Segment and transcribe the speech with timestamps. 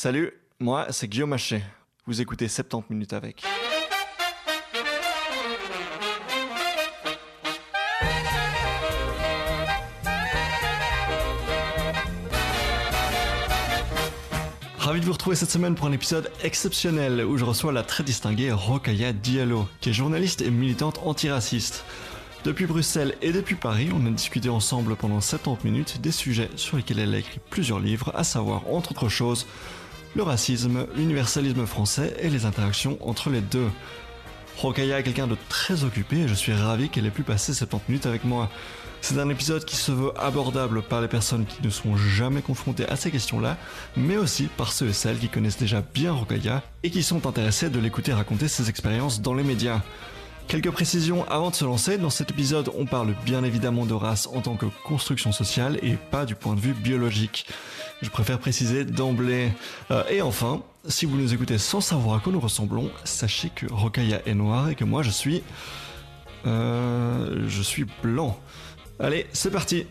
[0.00, 1.60] Salut, moi c'est Guillaume Haché.
[2.06, 3.42] Vous écoutez 70 minutes avec.
[14.78, 18.04] Ravi de vous retrouver cette semaine pour un épisode exceptionnel où je reçois la très
[18.04, 21.84] distinguée Rokaya Diallo, qui est journaliste et militante antiraciste.
[22.44, 26.76] Depuis Bruxelles et depuis Paris, on a discuté ensemble pendant 70 minutes des sujets sur
[26.76, 29.44] lesquels elle a écrit plusieurs livres, à savoir, entre autres choses,
[30.14, 33.68] le racisme, l'universalisme français et les interactions entre les deux.
[34.56, 37.84] Rokaya est quelqu'un de très occupé et je suis ravi qu'elle ait pu passer 70
[37.88, 38.50] minutes avec moi.
[39.00, 42.88] C'est un épisode qui se veut abordable par les personnes qui ne sont jamais confrontées
[42.88, 43.56] à ces questions-là,
[43.96, 47.70] mais aussi par ceux et celles qui connaissent déjà bien Rokaya et qui sont intéressés
[47.70, 49.82] de l'écouter raconter ses expériences dans les médias.
[50.48, 51.98] Quelques précisions avant de se lancer.
[51.98, 55.96] Dans cet épisode, on parle bien évidemment de race en tant que construction sociale et
[56.10, 57.46] pas du point de vue biologique.
[58.00, 59.52] Je préfère préciser d'emblée.
[59.90, 63.66] Euh, et enfin, si vous nous écoutez sans savoir à quoi nous ressemblons, sachez que
[63.70, 65.42] Rokaya est noir et que moi je suis...
[66.46, 68.40] Euh, je suis blanc.
[69.00, 69.86] Allez, c'est parti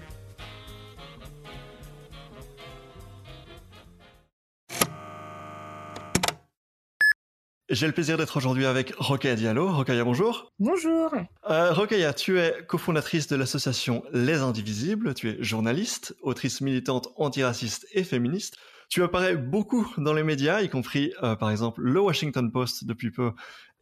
[7.70, 9.70] J'ai le plaisir d'être aujourd'hui avec Rokaya Diallo.
[9.70, 10.54] Rokaya, bonjour.
[10.58, 11.14] Bonjour.
[11.50, 15.14] Euh, Rokaya, tu es cofondatrice de l'association Les Indivisibles.
[15.14, 18.56] Tu es journaliste, autrice militante antiraciste et féministe.
[18.88, 23.12] Tu apparais beaucoup dans les médias, y compris euh, par exemple le Washington Post depuis
[23.12, 23.34] peu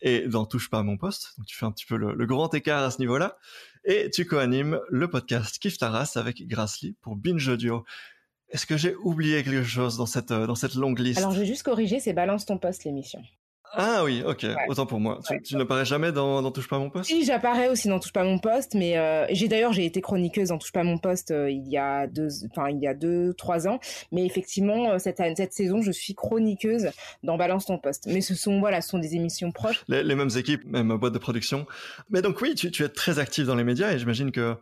[0.02, 1.36] et dans Touche pas à mon poste.
[1.38, 3.38] Donc tu fais un petit peu le, grand écart à ce niveau-là.
[3.83, 7.86] Et tu co-animes le podcast Kif Taras avec Grassley pour Binge Audio.
[8.50, 11.19] Est-ce que j'ai oublié quelque chose dans cette, dans cette longue liste?
[11.19, 13.22] Alors je vais juste corriger, c'est Balance ton poste l'émission.
[13.73, 15.19] Ah oui, ok, autant pour moi.
[15.44, 17.09] Tu, ne parais jamais dans, Touche pas mon poste?
[17.09, 20.49] Si, j'apparais aussi dans Touche pas mon poste, mais euh, j'ai d'ailleurs j'ai été chroniqueuse
[20.49, 23.33] dans Touche pas mon poste euh, il y a deux, enfin il y a deux,
[23.33, 23.80] trois ans.
[24.11, 26.89] Mais effectivement, euh, cette, cette saison, je suis chroniqueuse
[27.23, 28.07] dans Balance ton poste.
[28.07, 29.83] Mais ce sont voilà, ce sont des émissions proches.
[29.88, 31.66] Les, mêmes équipes, même boîte de production.
[32.09, 34.56] Mais donc oui, tu, es très active dans les médias et j'imagine que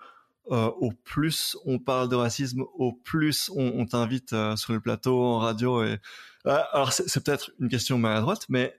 [0.49, 5.83] au plus on parle de racisme, au plus on, t'invite sur le plateau, en radio.
[5.83, 5.99] Et
[6.45, 8.73] alors c'est peut-être une question maladroite, mais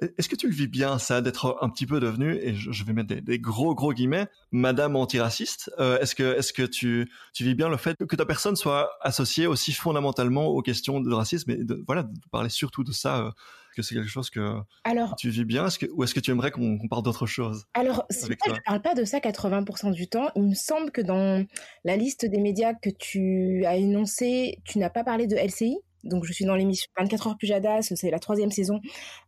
[0.00, 2.92] est-ce que tu le vis bien, ça, d'être un petit peu devenu, et je, vais
[2.92, 5.70] mettre des, gros gros guillemets, Madame antiraciste?
[5.78, 8.90] Euh, Est-ce que est-ce que tu tu vis bien le fait que ta personne soit
[9.00, 13.18] associée aussi fondamentalement aux questions de racisme et de voilà de parler surtout de ça
[13.18, 13.30] euh,
[13.76, 15.66] que c'est quelque chose que alors, tu vis bien?
[15.66, 18.82] Est-ce que, Ou est-ce que tu aimerais qu'on parle d'autre chose Alors, je ne parle
[18.82, 20.30] pas de ça 80% du temps.
[20.34, 21.46] Il me semble que dans
[21.84, 26.24] la liste des médias que tu as énoncé, tu n'as pas parlé de LCI donc
[26.24, 28.80] je suis dans l'émission 24 heures Pujadas, c'est la troisième saison.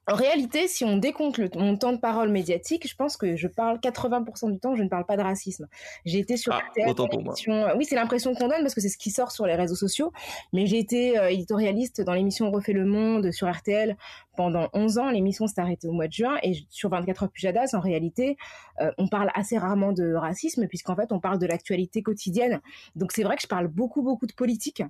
[0.07, 3.47] En réalité, si on décompte le, mon temps de parole médiatique, je pense que je
[3.47, 5.69] parle 80% du temps, je ne parle pas de racisme.
[6.05, 7.35] J'ai été sur ah, autant pour moi.
[7.77, 10.13] Oui, c'est l'impression qu'on donne parce que c'est ce qui sort sur les réseaux sociaux.
[10.53, 13.97] Mais j'ai été euh, éditorialiste dans l'émission Refait le Monde sur RTL
[14.41, 15.11] pendant 11 ans.
[15.11, 18.39] L'émission s'est arrêtée au mois de juin et sur 24 heures Pujadas, en réalité,
[18.81, 22.63] euh, on parle assez rarement de racisme puisqu'en fait, on parle de l'actualité quotidienne.
[22.97, 24.83] Donc c'est vrai que je parle beaucoup, beaucoup de politique.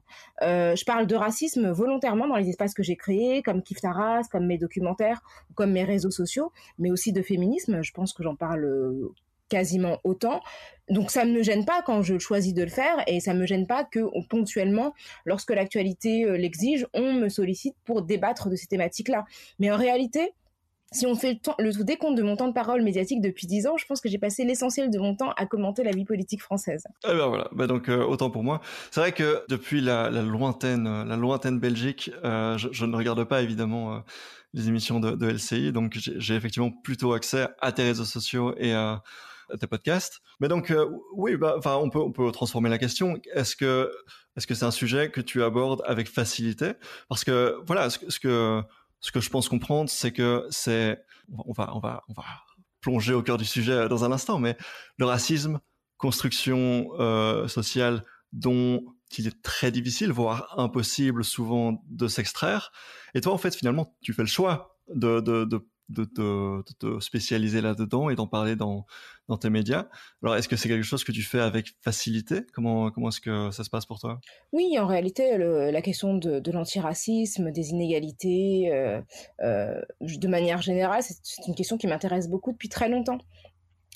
[0.43, 4.23] Euh, je parle de racisme volontairement dans les espaces que j'ai créés, comme Kif Taras,
[4.31, 5.21] comme mes documentaires,
[5.57, 7.83] comme mes réseaux sociaux, mais aussi de féminisme.
[7.83, 9.13] Je pense que j'en parle euh,
[9.51, 10.41] quasiment autant.
[10.89, 13.41] Donc ça ne me gêne pas quand je choisis de le faire et ça ne
[13.41, 14.95] me gêne pas que ponctuellement,
[15.25, 19.25] lorsque l'actualité euh, l'exige, on me sollicite pour débattre de ces thématiques-là.
[19.61, 20.33] Mais en réalité,
[20.93, 23.77] si on fait le, tout décompte de mon temps de parole médiatique depuis dix ans,
[23.77, 26.83] je pense que j'ai passé l'essentiel de mon temps à commenter la vie politique française.
[27.05, 28.61] Eh ben voilà, bah donc euh, autant pour moi.
[28.91, 30.89] C'est vrai que depuis la, lointaine,
[31.61, 34.03] Belgique, euh, je, ne regarde pas évidemment
[34.53, 39.05] les émissions de LCI, donc j'ai effectivement plutôt accès à tes réseaux sociaux et à
[39.59, 40.21] tes podcasts.
[40.41, 43.21] Mais donc, euh, oui, bah, on peut, on peut transformer la question.
[43.35, 43.91] Est-ce que,
[44.37, 46.73] est-ce que c'est un sujet que tu abordes avec facilité?
[47.09, 48.63] Parce que, voilà, ce, que,
[49.01, 51.03] ce que je pense comprendre, c'est que c'est,
[51.37, 52.25] on va, on va, on va
[52.81, 54.57] plonger au cœur du sujet dans un instant, mais
[54.99, 55.61] le racisme,
[55.99, 58.85] construction euh, sociale dont
[59.19, 62.73] il est très difficile, voire impossible souvent de s'extraire.
[63.15, 66.05] Et toi, en fait, finalement, tu fais le choix de, de, de de
[66.79, 68.87] te, spécialiser là-dedans et d'en parler dans,
[69.39, 69.89] tes médias.
[70.23, 72.43] Alors, est-ce que c'est quelque chose que tu fais avec facilité?
[72.53, 74.21] Comment, comment est-ce que ça se passe pour toi?
[74.53, 79.01] Oui, en réalité, la question de, de l'antiracisme, des inégalités, euh,
[79.43, 83.19] euh, de manière générale, c'est une question qui m'intéresse beaucoup depuis très longtemps.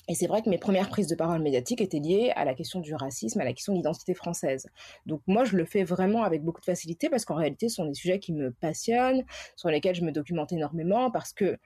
[0.07, 2.79] Et c'est vrai que mes premières prises de parole médiatiques étaient liées à la question
[2.79, 4.67] du racisme, à la question de l'identité française.
[5.07, 7.85] Donc moi, je le fais vraiment avec beaucoup de facilité parce qu'en réalité, ce sont
[7.85, 9.23] des sujets qui me passionnent,
[9.55, 11.57] sur lesquels je me documente énormément, parce que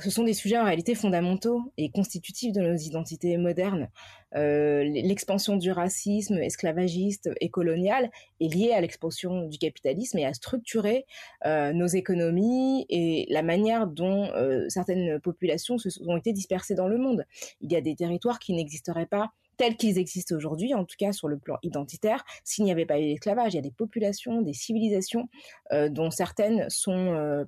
[0.00, 3.88] ce sont des sujets en réalité fondamentaux et constitutifs de nos identités modernes.
[4.36, 10.34] Euh, l'expansion du racisme esclavagiste et colonial est liée à l'expansion du capitalisme et à
[10.34, 11.06] structurer
[11.46, 16.88] euh, nos économies et la manière dont euh, certaines populations se sont été dispersées dans
[16.88, 17.24] le monde.
[17.60, 21.10] Il y a des territoires qui n'existeraient pas tels qu'ils existent aujourd'hui, en tout cas
[21.10, 23.54] sur le plan identitaire, s'il n'y avait pas eu l'esclavage.
[23.54, 25.28] Il y a des populations, des civilisations
[25.72, 27.44] dont certaines sont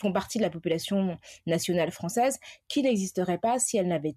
[0.00, 2.38] font partie de la population nationale française
[2.68, 4.14] qui n'existerait pas si elle n'avait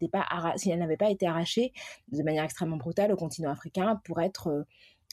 [0.98, 1.74] pas, été arrachée
[2.12, 4.64] de manière extrêmement brutale au continent africain pour être euh,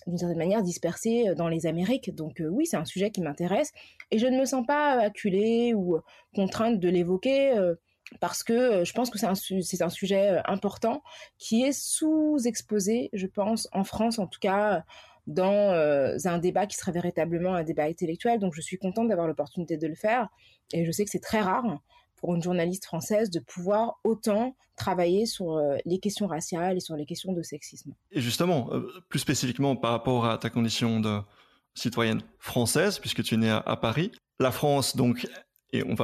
[0.07, 2.15] d'une certaine manière dispersée euh, dans les Amériques.
[2.15, 3.73] Donc euh, oui, c'est un sujet qui m'intéresse
[4.11, 5.99] et je ne me sens pas acculée ou
[6.35, 7.55] contrainte de l'évoquer
[8.21, 11.03] parce que je pense que c'est un sujet important
[11.39, 14.85] qui est sous-exposé, je pense, en France en tout cas,
[15.27, 18.39] dans euh, un débat qui serait véritablement un débat intellectuel.
[18.39, 20.29] Donc je suis contente d'avoir l'opportunité de le faire
[20.73, 21.81] et je sais que c'est très rare
[22.17, 26.97] pour une journaliste française de pouvoir autant travailler sur euh, les questions raciales et sur
[26.97, 27.95] les questions de sexisme.
[28.13, 31.21] Et justement, euh, plus spécifiquement par rapport à ta condition de
[31.75, 35.29] citoyenne française, puisque tu es née à, Paris, la France, donc,
[35.73, 35.95] et on,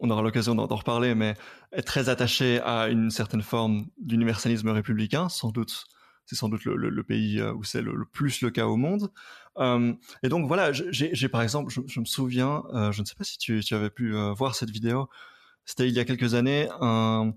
[0.00, 1.34] on, aura l'occasion d'en reparler, mais
[1.72, 5.84] est très attachée à une certaine forme d'universalisme républicain, sans doute
[6.32, 9.10] c'est sans doute le, pays euh, où c'est le, plus le cas au monde.
[9.58, 9.92] Euh,
[10.22, 13.36] et donc voilà, j'ai par exemple, je, me souviens, euh, je ne sais pas si
[13.36, 15.10] tu, avais pu voir cette vidéo,
[15.66, 17.34] c'était il y a quelques années, un,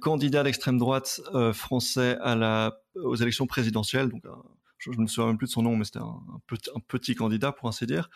[0.00, 1.20] candidat d'extrême droite
[1.52, 2.18] français
[2.96, 4.24] aux élections présidentielles, donc
[4.78, 7.68] je, ne me souviens même plus de son nom, mais c'était un, petit, candidat pour
[7.68, 8.10] ainsi dire,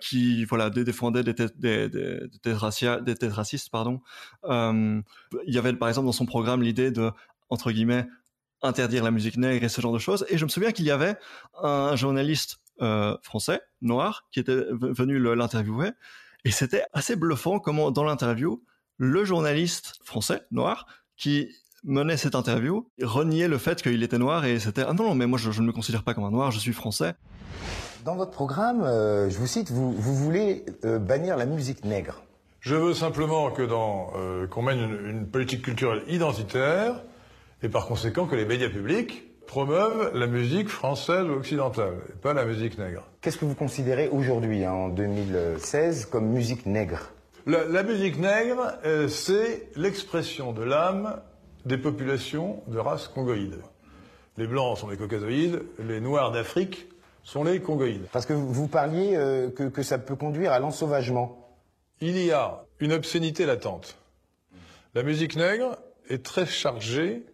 [0.00, 4.02] qui voilà défendait des têtes, des, des, des, racistes pardon.
[4.44, 5.02] il
[5.46, 7.10] y avait par exemple dans son programme l'idée de
[7.50, 8.06] entre guillemets
[8.62, 10.26] interdire la musique nègre et ce genre de choses.
[10.28, 11.16] Et je me souviens qu'il y avait
[11.62, 15.90] un journaliste euh, français, noir, qui était venu l'interviewer.
[16.44, 18.62] Et c'était assez bluffant comment, dans l'interview,
[18.96, 20.86] le journaliste français, noir,
[21.16, 21.50] qui
[21.84, 25.26] menait cette interview, reniait le fait qu'il était noir et c'était ah non, non mais
[25.26, 27.14] moi je, ne me considère pas comme un noir, je suis français.
[28.04, 32.22] Dans votre programme, euh, je vous cite, vous, vous voulez euh, bannir la musique nègre.
[32.60, 34.12] Je veux simplement que dans
[34.50, 37.02] qu'on mène une, une, politique culturelle identitaire
[37.62, 42.32] et par conséquent que les médias publics promeuvent la musique française ou occidentale, et pas
[42.32, 43.02] la musique nègre.
[43.20, 47.10] Qu'est-ce que vous considérez aujourd'hui, hein, en 2016, comme musique nègre?
[47.46, 51.20] La, musique nègre, euh, c'est l'expression de l'âme
[51.64, 53.56] des populations de race congoïde.
[54.36, 56.86] Les blancs sont les caucasoïdes, les noirs d'Afrique
[57.24, 58.06] sont les congoïdes.
[58.12, 61.50] Parce que vous parliez euh, que, que ça peut conduire à l'ensauvagement.
[62.00, 63.96] Il y a une obscénité latente.
[64.94, 65.76] La musique nègre
[66.08, 67.24] est très chargée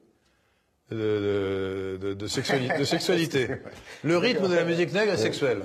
[0.91, 3.49] de, de, de, sexualité.
[4.05, 5.63] Le rythme de la musique nègre est sexuel.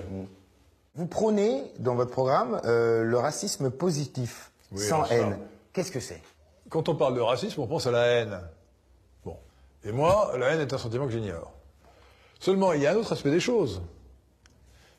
[0.96, 5.38] Vous prônez dans votre programme euh, le racisme positif, sans haine.
[5.74, 6.22] Qu'est-ce que c'est?
[6.70, 8.40] Quand on parle de racisme, on pense à la haine.
[9.24, 9.38] Bon.
[9.84, 11.54] Et moi, la haine est un sentiment que j'ignore.
[12.40, 13.82] Seulement, il y a un autre aspect des choses,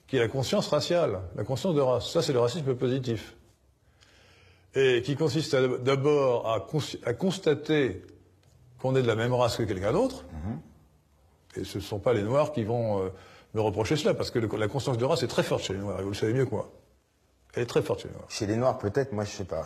[0.06, 2.10] qui est la conscience raciale, la conscience de race.
[2.10, 3.34] Ça, c'est le racisme positif.
[4.74, 6.66] Et qui consiste d'abord à,
[7.04, 8.02] à constater
[8.82, 10.24] qu'on est de la même race que quelqu'un d'autre.
[10.32, 10.58] Mhm.
[11.56, 13.10] Et ce ne sont pas les Noirs qui vont euh,
[13.54, 16.00] me reprocher cela, parce que la conscience de race est très forte chez les Noirs,
[16.00, 16.68] et vous le savez mieux que moi.
[17.54, 18.26] Elle est très forte chez les Noirs.
[18.28, 19.64] Chez les Noirs, peut-être, moi je sais pas.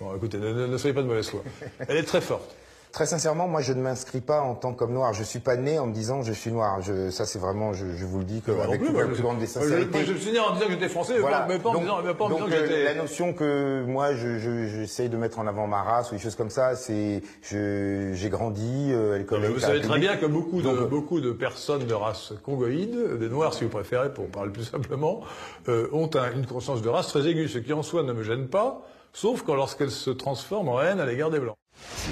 [0.00, 1.42] Bon, écoutez, ne, soyez pas de mauvaise foi.
[1.88, 2.54] Elle est très forte.
[2.92, 5.12] Très sincèrement, moi, je ne m'inscris pas en tant qu'homme noir.
[5.12, 6.80] Je suis pas né en me disant je suis noir.
[6.82, 9.38] Je, ça, c'est vraiment, je, je, vous le dis que, avec plus, la plus grande
[9.38, 10.04] des sincérités.
[10.04, 11.14] je, me suis né en disant que j'étais français,
[11.48, 12.84] mais pas en disant, pas en disant que euh, j'étais.
[12.84, 16.50] La notion que moi, j'essaye de mettre en avant ma race ou des choses comme
[16.50, 19.44] ça, c'est, j'ai grandi euh, l'école.
[19.46, 23.54] Vous savez très bien que beaucoup de, beaucoup de personnes de race congoïde, des noirs
[23.54, 25.20] si vous préférez, pour parler plus simplement,
[25.68, 28.48] euh, ont une conscience de race très aiguë, ce qui en soi ne me gêne
[28.48, 31.59] pas, sauf quand lorsqu'elle se transforme en haine à l'égard des blancs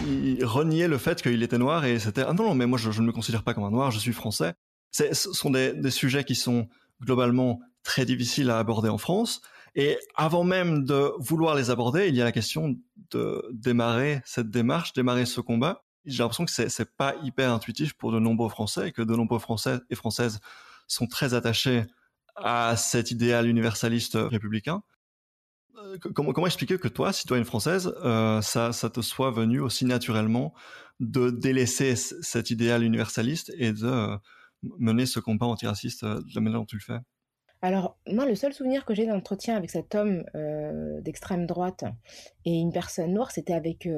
[0.07, 2.89] il reniait le fait qu'il était noir et c'était ah non non mais moi je,
[3.01, 4.55] ne me considère pas comme un noir, je suis français.
[4.93, 6.69] Ce sont des, sujets qui sont
[7.03, 9.43] globalement très difficiles à aborder en France.
[9.75, 12.77] Et avant même de vouloir les aborder, il y a la question
[13.11, 15.85] de démarrer cette démarche, démarrer ce combat.
[16.05, 19.15] J'ai l'impression que c'est, c'est pas hyper intuitif pour de nombreux Français et que de
[19.15, 20.41] nombreux Français et Françaises
[20.87, 21.85] sont très attachés
[22.35, 24.83] à cet idéal universaliste républicain.
[26.07, 30.55] Euh, comment, expliquer que toi, citoyenne française, euh, ça, ça te soit venu aussi naturellement
[31.01, 34.17] de délaisser cet idéal universaliste et de euh,
[34.79, 37.01] mener ce combat antiraciste de la manière dont tu le fais?
[37.63, 40.25] Alors, moi, le seul souvenir que j'ai d'entretien avec cet homme
[41.03, 41.85] d'extrême droite
[42.45, 43.89] et une personne noire, c'était avec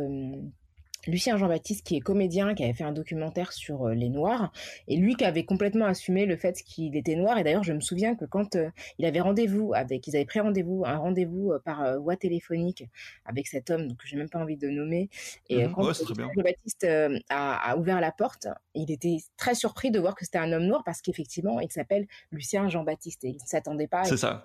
[1.06, 4.52] Lucien Jean-Baptiste, qui est comédien, qui avait fait un documentaire sur euh, les Noirs,
[4.88, 7.38] et lui qui avait complètement assumé le fait qu'il était noir.
[7.38, 10.40] Et d'ailleurs, je me souviens que quand euh, il avait rendez-vous avec, ils avaient pris
[10.40, 12.84] rendez-vous, un rendez-vous euh, par voie téléphonique
[13.24, 15.08] avec cet homme, que j'ai même pas envie de nommer.
[15.48, 16.86] Et mmh quand Lucien Jean-Baptiste
[17.28, 20.82] a, ouvert la porte, il était très surpris de voir que c'était un homme noir
[20.84, 24.42] parce qu'effectivement, il s'appelle Lucien Jean-Baptiste et il ne s'attendait pas à ça.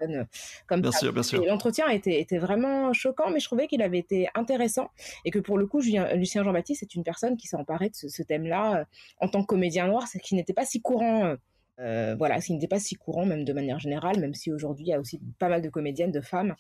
[0.68, 1.44] comme bien Sûr, bien sûr.
[1.46, 4.90] l'entretien était, était vraiment choquant, mais je trouvais qu'il avait été intéressant
[5.26, 8.24] et que pour le coup, Lucien Jean-Baptiste est une personne qui s'est emparée de ce,
[8.24, 8.86] thème-là euh,
[9.20, 11.26] en tant que comédien noir, ce qui n'était pas si courant.
[11.26, 11.36] Euh,
[11.80, 14.86] euh, voilà, ce qui n'était pas si courant, même de manière générale, même si aujourd'hui
[14.86, 16.56] il y a aussi pas mal de comédiennes, de femmes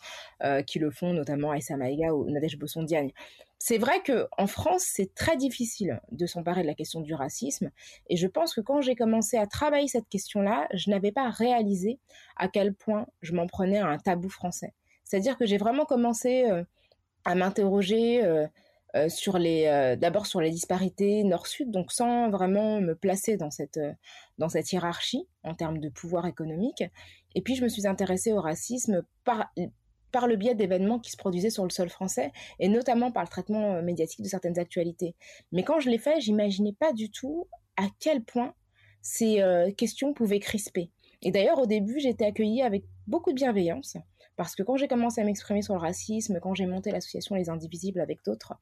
[0.68, 3.13] qui le font, notamment Aïssa Maïga ou Nadège Bossondiagne.
[3.58, 7.72] C'est vrai que en France, c'est très difficile de s'emparer de la question du racisme,
[8.10, 11.98] et je pense que quand j'ai commencé à travailler cette question-là, je n'avais pas réalisé
[12.36, 14.74] à quel point je m'en prenais à un tabou français.
[15.06, 16.44] C'est-à-dire que j'ai vraiment commencé
[17.24, 18.22] à m'interroger
[18.96, 23.52] euh, sur les, euh, d'abord sur les disparités nord-sud, donc sans vraiment me placer dans
[23.52, 23.92] cette, euh,
[24.38, 26.84] dans cette hiérarchie en termes de pouvoir économique.
[27.36, 29.52] Et puis je me suis intéressée au racisme par,
[30.14, 33.28] par le biais d'événements qui se produisaient sur le sol français, et notamment par le
[33.28, 35.16] traitement médiatique de certaines actualités.
[35.52, 38.54] Mais quand je l'ai fait, j'imaginais pas du tout à quel point
[39.02, 39.44] ces
[39.78, 40.90] questions pouvaient crisper.
[41.22, 43.98] Et d'ailleurs, au début, j'étais accueillie avec beaucoup de bienveillance.
[44.36, 47.50] Parce que quand j'ai commencé à m'exprimer sur le racisme, quand j'ai monté l'association Les
[47.50, 48.56] Indivisibles avec d'autres,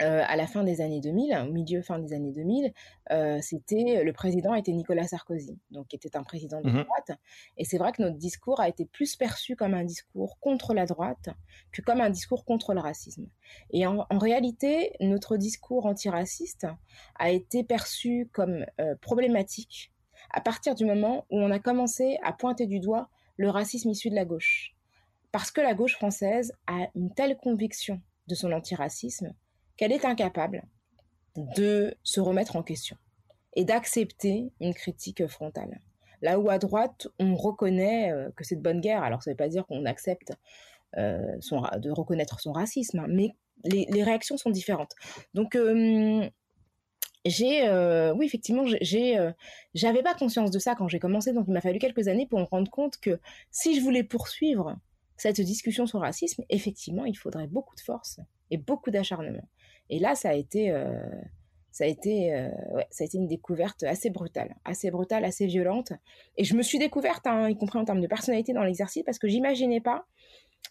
[0.00, 2.72] euh, à la fin des années 2000, au milieu fin des années 2000,
[3.10, 7.18] euh, c'était le président était Nicolas Sarkozy, donc qui était un président de mmh droite.
[7.56, 10.86] Et c'est vrai que notre discours a été plus perçu comme un discours contre la
[10.86, 11.30] droite
[11.72, 13.26] que comme un discours contre le racisme.
[13.72, 16.68] Et en, réalité, notre discours antiraciste
[17.16, 19.92] a été perçu comme euh, problématique
[20.30, 23.08] à partir du moment où on a commencé à pointer du doigt
[23.38, 24.74] le racisme issu de la gauche.
[25.32, 29.32] Parce que la gauche française a une telle conviction de son antiracisme
[29.76, 30.64] qu'elle est incapable
[31.56, 32.96] de se remettre en question
[33.56, 35.80] et d'accepter une critique frontale.
[36.20, 39.34] Là où à droite, on reconnaît euh, que c'est de bonne guerre, alors ça ne
[39.34, 40.32] veut pas dire qu'on accepte
[40.96, 41.38] euh,
[41.78, 43.30] de reconnaître son racisme, hein, mais
[43.64, 44.92] les, réactions sont différentes.
[45.34, 46.28] Donc, euh,
[47.28, 49.32] j'ai euh, oui effectivement euh,
[49.74, 52.38] j'avais pas conscience de ça quand j'ai commencé donc il m'a fallu quelques années pour
[52.38, 53.18] me rendre compte que
[53.50, 54.76] si je voulais poursuivre
[55.16, 58.20] cette discussion sur le racisme effectivement il faudrait beaucoup de force
[58.50, 59.46] et beaucoup d'acharnement.
[59.90, 61.00] Et là ça a été euh,
[61.70, 62.32] ça a été
[62.72, 65.92] ouais, ça a été une découverte assez brutale assez brutale assez violente.
[66.36, 69.18] Et je me suis découverte hein, y compris en termes de personnalité dans l'exercice parce
[69.18, 70.06] que j'imaginais pas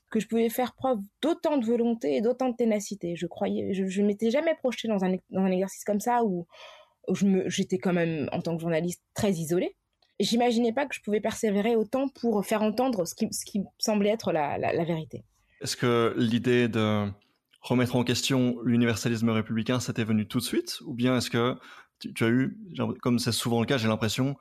[0.10, 3.16] que je pouvais faire preuve d'autant de volonté et d'autant de ténacité.
[3.16, 6.48] Je croyais, je, m'étais jamais projetée dans un, dans un exercice comme ça où,
[7.46, 9.76] j'étais quand même, en tant que journaliste, très isolée.
[10.20, 14.10] J'imaginais pas que je pouvais persévérer autant pour faire entendre ce qui, ce qui semblait
[14.10, 15.24] être la, la, vérité.
[15.62, 17.08] Est-ce que l'idée de
[17.62, 20.80] remettre en question l'universalisme républicain, c'était venu tout de suite?
[20.86, 21.56] Ou bien est-ce que
[22.00, 22.58] tu, as eu,
[23.02, 24.36] comme c'est souvent le cas, j'ai l'impression,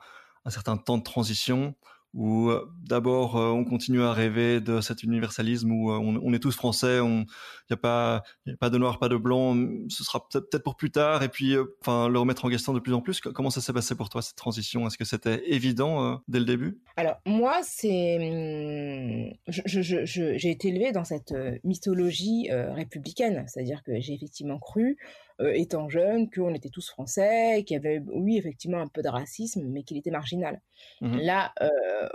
[0.45, 1.75] un certain temps de transition
[2.13, 6.39] où euh, d'abord euh, on continue à rêver de cet universalisme où euh, on, est
[6.39, 7.25] tous français, il
[7.69, 8.23] n'y a pas
[8.59, 9.55] pas de noir, pas de blanc,
[9.89, 11.23] ce sera peut-être pour plus tard.
[11.23, 13.19] Et puis enfin le remettre en question de plus en plus.
[13.19, 14.87] Comment ça s'est passé pour toi cette transition?
[14.87, 16.79] Est-ce que c'était évident dès le début?
[16.95, 21.33] Alors moi c'est hum, j'ai été élevée dans cette
[21.63, 24.97] mythologie républicaine, c'est-à-dire que j'ai effectivement cru
[25.39, 29.09] euh, étant jeune, qu'on était tous français, qu'il y avait, oui, effectivement, un peu de
[29.09, 30.61] racisme, mais qu'il était marginal.
[31.01, 31.69] Mmh Là euh,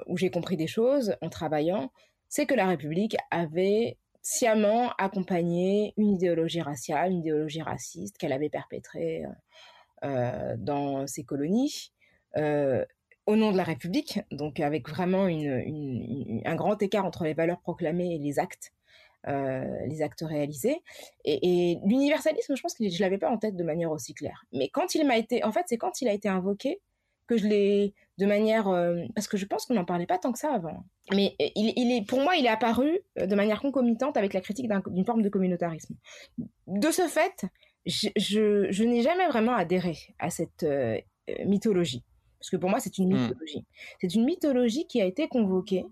[0.07, 1.93] où j'ai compris des choses en travaillant,
[2.29, 8.50] c'est que la République avait sciemment accompagné une idéologie raciale, une idéologie raciste qu'elle avait
[8.50, 9.25] perpétrée
[10.05, 11.93] euh, dans ses colonies.
[13.26, 18.17] au nom de la République, donc avec vraiment un grand écart entre les valeurs proclamées
[18.17, 18.73] et les actes
[19.26, 20.83] les actes réalisés.
[21.25, 24.45] Et, l'universalisme, je pense que je l'avais pas en tête de manière aussi claire.
[24.52, 26.81] Mais quand il m'a été, en fait, c'est quand il a été invoqué
[27.26, 30.33] que je l'ai de manière, euh, parce que je pense qu'on n'en parlait pas tant
[30.33, 30.85] que ça avant.
[31.12, 34.69] Mais il, est, pour moi, il est apparu euh, de manière concomitante avec la critique
[34.87, 35.95] d'une forme de communautarisme.
[36.67, 37.47] De ce fait,
[37.87, 40.67] je, n'ai jamais vraiment adhéré à cette
[41.45, 42.05] mythologie.
[42.38, 43.23] Parce que pour moi, c'est une hmm.
[43.23, 43.64] mythologie.
[44.00, 45.87] C'est une mythologie qui a été convoquée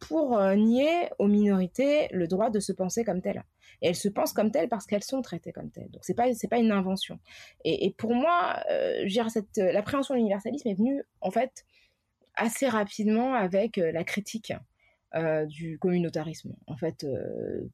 [0.00, 3.42] pour euh, nier aux minorités le droit de se penser comme telles.
[3.82, 5.90] Et elles se pensent comme telles parce qu'elles sont traitées comme telles.
[5.90, 7.18] Donc c'est pas c'est pas une invention.
[7.64, 11.64] Et, pour moi, euh, cette euh, l'appréhension de l'universalisme est venue en fait
[12.34, 14.52] assez rapidement avec euh, la critique
[15.46, 16.54] du communautarisme.
[16.66, 17.06] En fait,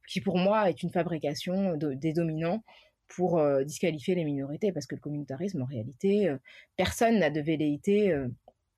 [0.07, 2.63] qui pour moi est une fabrication des dominants
[3.09, 6.33] pour disqualifier les minorités, parce que le communautarisme, en réalité,
[6.77, 8.17] personne n'a de velléité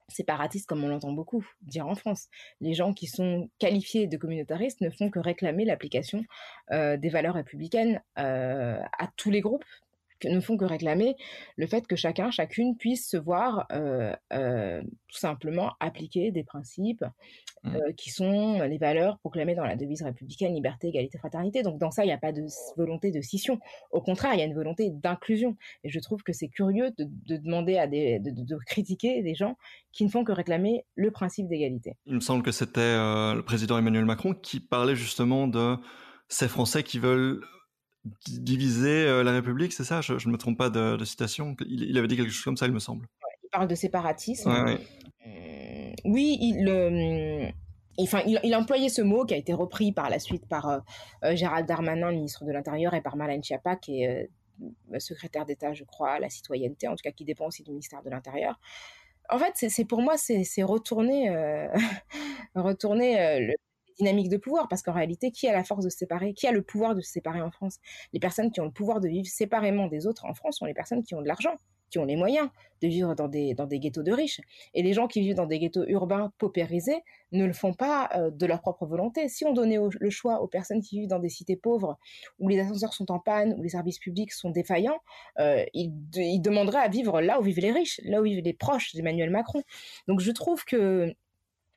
[0.09, 2.29] séparatiste comme on l'entend beaucoup dire en France.
[2.61, 6.23] Les gens qui sont qualifiés de communautaristes ne font que réclamer l'application
[6.73, 9.65] euh, des valeurs républicaines euh, à tous les groupes
[10.25, 11.17] ne font que réclamer
[11.57, 17.05] le fait que chacun, chacune puisse se voir euh, euh, tout simplement appliquer des principes
[17.65, 17.77] mmh.
[17.77, 21.63] euh, qui sont les valeurs proclamées dans la devise républicaine, liberté, égalité, fraternité.
[21.63, 22.47] Donc dans ça, il n'y a pas de
[22.77, 23.59] volonté de scission.
[23.91, 25.57] Au contraire, il y a une volonté d'inclusion.
[25.85, 29.57] Et je trouve que c'est curieux de, demander à des, de, critiquer des gens
[29.93, 31.97] qui ne font que réclamer le principe d'égalité.
[32.07, 35.77] Il me semble que c'était le président Emmanuel Macron qui parlait justement de
[36.29, 37.41] ces Français qui veulent
[38.27, 40.01] diviser la République, c'est ça?
[40.01, 41.57] Je ne me trompe pas de, citation?
[41.67, 43.07] Il, avait dit quelque chose comme ça, il me semble.
[43.45, 44.51] il parle de séparatisme.
[44.51, 47.49] Euh, oui, il, euh,
[47.99, 50.83] enfin, il, employait ce mot qui a été repris par la suite par
[51.23, 54.31] Gérald Darmanin, ministre de l'Intérieur, et par Marlène Schiappa, qui est
[54.99, 58.03] secrétaire d'État, je crois, à la citoyenneté, en tout cas qui dépend aussi du ministère
[58.03, 58.59] de l'Intérieur.
[59.29, 61.31] En fait, c'est pour moi, c'est retourner,
[62.55, 63.55] retourner le,
[63.99, 66.53] dynamique de pouvoir, parce qu'en réalité, qui a la force de se séparer Qui a
[66.53, 67.79] le pouvoir de se séparer en France?
[68.13, 70.75] Les personnes qui ont le pouvoir de vivre séparément des autres en France sont les
[70.75, 71.57] personnes qui ont de l'argent,
[71.91, 72.49] qui ont les moyens
[72.83, 74.41] de vivre dans des, dans des ghettos de riches.
[74.75, 78.31] Et les gens qui vivent dans des ghettos urbains paupérisés ne le font pas euh,
[78.31, 79.29] de leur propre volonté.
[79.29, 81.99] Si on donnait le choix aux personnes qui vivent dans des cités pauvres,
[82.39, 84.99] où les ascenseurs sont en panne, où les services publics sont défaillants,
[85.39, 88.55] euh, ils, ils demanderaient à vivre là où vivent les riches, là où vivent les
[88.55, 89.63] proches d'Emmanuel Macron.
[90.07, 91.15] Donc je trouve que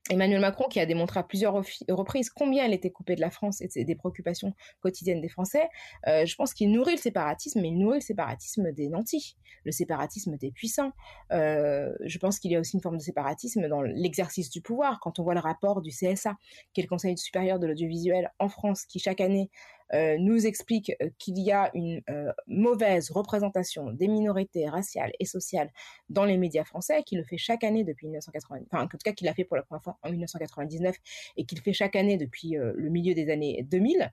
[0.09, 3.61] Emmanuel Macron, qui a démontré à plusieurs reprises combien il était coupé de la France
[3.61, 5.69] et des préoccupations quotidiennes des Français,
[6.07, 9.71] euh, je pense qu'il nourrit le séparatisme, mais il nourrit le séparatisme des nantis, le
[9.71, 10.91] séparatisme des puissants.
[11.31, 14.99] Euh, je pense qu'il y a aussi une forme de séparatisme dans l'exercice du pouvoir.
[14.99, 16.37] Quand on voit le rapport du CSA,
[16.73, 19.49] qui est le Conseil supérieur de l'audiovisuel en France, qui chaque année
[19.93, 25.25] euh, nous explique euh, qu'il y a une euh, mauvaise représentation des minorités raciales et
[25.25, 25.71] sociales
[26.09, 29.13] dans les médias français, qu'il le fait chaque année depuis 1980, enfin en tout cas
[29.13, 30.95] qu'il l'a fait pour la première fois en 1999
[31.37, 34.11] et qu'il fait chaque année depuis le milieu des années 2000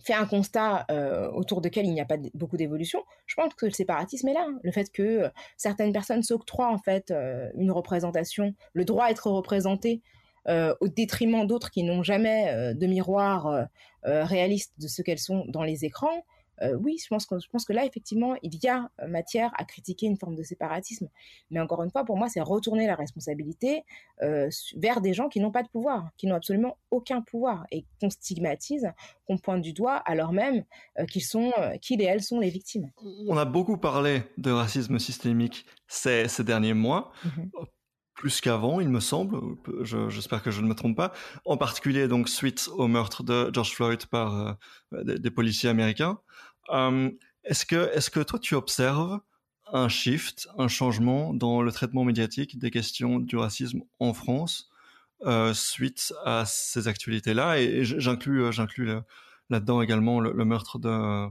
[0.00, 0.86] fait un constat
[1.34, 4.46] autour duquel il n'y a pas beaucoup d'évolution, je pense que le séparatisme est là.
[4.62, 7.12] Le fait que certaines personnes s'octroient en fait
[7.56, 10.02] une représentation, le droit à être représenté
[10.48, 13.64] euh, au détriment d'autres qui n'ont jamais euh, de miroir euh,
[14.04, 16.24] réaliste de ce qu'elles sont dans les écrans,
[16.80, 20.06] oui, je pense, que, je pense que là, effectivement, il y a matière à critiquer
[20.06, 21.08] une forme de séparatisme.
[21.52, 23.84] Mais encore une fois, pour moi, c'est retourner la responsabilité
[24.74, 28.10] vers des gens qui n'ont pas de pouvoir, qui n'ont absolument aucun pouvoir et qu'on
[28.10, 28.90] stigmatise,
[29.28, 30.64] qu'on pointe du doigt, alors même
[31.12, 32.90] qu'ils sont, qu'ils et elles sont les victimes.
[33.28, 37.12] On a beaucoup parlé de racisme systémique ces, ces derniers mois.
[37.24, 37.42] Mmh
[38.18, 39.38] plus qu'avant, il me semble.
[39.84, 41.12] J'espère que je ne me trompe pas.
[41.44, 44.58] En particulier, donc, suite au meurtre de George Floyd par
[44.92, 46.18] euh, des, policiers américains.
[46.70, 47.10] Euh,
[47.44, 49.20] est-ce que, est-ce que toi, tu observes
[49.72, 54.68] un shift, un changement dans le traitement médiatique des questions du racisme en France
[55.24, 57.60] euh, suite à ces actualités-là?
[57.60, 58.90] Et, j'inclus, j'inclus
[59.48, 61.28] là-dedans également le, le meurtre de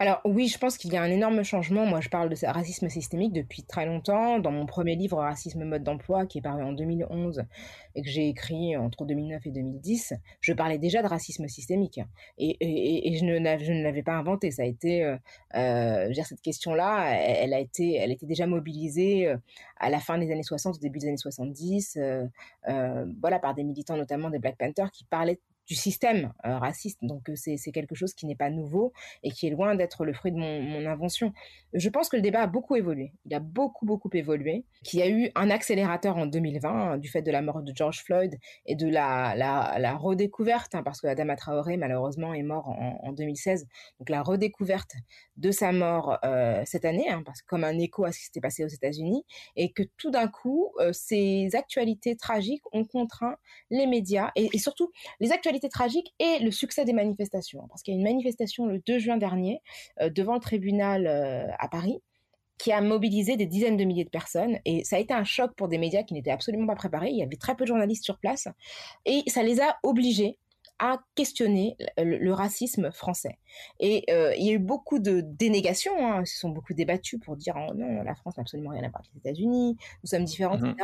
[0.00, 1.84] Alors oui, je pense qu'il y a un énorme changement.
[1.84, 4.38] Moi, je parle de racisme systémique depuis très longtemps.
[4.38, 7.42] Dans mon premier livre, Racisme mode d'emploi, qui est paru en 2011
[7.96, 12.00] et que j'ai écrit entre 2009 et 2010, je parlais déjà de racisme systémique.
[12.38, 12.56] Et,
[13.18, 14.52] je ne l'avais pas inventé.
[14.52, 15.16] Ça a été, euh,
[15.56, 19.36] euh cette question-là, elle, a été, elle était déjà mobilisée euh,
[19.78, 23.64] à la fin des années 60, au début des années 70, euh, voilà, par des
[23.64, 26.98] militants, notamment des Black Panthers, qui parlaient du système euh, raciste.
[27.02, 30.14] Donc euh, c'est quelque chose qui n'est pas nouveau et qui est loin d'être le
[30.14, 31.34] fruit de mon, invention.
[31.74, 33.12] Je pense que le débat a beaucoup évolué.
[33.26, 34.64] Il a beaucoup, beaucoup évolué.
[34.84, 37.72] Qu'il y a eu un accélérateur en 2020 hein, du fait de la mort de
[37.74, 42.68] George Floyd et de la, la, redécouverte, hein, parce que Adama Traoré, malheureusement, est mort
[42.68, 43.66] en, 2016.
[43.98, 44.92] Donc la redécouverte
[45.36, 48.24] de sa mort euh, cette année, hein, parce que comme un écho à ce qui
[48.26, 49.24] s'était passé aux États-Unis,
[49.56, 53.36] et que tout d'un coup, ces actualités tragiques ont contraint
[53.70, 57.66] les médias et surtout les actualités tragique et le succès des manifestations.
[57.68, 59.60] Parce qu'il y a une manifestation le 2 juin dernier
[60.00, 62.00] euh, devant le tribunal euh, à Paris
[62.58, 64.58] qui a mobilisé des dizaines de milliers de personnes.
[64.64, 67.10] Et ça a été un choc pour des médias qui n'étaient absolument pas préparés.
[67.10, 68.48] Il y avait très peu de journalistes sur place.
[69.06, 70.38] Et ça les a obligés
[70.78, 73.38] à questionner le, racisme français.
[73.80, 77.18] Et euh, il y a eu beaucoup de dénégations, hein, ils se sont beaucoup débattus
[77.20, 80.08] pour dire oh non, la France n'a absolument rien à voir avec les États-Unis, nous
[80.08, 80.74] sommes différents, etc.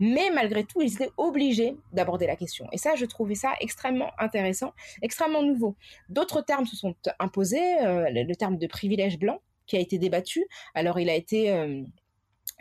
[0.00, 0.12] Mhm.
[0.14, 2.66] Mais malgré tout, ils étaient obligés d'aborder la question.
[2.72, 5.76] Et ça, je trouvais ça extrêmement intéressant, extrêmement nouveau.
[6.08, 10.46] D'autres termes se sont imposés, euh, le, terme de privilège blanc qui a été débattu.
[10.74, 11.50] Alors il a été...
[11.50, 11.82] Euh,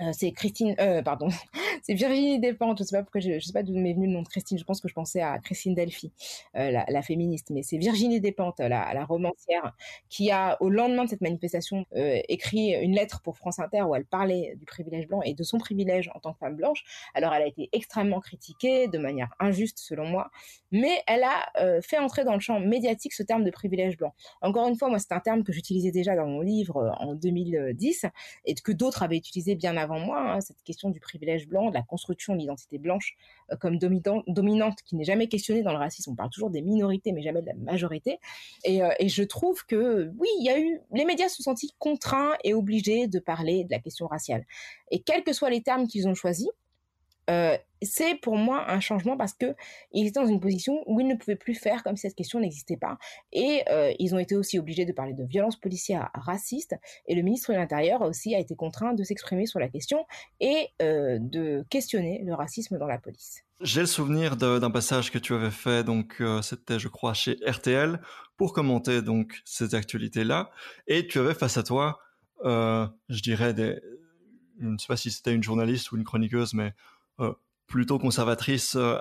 [0.02, 1.28] euh, c'est Christine, euh, pardon,
[1.84, 2.80] c'est Virginie Despentes.
[2.80, 4.58] Je sais pas pourquoi, je, je sais pas d'où m'est venu le nom de Christine.
[4.58, 6.12] Je pense que je pensais à Christine Delphi,
[6.56, 9.76] euh, la, féministe, mais c'est Virginie Despentes, la, la, romancière,
[10.10, 14.06] qui a, au lendemain de cette manifestation, écrit une lettre pour France Inter où elle
[14.06, 16.84] parlait du privilège blanc et de son privilège en tant que femme blanche.
[17.14, 20.32] Alors, elle a été extrêmement critiquée, de manière injuste selon moi,
[20.72, 24.14] mais elle a fait entrer dans le champ médiatique ce terme de privilège blanc.
[24.42, 28.06] Encore une fois, moi, c'est un terme que j'utilisais déjà dans mon livre en 2010
[28.46, 31.76] et que d'autres avaient utilisé bien avant moi, hein, cette question du privilège blanc, de
[31.76, 33.16] la construction de l'identité blanche
[33.52, 36.12] euh, comme dominante, dominante qui n'est jamais questionnée dans le racisme.
[36.12, 38.20] On parle toujours des minorités, mais jamais de la majorité.
[38.64, 41.44] Et, euh, et je trouve que oui, il y a eu, les médias se sont
[41.44, 44.46] sentis contraints et obligés de parler de la question raciale.
[44.92, 46.50] Et quels que soient les termes qu'ils ont choisis,
[47.30, 49.56] euh, c'est pour moi un changement parce que
[49.92, 52.40] ils étaient dans une position où ils ne pouvaient plus faire comme si cette question
[52.40, 52.98] n'existait pas.
[53.34, 56.76] Et euh, ils ont été aussi obligés de parler de violences policières racistes
[57.08, 60.06] et le ministre de l'Intérieur aussi a été contraint de s'exprimer sur la question
[60.40, 63.44] et euh, de questionner le racisme dans la police.
[63.62, 68.02] J'ai le souvenir d'un passage que tu avais fait, donc c'était je crois chez RTL
[68.36, 70.52] pour commenter donc ces actualités là
[70.88, 72.00] et tu avais face à toi,
[72.44, 73.54] je dirais
[74.60, 76.74] je ne sais pas si c'était une journaliste ou une chroniqueuse, mais
[77.68, 78.98] plutôt conservatrice euh,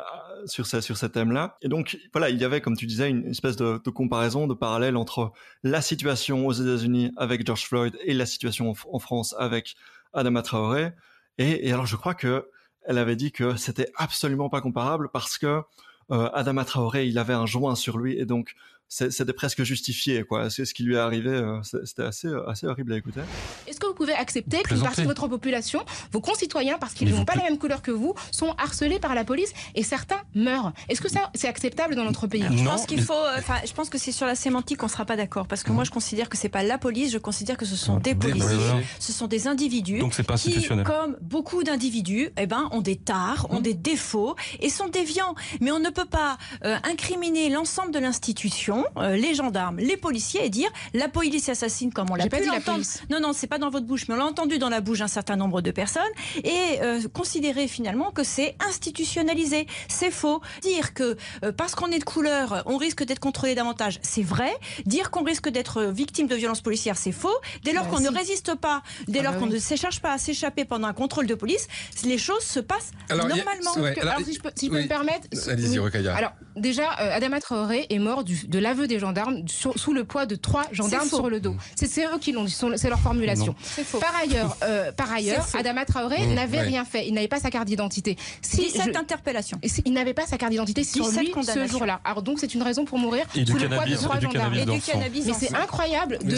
[0.46, 1.56] sur ce, sur ce thème-là.
[1.62, 4.96] Et donc voilà, il y avait, comme tu disais, une espèce de, comparaison, de parallèle
[4.96, 9.74] entre la situation aux États-Unis avec George Floyd et la situation en, France avec
[10.14, 10.92] Adama Traoré.
[11.36, 12.48] Et, et, alors je crois que
[12.84, 15.62] elle avait dit que c'était absolument pas comparable parce que
[16.10, 18.54] euh, Adama Traoré, il avait un joint sur lui et donc
[18.92, 20.50] c'était presque justifié, quoi.
[20.50, 23.20] C'est ce qui lui est arrivé, euh, c'était assez, euh, assez horrible à écouter.
[23.66, 27.24] Est-ce que vous pouvez accepter qu'une partie de votre population, vos concitoyens, parce qu'ils n'ont
[27.24, 30.74] pas la même couleur que vous, sont harcelés par la police et certains meurent?
[30.90, 32.44] Est-ce que ça, c'est acceptable dans notre pays?
[32.54, 35.16] Je pense qu'il faut, enfin, je pense que c'est sur la sémantique qu'on sera pas
[35.16, 35.74] d'accord, parce que mmh.
[35.74, 38.84] moi, je considère que c'est pas la police, je considère que ce sont des policiers,
[38.98, 43.46] ce sont des individus Donc pas qui, comme beaucoup d'individus, eh ben, ont des tares,
[43.48, 43.62] ont mmh.
[43.62, 45.34] des défauts et sont déviants.
[45.62, 50.44] Mais on ne peut pas euh, incriminer l'ensemble de l'institution euh, les gendarmes, les policiers
[50.44, 52.84] et dire la police assassine comme on l'a pu l'entendre.
[53.10, 55.08] Non, non, c'est pas dans votre bouche, mais on l'a entendu dans la bouche d'un
[55.08, 56.02] certain nombre de personnes
[56.44, 59.66] et euh, considérer finalement que c'est institutionnalisé.
[59.88, 60.40] C'est faux.
[60.62, 64.52] Dire que euh, parce qu'on est de couleur, on risque d'être contrôlé davantage, c'est vrai.
[64.86, 67.28] Dire qu'on risque d'être victime de violences policières, c'est faux.
[67.64, 70.12] Dès lors bah, qu'on ne résiste pas, dès ah, lors bah qu'on ne s'écharge pas
[70.12, 71.68] à s'échapper pendant un contrôle de police,
[72.04, 73.74] les choses se passent alors, normalement.
[73.76, 74.76] A, ouais, alors, alors, si je peux, si oui.
[74.76, 75.28] peux me permettre.
[75.48, 79.92] Allez-y, Alors, déjà, Adama Traoré est mort du, de la l'aveu des gendarmes sur, sous
[79.92, 81.54] le poids de trois gendarmes sur le dos.
[81.74, 83.54] C'est eux qui l'ont dit, c'est leur formulation.
[84.00, 86.64] Par ailleurs, euh, par ailleurs, Adama Traoré mmh, n'avait ouais.
[86.64, 87.06] rien fait.
[87.06, 88.16] Il n'avait pas sa carte d'identité.
[88.40, 89.58] Si 17 je, interpellations.
[89.84, 92.00] Il n'avait pas sa carte d'identité sur lui ce jour-là.
[92.04, 94.54] Alors donc c'est une raison pour mourir et sous le poids de trois gendarmes.
[94.54, 95.26] Et du cannabis.
[95.26, 96.36] Mais c'est incroyable de.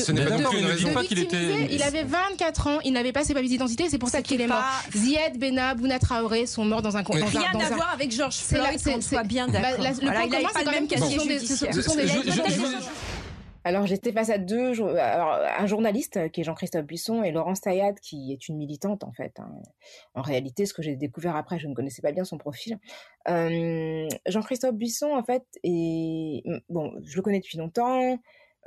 [1.71, 4.47] Il avait 24 ans, il n'avait pas ses papiers d'identité, c'est pour ça qu'il est
[4.47, 4.65] mort.
[4.95, 9.01] Zied Bena, Bouna Traoré sont morts dans un Rien à voir avec George Floyd, qu'on
[9.01, 9.85] soit bien d'accord.
[9.85, 10.89] Le point commun, c'est quand même
[11.73, 12.09] Ce sont des
[13.67, 17.99] alors j'étais face à deux, alors, un journaliste qui est Jean-Christophe Buisson et Laurence Taillade
[18.01, 19.33] qui est une militante en fait.
[19.39, 19.51] Hein.
[20.15, 22.79] En réalité, ce que j'ai découvert après, je ne connaissais pas bien son profil.
[23.29, 28.19] Euh, Jean-Christophe Buisson en fait, et bon, je le connais depuis longtemps.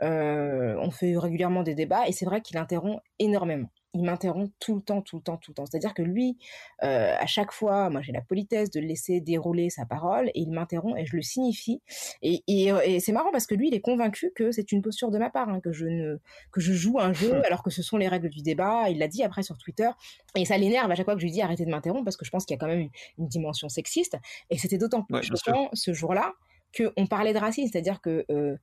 [0.01, 4.76] Euh, on fait régulièrement des débats et c'est vrai qu'il interrompt énormément il m'interrompt tout
[4.76, 5.65] le temps, tout le temps, tout le temps.
[5.65, 6.38] C'est-à-dire que lui,
[6.84, 10.52] euh, à chaque fois, moi j'ai la politesse de laisser dérouler sa parole et il
[10.52, 11.82] m'interrompt et je le signifie.
[12.21, 15.12] Et, et, et c'est marrant parce que lui, il est convaincu que c'est une posture
[15.12, 16.19] de ma part, hein, que je ne
[16.52, 18.89] que je joue un jeu alors que ce sont les règles du débat.
[18.89, 19.89] Il l'a dit après sur Twitter
[20.36, 22.26] et ça l'énerve à chaque fois que je lui dis arrêtez de m'interrompre parce que
[22.26, 24.17] je pense qu'il y a quand même une, une dimension sexiste.
[24.50, 26.34] Et c'était d'autant plus ouais, choquant ce jour-là
[26.77, 28.55] qu'on parlait de racisme, c'est-à-dire que euh,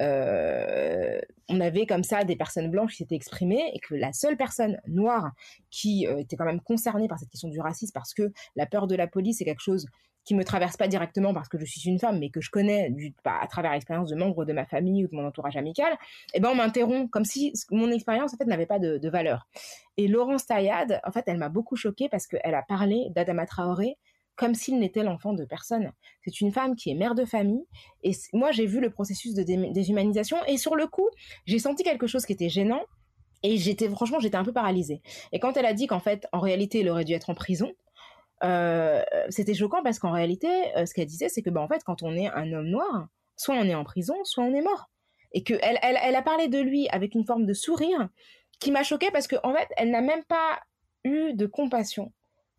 [0.00, 4.36] euh, on avait comme ça des personnes blanches qui s'étaient exprimées et que la seule
[4.36, 5.32] personne noire
[5.70, 8.86] qui euh, était quand même concernée par cette question du racisme, parce que la peur
[8.86, 9.86] de la police est quelque chose
[10.24, 12.90] qui me traverse pas directement parce que je suis une femme, mais que je connais
[12.90, 15.92] du, bah, à travers l'expérience de membres de ma famille ou de mon entourage amical,
[15.92, 15.96] et
[16.34, 19.48] eh ben on m'interrompt comme si mon expérience en fait n'avait pas de, valeur.
[19.96, 23.98] Et Laurence Taillade, en fait, elle m'a beaucoup choquée parce qu'elle a parlé d'Adama Traoré
[24.36, 25.92] comme s'il n'était l'enfant de personne.
[26.24, 27.64] C'est une femme qui est mère de famille.
[28.02, 29.42] Et moi, j'ai vu le processus de
[29.72, 30.38] déshumanisation.
[30.46, 31.08] Et sur le coup,
[31.46, 32.82] j'ai senti quelque chose qui était gênant.
[33.42, 35.02] Et j'étais, franchement, j'étais un peu paralysée.
[35.32, 37.72] Et quand elle a dit qu'en fait, en réalité, il aurait dû être en prison,
[38.44, 41.82] euh, c'était choquant parce qu'en réalité, euh, ce qu'elle disait, c'est que, bah, en fait,
[41.84, 44.90] quand on est un homme noir, soit on est en prison, soit on est mort.
[45.32, 48.08] Et qu'elle elle, elle a parlé de lui avec une forme de sourire
[48.60, 50.60] qui m'a choquée parce qu'en en fait, elle n'a même pas
[51.04, 52.12] eu de compassion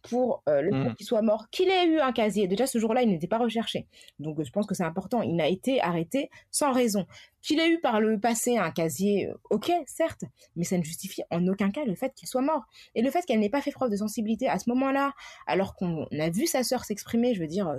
[0.03, 0.95] pour le fait mmh.
[0.95, 2.47] qu'il soit mort, qu'il ait eu un casier.
[2.47, 3.87] Déjà, ce jour-là, il n'était pas recherché.
[4.19, 5.21] Donc, je pense que c'est important.
[5.21, 7.07] Il n'a été arrêté sans raison.
[7.41, 10.23] Qu'il ait eu par le passé un casier, ok, certes,
[10.55, 12.63] mais ça ne justifie en aucun cas le fait qu'il soit mort.
[12.95, 15.13] Et le fait qu'elle n'ait pas fait preuve de sensibilité à ce moment-là,
[15.47, 17.73] alors qu'on a vu sa sœur s'exprimer, je veux dire,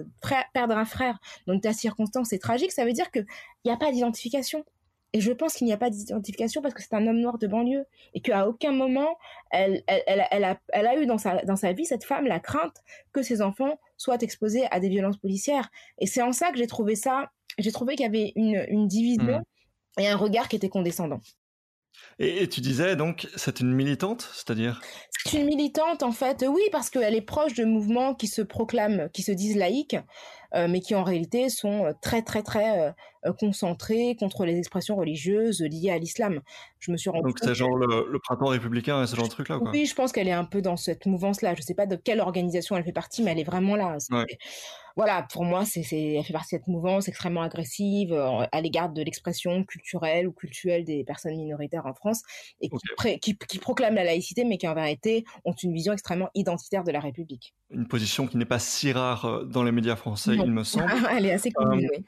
[0.52, 3.26] perdre un frère dans ta circonstance, c'est tragique, ça veut dire qu'il
[3.64, 4.64] n'y a pas d'identification.
[5.14, 7.46] Et je pense qu'il n'y a pas d'identification parce que c'est un homme noir de
[7.46, 9.16] banlieue et qu'à aucun moment
[9.52, 12.40] elle, elle, elle, a, elle a eu dans sa, dans sa vie, cette femme, la
[12.40, 12.76] crainte
[13.12, 15.70] que ses enfants soient exposés à des violences policières.
[16.00, 18.88] Et c'est en ça que j'ai trouvé ça, j'ai trouvé qu'il y avait une, une
[18.88, 20.00] division mmh.
[20.00, 21.20] et un regard qui était condescendant.
[22.18, 24.80] Et, tu disais donc, c'est une militante, c'est-à-dire?
[25.10, 29.08] C'est une militante en fait, oui, parce qu'elle est proche de mouvements qui se proclament,
[29.12, 29.96] qui se disent laïques,
[30.54, 34.96] euh, mais qui en réalité sont euh, très très très euh, concentrés contre les expressions
[34.96, 36.40] religieuses liées à l'islam.
[36.78, 39.48] Je me suis rendu Donc c'est genre le, printemps républicain et ce genre de truc
[39.48, 39.70] là quoi?
[39.70, 41.54] Oui, je pense qu'elle est un peu dans cette mouvance-là.
[41.54, 43.96] Je ne sais pas de quelle organisation elle fait partie, mais elle est vraiment là.
[44.96, 49.02] Voilà, pour moi, c'est, elle fait partie de cette mouvance extrêmement agressive à l'égard de
[49.02, 52.22] l'expression culturelle ou culturelle des personnes minoritaires en France
[52.60, 52.68] et
[53.20, 56.92] qui, qui, proclament la laïcité, mais qui en vérité ont une vision extrêmement identitaire de
[56.92, 57.54] la République.
[57.70, 60.92] Une position qui n'est pas si rare dans les médias français il me semble.
[61.10, 62.04] Elle est assez connue, oui.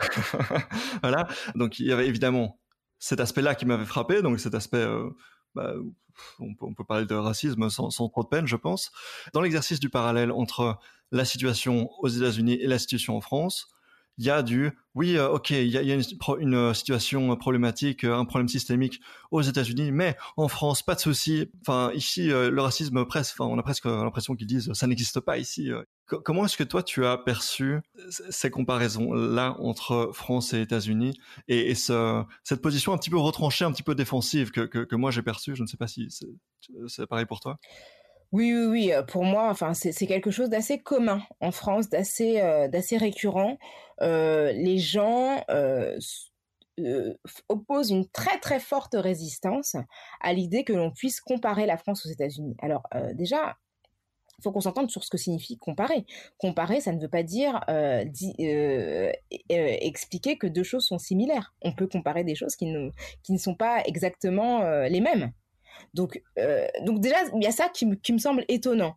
[1.02, 1.28] voilà.
[1.54, 2.58] Donc il y avait évidemment
[2.98, 5.10] cet aspect-là qui m'avait frappé, donc cet aspect, euh,
[5.54, 5.74] bah,
[6.38, 8.92] on, peut, parler de racisme sans, trop de peine, je pense.
[9.32, 10.78] Dans l'exercice du parallèle entre
[11.12, 13.73] la situation aux États-Unis et la situation en France,
[14.18, 15.94] il y a du oui, euh, ok, il y a,
[16.38, 19.00] une, situation problématique, euh, un problème systémique
[19.32, 21.50] aux États-Unis, mais en France, pas de souci.
[21.62, 25.36] Enfin, ici, le racisme, presque, enfin, on a presque l'impression qu'ils disent ça n'existe pas
[25.38, 25.70] ici.
[26.06, 32.62] Comment est-ce que toi tu as perçu ces comparaisons-là entre France et États-Unis et, cette
[32.62, 35.56] position un petit peu retranchée, un petit peu défensive que, moi j'ai perçue?
[35.56, 36.08] Je ne sais pas si
[36.86, 37.58] c'est pareil pour toi.
[38.34, 38.92] Oui, oui, oui.
[39.06, 42.40] Pour moi, enfin, c'est quelque chose d'assez commun en France, d'assez
[42.96, 43.58] récurrent.
[44.00, 45.40] Les gens
[47.48, 49.76] opposent une très très forte résistance
[50.20, 52.56] à l'idée que l'on puisse comparer la France aux États-Unis.
[52.60, 53.56] Alors déjà,
[54.42, 56.04] faut qu'on s'entende sur ce que signifie comparer.
[56.38, 57.64] Comparer, ça ne veut pas dire
[59.48, 61.54] expliquer que deux choses sont similaires.
[61.62, 62.90] On peut comparer des choses qui ne,
[63.22, 65.30] qui ne sont pas exactement les mêmes.
[65.94, 66.22] Donc,
[66.82, 68.96] donc déjà, il y a ça qui, me semble étonnant.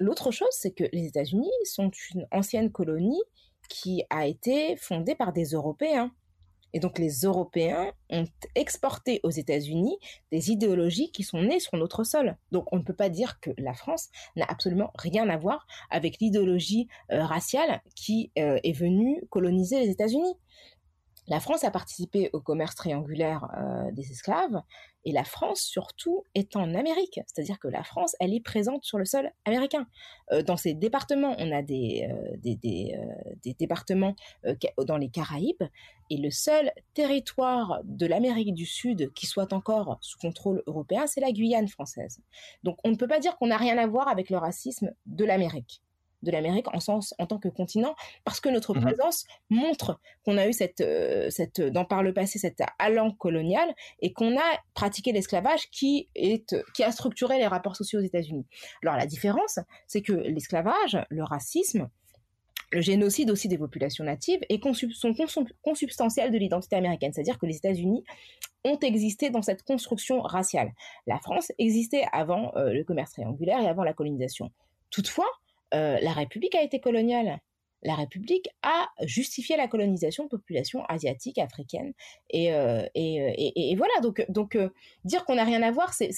[0.00, 3.22] L'autre chose, c'est que les États-Unis sont une ancienne colonie
[3.68, 6.12] qui a été fondée par des Européens.
[6.74, 9.96] Et donc les Européens ont exporté aux États-Unis
[10.30, 12.36] des idéologies qui sont nées sur notre sol.
[12.52, 16.18] Donc on ne peut pas dire que la France n'a absolument rien à voir avec
[16.20, 20.34] l'idéologie euh, raciale qui euh, est venue coloniser les États-Unis.
[21.28, 24.62] La France a participé au commerce triangulaire euh, des esclaves
[25.04, 28.96] et la France surtout est en Amérique, c'est-à-dire que la France elle est présente sur
[28.96, 29.86] le sol américain.
[30.32, 34.16] Euh, dans ces départements, on a des, euh, départements
[34.86, 35.64] dans les Caraïbes
[36.08, 41.20] et le seul territoire de l'Amérique du Sud qui soit encore sous contrôle européen, c'est
[41.20, 42.20] la Guyane française.
[42.62, 45.26] Donc on ne peut pas dire qu'on n'a rien à voir avec le racisme de
[45.26, 45.82] l'Amérique
[46.22, 50.38] de l'Amérique en sens en tant que continent parce que notre mmh présence montre qu'on
[50.38, 54.58] a eu cette euh, cette dans par le passé cette allant coloniale et qu'on a
[54.74, 58.46] pratiqué l'esclavage qui est qui a structuré les rapports sociaux aux États-Unis.
[58.82, 61.88] Alors la différence, c'est que l'esclavage, le racisme,
[62.70, 64.60] le génocide aussi des populations natives et
[64.92, 68.04] sont consubstantiels de l'identité américaine, c'est-à-dire que les États-Unis
[68.64, 70.72] ont existé dans cette construction raciale.
[71.06, 74.50] La France existait avant euh, le commerce triangulaire et avant la colonisation.
[74.90, 75.28] Toutefois,
[75.74, 77.40] euh, la République a été coloniale.
[77.82, 81.92] La République a justifié la colonisation de populations asiatiques, africaines,
[82.28, 83.92] et, euh, et, voilà.
[84.02, 84.58] Donc, donc
[85.04, 86.10] dire qu'on n'a rien à voir, c'est,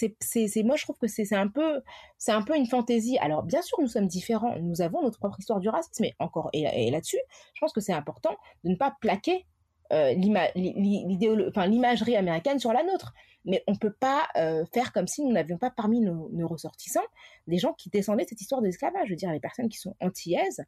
[0.65, 1.83] moi je trouve que c'est, un peu,
[2.17, 3.19] c'est un peu une fantaisie.
[3.19, 6.49] Alors bien sûr, nous sommes différents, nous avons notre propre histoire du racisme, mais encore
[6.55, 7.21] et, là-dessus,
[7.55, 8.35] je pense que c'est important
[8.65, 9.45] de ne pas plaquer
[9.93, 13.13] euh, l'imagerie américaine sur la nôtre
[13.45, 17.01] mais on ne peut pas euh, faire comme si nous n'avions pas parmi nos, ressortissants
[17.47, 19.07] des gens qui descendaient de cette histoire de l'esclavage.
[19.07, 20.65] Je veux dire, les personnes qui sont antillaises,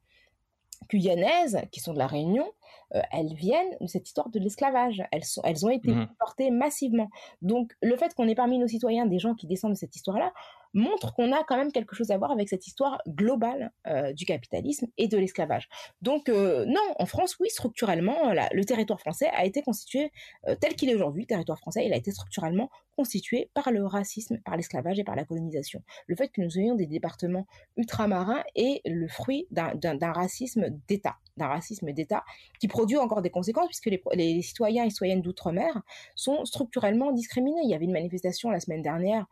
[0.91, 2.47] guyanaises, qui sont de la Réunion,
[2.95, 5.03] euh, elles viennent de cette histoire de l'esclavage.
[5.13, 7.11] Elles, sont, elles ont été mmh portées massivement.
[7.43, 10.33] Donc, le fait qu'on ait parmi nos citoyens des gens qui descendent de cette histoire-là,
[10.75, 14.25] montre qu'on a quand même quelque chose à voir avec cette histoire globale euh, du
[14.25, 15.69] capitalisme et de l'esclavage.
[16.01, 20.13] Donc euh, non, en France, oui, structurellement, le territoire français a été constitué
[20.49, 21.23] euh, tel qu'il est aujourd'hui.
[21.23, 25.17] Le territoire français, il a été structurellement constitué par le racisme, par l'esclavage et par
[25.17, 25.83] la colonisation.
[26.07, 31.17] Le fait que nous ayons des départements ultramarins est le fruit d'un racisme d'État,
[31.49, 32.25] racisme d'État
[32.61, 35.83] qui produit encore des conséquences puisque les, citoyens et citoyennes d'outre-mer
[36.15, 37.61] sont structurellement discriminés.
[37.65, 39.27] Il y avait une manifestation la semaine dernière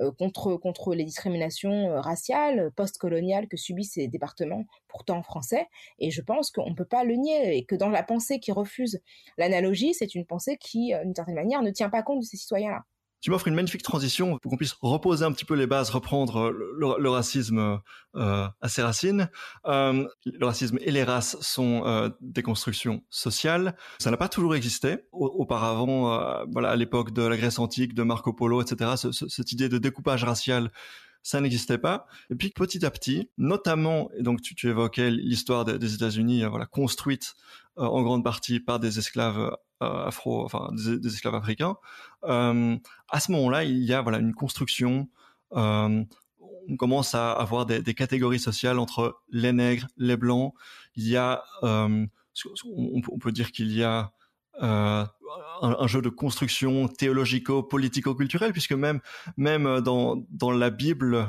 [0.00, 5.66] euh, contre, contre les discriminations euh, raciales, post-coloniales que subissent ces départements pourtant français.
[5.98, 8.52] Et je pense qu'on ne peut pas le nier et que dans la pensée qui
[8.52, 9.00] refuse
[9.38, 12.84] l'analogie, c'est une pensée qui, d'une certaine manière, ne tient pas compte de ces citoyens-là
[13.22, 16.50] tu m'offres une magnifique transition pour qu'on puisse reposer un petit peu les bases, reprendre
[16.50, 17.80] le, racisme
[18.16, 19.30] euh, à ses racines.
[19.66, 23.76] Euh, le racisme et les races sont euh, des constructions sociales.
[24.00, 25.04] Ça n'a pas toujours existé.
[25.12, 28.90] auparavant, euh, voilà, à l'époque de la Grèce antique, de Marco Polo, etc.,
[29.28, 30.70] cette idée de découpage racial
[31.24, 32.06] ça n'existait pas.
[32.30, 36.66] Et puis petit à petit, notamment, et donc tu, tu évoquais l'histoire des, États-Unis, voilà,
[36.66, 37.36] construite
[37.76, 39.50] en grande partie par des esclaves euh,
[39.82, 41.76] afro, enfin des, esclaves africains.
[42.24, 42.76] Euh,
[43.08, 45.08] à ce moment-là, il y a voilà une construction.
[45.52, 46.04] Euh,
[46.68, 50.54] on commence à avoir des, catégories sociales entre les nègres, les blancs.
[50.94, 52.08] Il y a, on,
[53.20, 54.12] peut dire qu'il y a
[54.60, 59.00] un, jeu de construction théologico-politico-culturelle, puisque même
[59.36, 61.26] même dans dans la Bible,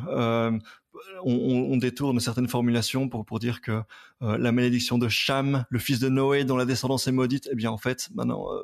[1.24, 3.82] on, détourne certaines formulations pour, pour dire que
[4.22, 7.56] euh, la malédiction de Cham, le fils de Noé, dont la descendance est maudite, eh
[7.56, 8.62] bien en fait, maintenant, euh,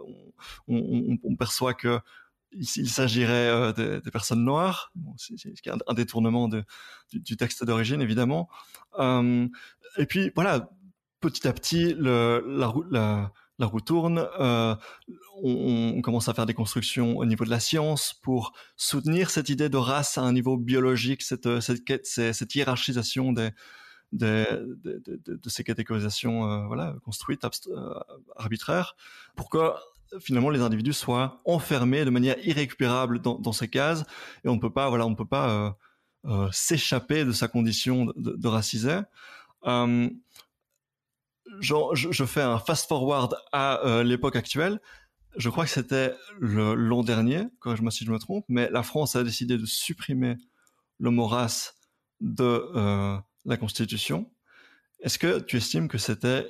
[0.68, 2.00] on, perçoit que
[2.52, 4.92] il, s'agirait euh, des, personnes noires.
[5.18, 5.38] c'est
[5.88, 6.50] un, détournement
[7.12, 8.50] du, texte d'origine, évidemment.
[9.00, 10.70] et puis voilà,
[11.20, 12.42] petit à petit, la,
[12.90, 14.28] la, la roue tourne,
[15.44, 19.50] euh, on, commence à faire des constructions au niveau de la science pour soutenir cette
[19.50, 23.50] idée de race à un niveau biologique, cette, cette, cette hiérarchisation des,
[24.12, 27.94] de, ces catégorisations euh, voilà, construites, euh,
[28.36, 28.96] arbitraires,
[29.36, 29.72] pour que
[30.20, 34.06] finalement les individus soient enfermés de manière irrécupérable dans, ces cases
[34.44, 35.78] et on ne peut pas voilà on ne peut pas
[36.52, 39.02] s'échapper de sa condition de, de racisé
[41.60, 44.80] je, fais un fast forward à euh, l'époque actuelle.
[45.38, 49.24] Je crois que c'était l'an dernier, me si je me trompe, mais la France a
[49.24, 50.38] décidé de supprimer
[51.00, 51.76] le mot race
[52.20, 52.44] de
[52.76, 54.30] euh, la Constitution.
[55.02, 56.48] Est-ce que tu estimes que c'était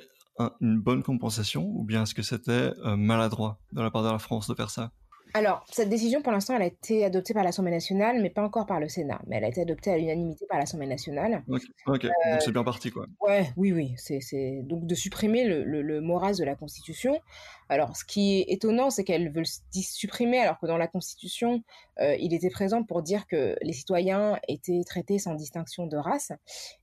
[0.60, 4.18] une bonne compensation ou bien est-ce que c'était euh, maladroit de la part de la
[4.18, 4.92] France de faire ça?
[5.34, 8.66] Alors, cette décision, pour l'instant, elle a été adoptée par l'Assemblée nationale, mais pas encore
[8.66, 9.20] par le Sénat.
[9.26, 11.42] Mais elle a été adoptée à l'unanimité par l'Assemblée nationale.
[11.86, 13.06] Ok, donc c'est bien parti, quoi.
[13.20, 13.94] Ouais, oui, oui.
[13.96, 17.20] C'est donc de supprimer le, le, le de la Constitution.
[17.68, 21.62] Alors, ce qui est étonnant, c'est qu'elle veut le supprimer, alors que dans la Constitution,
[22.00, 26.32] euh, il était présent pour dire que les citoyens étaient traités sans distinction de race.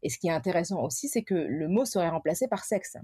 [0.01, 2.97] Et ce qui est intéressant aussi, c'est que le mot serait remplacé par sexe.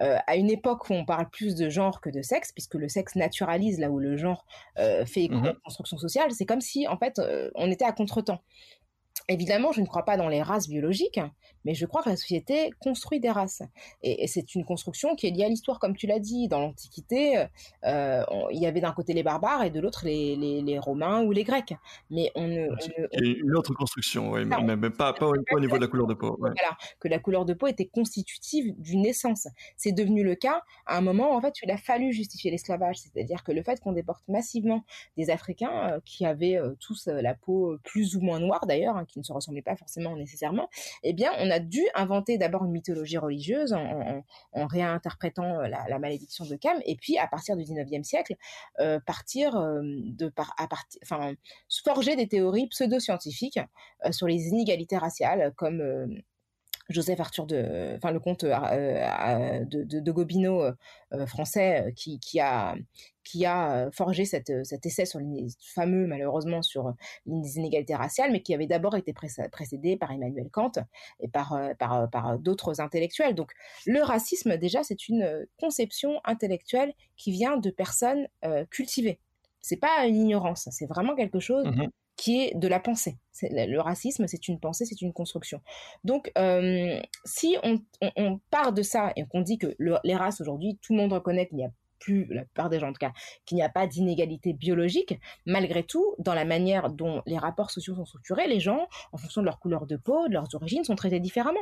[0.00, 2.88] Euh, à une époque où on parle plus de genre que de sexe, puisque le
[2.88, 4.46] sexe naturalise là où le genre
[4.78, 8.40] euh, fait mmh construction sociale, c'est comme si en fait euh, on était à contretemps.
[9.28, 11.20] Évidemment, je ne crois pas dans les races biologiques,
[11.64, 13.62] mais je crois que la société construit des races.
[14.02, 16.48] Et, c'est une construction qui est liée à l'histoire, comme tu l'as dit.
[16.48, 17.46] Dans l'Antiquité,
[17.84, 21.32] euh, il y avait d'un côté les barbares et de l'autre les, les, Romains ou
[21.32, 21.74] les Grecs.
[22.10, 22.68] Mais on ne.
[23.20, 26.36] une autre construction, oui, mais, pas, pas, au, niveau de la couleur de peau.
[26.38, 29.46] Voilà, que la couleur de peau était constitutive d'une essence.
[29.76, 32.98] C'est devenu le cas à un moment, en fait, où il a fallu justifier l'esclavage.
[32.98, 34.84] C'est-à-dire que le fait qu'on déporte massivement
[35.16, 39.06] des Africains euh, qui avaient euh, tous la peau plus ou moins noire, d'ailleurs, hein,
[39.12, 40.68] qui ne se ressemblaient pas forcément nécessairement,
[41.02, 46.56] eh on a dû inventer d'abord une mythologie religieuse en, réinterprétant euh, la, malédiction de
[46.56, 48.34] Cam, et puis à partir du 19e siècle,
[48.80, 51.34] euh, partir euh, de par, à partir, enfin,
[51.84, 53.60] forger des théories pseudo-scientifiques
[54.10, 56.22] sur les inégalités raciales, comme
[56.92, 62.74] Joseph Arthur de, enfin le comte euh, euh, de, Gobineau euh, français qui, a
[63.24, 65.20] qui a forgé cette, cet essai sur
[65.74, 66.92] fameux malheureusement sur
[67.26, 70.72] les inégalités raciales, mais qui avait d'abord été précédé par Emmanuel Kant
[71.20, 73.34] et par par, par d'autres intellectuels.
[73.34, 73.52] Donc
[73.86, 78.26] le racisme déjà c'est une conception intellectuelle qui vient de personnes
[78.70, 79.18] cultivées.
[79.60, 83.18] C'est pas une ignorance, c'est vraiment quelque chose mmh qui est de la pensée.
[83.42, 85.60] Le racisme, c'est une pensée, c'est une construction.
[86.04, 87.80] Donc, euh, si on,
[88.50, 91.58] part de ça et qu'on dit que les races aujourd'hui, tout le monde reconnaît qu'il
[91.58, 93.12] n'y a plus, la plupart des gens en tout cas,
[93.46, 97.94] qu'il n'y a pas d'inégalité biologique, malgré tout, dans la manière dont les rapports sociaux
[97.94, 100.96] sont structurés, les gens, en fonction de leur couleur de peau, de leurs origines, sont
[100.96, 101.60] traités différemment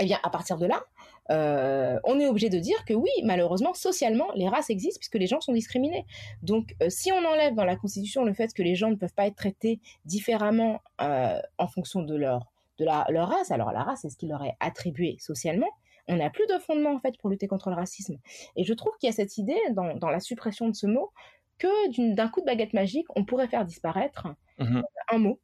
[0.00, 0.84] eh bien, à partir de là,
[1.30, 5.26] euh, on est obligé de dire que oui, malheureusement, socialement, les races existent puisque les
[5.26, 6.06] gens sont discriminés.
[6.42, 9.14] Donc, euh, si on enlève dans la Constitution le fait que les gens ne peuvent
[9.14, 12.46] pas être traités différemment euh, en fonction de leur
[12.78, 15.66] de leur race, alors la race, est ce qu'il leur est attribué socialement,
[16.06, 18.18] on n'a plus de fondement en fait pour lutter contre le racisme.
[18.54, 21.10] Et je trouve qu'il y a cette idée dans, dans la suppression de ce mot
[21.58, 25.40] que d'un coup de baguette magique, on pourrait faire disparaître mmh un mot,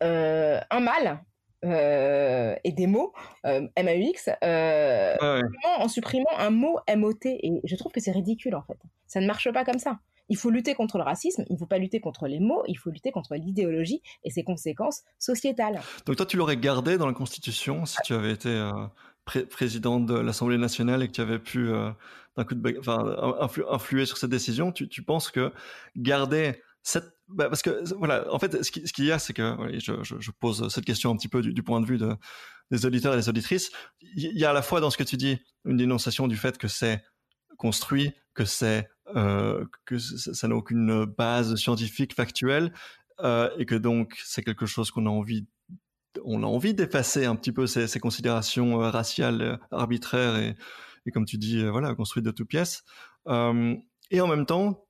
[0.00, 1.22] un mal
[1.64, 3.12] euh, et des mots
[3.46, 5.40] euh, MAUX euh,
[5.78, 7.24] en supprimant un mot MOT.
[7.24, 8.78] Et je trouve que c'est ridicule en fait.
[9.06, 9.98] Ça ne marche pas comme ça.
[10.28, 12.76] Il faut lutter contre le racisme, il ne faut pas lutter contre les mots, il
[12.76, 15.80] faut lutter contre l'idéologie et ses conséquences sociétales.
[16.06, 18.70] Donc toi, tu l'aurais gardé dans la Constitution si tu avais été euh,
[19.50, 21.68] président de l'Assemblée nationale et que tu avais pu
[22.36, 24.72] d'un coup de influer sur cette décision?
[24.72, 25.52] Tu, tu penses que
[25.94, 30.02] garder cette bah parce que voilà, en fait, ce qu'il y a, c'est que je,
[30.02, 32.14] je, je, pose cette question un petit peu du, du point de vue de,
[32.70, 33.70] des auditeurs et des auditrices.
[34.02, 36.58] Il y a à la fois dans ce que tu dis une dénonciation du fait
[36.58, 37.02] que c'est
[37.56, 42.72] construit, que c'est euh, que ça n'a aucune base scientifique factuelle
[43.20, 45.46] euh, et que donc c'est quelque chose qu'on a envie
[46.24, 50.54] on a envie d'effacer un petit peu ces, ces considérations euh, raciales euh, arbitraires et,
[51.06, 52.84] et, comme tu dis voilà construites de toutes pièces
[53.28, 53.74] euh,
[54.10, 54.86] et en même temps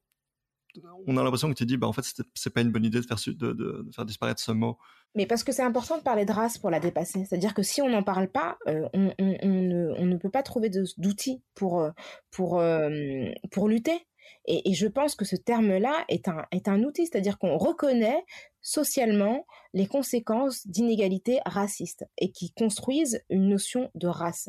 [1.07, 2.05] on a l'impression que tu dis, bah, en fait,
[2.35, 4.79] c'est pas une bonne idée de faire, disparaître ce mot.
[5.14, 7.25] Mais parce que c'est important de parler de race pour la dépasser.
[7.25, 11.81] C'est-à-dire que si on n'en parle pas, euh, on, ne, peut pas trouver d'outils pour,
[11.81, 11.91] euh,
[12.31, 14.07] pour, euh, pour lutter.
[14.47, 18.25] Et, et, je pense que ce terme-là est un, est un outil, c'est-à-dire qu'on reconnaît
[18.62, 24.49] socialement les conséquences d'inégalités racistes et qui construisent une notion de race.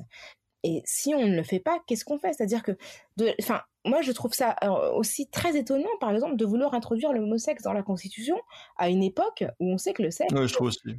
[0.64, 2.34] Et si on ne le fait pas, qu'est-ce qu'on fait?
[2.34, 2.72] C'est-à-dire que,
[3.40, 7.26] enfin, moi, je trouve ça euh, aussi très étonnant, par exemple, de vouloir introduire le
[7.64, 8.38] dans la Constitution
[8.78, 10.34] à une époque où on sait que le sexe,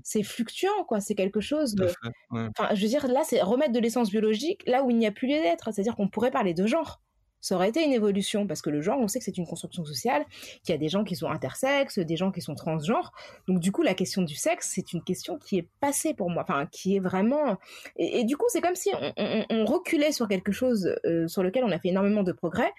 [0.03, 1.01] c'est fluctuant, quoi.
[1.01, 1.89] C'est quelque chose de.
[2.31, 5.13] Enfin, je veux dire, là, c'est remettre de l'essence biologique là où il n'y a
[5.13, 5.73] plus lieu d'être.
[5.73, 7.01] C'est-à-dire qu'on pourrait parler de genre
[7.47, 9.85] ça aurait été une évolution parce que le genre, on sait que c'est une construction
[9.85, 10.25] sociale,
[10.65, 13.13] qu'il y a des gens qui sont intersexes, des gens qui sont transgenres.
[13.47, 16.43] Donc du coup, la question du sexe, c'est une question qui est passée pour moi,
[16.43, 17.57] enfin qui est vraiment.
[17.95, 21.71] Et, du coup, c'est comme si on, reculait sur quelque chose euh, sur lequel on
[21.71, 22.73] a fait énormément de progrès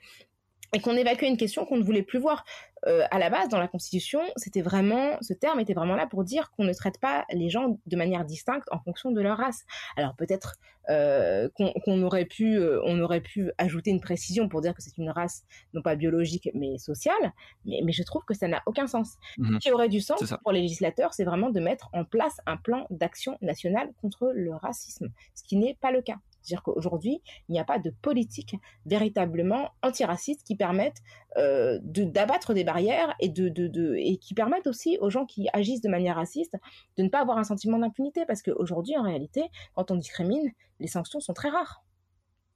[0.74, 2.44] et qu'on évacuait une question qu'on ne voulait plus voir.
[2.86, 6.24] Euh, à la base, dans la Constitution, c'était vraiment, ce terme était vraiment là pour
[6.24, 9.66] dire qu'on ne traite pas les gens de manière distincte en fonction de leur race.
[9.96, 10.56] Alors peut-être
[10.90, 14.98] euh, qu'on aurait pu, euh, on aurait pu ajouter une précision pour dire que c'est
[14.98, 15.44] une race
[15.74, 17.34] non pas biologique mais sociale,
[17.66, 19.16] mais, mais je trouve que ça n'a aucun sens.
[19.38, 19.60] Ce mhm.
[19.60, 22.88] qui aurait du sens pour les législateurs, c'est vraiment de mettre en place un plan
[22.90, 26.18] d'action national contre le racisme, ce qui n'est pas le cas.
[26.48, 30.96] C'est-à-dire qu'aujourd'hui, il n'y a pas de politique véritablement antiraciste qui permette
[31.38, 35.50] euh, d'abattre des barrières et, de, de, de, et qui permettent aussi aux gens qui
[35.52, 36.56] agissent de manière raciste
[36.98, 38.26] de ne pas avoir un sentiment d'impunité.
[38.26, 39.44] Parce qu'aujourd'hui, en réalité,
[39.76, 41.84] quand on discrimine, les sanctions sont très rares.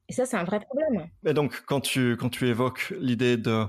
[0.07, 1.09] Et ça, c'est un vrai problème.
[1.25, 3.65] Et donc, quand tu, quand tu évoques l'idée de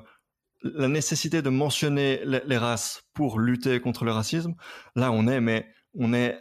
[0.63, 4.55] la nécessité de mentionner les, races pour lutter contre le racisme,
[4.95, 5.67] là, on est, mais
[5.99, 6.39] on est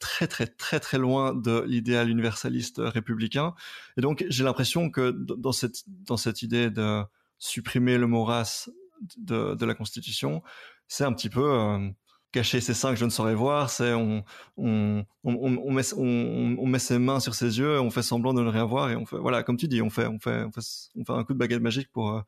[0.00, 3.54] très très très très loin de l'idéal universaliste républicain.
[3.96, 7.02] Et donc j'ai l'impression que dans cette dans cette idée de
[7.38, 8.68] supprimer le mot race
[9.16, 10.42] de, la Constitution,
[10.88, 11.88] c'est un petit peu euh,
[12.32, 13.70] cacher ses seins que je ne saurais voir.
[13.70, 14.24] C'est on
[14.56, 18.48] on, on, met, on, met ses mains sur ses yeux, on fait semblant de ne
[18.48, 21.04] rien voir et on voilà comme tu dis, on fait on fait on fait, on
[21.04, 22.22] fait un coup de baguette magique pour euh,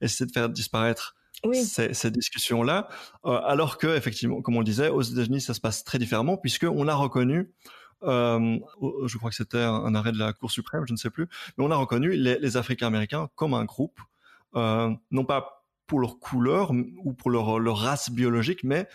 [0.00, 1.64] essayer de faire disparaître oui.
[1.64, 2.88] ces, discussions-là,
[3.24, 6.36] euh, alors que effectivement, comme on le disait, aux États-Unis, ça se passe très différemment
[6.36, 7.52] puisque on a reconnu
[8.02, 8.58] euh,
[9.06, 11.26] je crois que c'était un, arrêt de la Cour suprême, je ne sais plus,
[11.56, 13.98] mais on a reconnu les, les Africains américains comme un groupe,
[14.56, 18.88] euh, non pas pour leur couleur ou pour leur, leur, race biologique, mais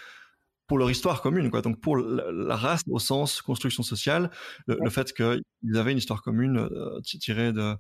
[0.68, 1.62] pour leur histoire commune, quoi.
[1.62, 4.30] Donc pour la, race au sens construction sociale,
[4.68, 6.70] le, le fait qu'ils avaient une histoire commune
[7.04, 7.76] tirée de,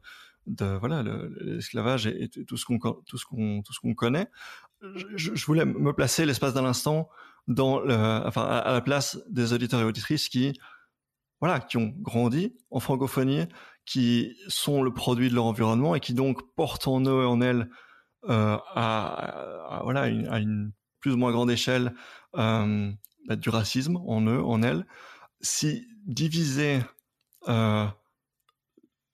[0.48, 1.04] de voilà
[1.42, 4.28] l'esclavage et, tout ce qu'on tout ce qu'on tout ce qu'on connaît.
[5.16, 7.10] Je, voulais me placer l'espace d'un instant
[7.48, 7.94] dans le,
[8.26, 10.58] enfin à, la place des auditeurs et auditrices qui
[11.42, 13.48] voilà qui ont grandi en francophonie,
[13.86, 17.42] qui sont le produit de leur environnement et qui donc portent en eux et en
[17.42, 17.70] elles
[18.28, 21.94] euh, à, à, voilà une, à une plus ou moins grande échelle
[22.36, 22.92] euh,
[23.28, 24.86] bah, du racisme en eux en elles.
[25.42, 26.80] Si diviser
[27.48, 27.86] euh,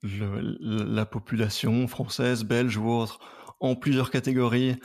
[0.04, 3.20] la population française, belge ou autre
[3.60, 4.76] en plusieurs catégories,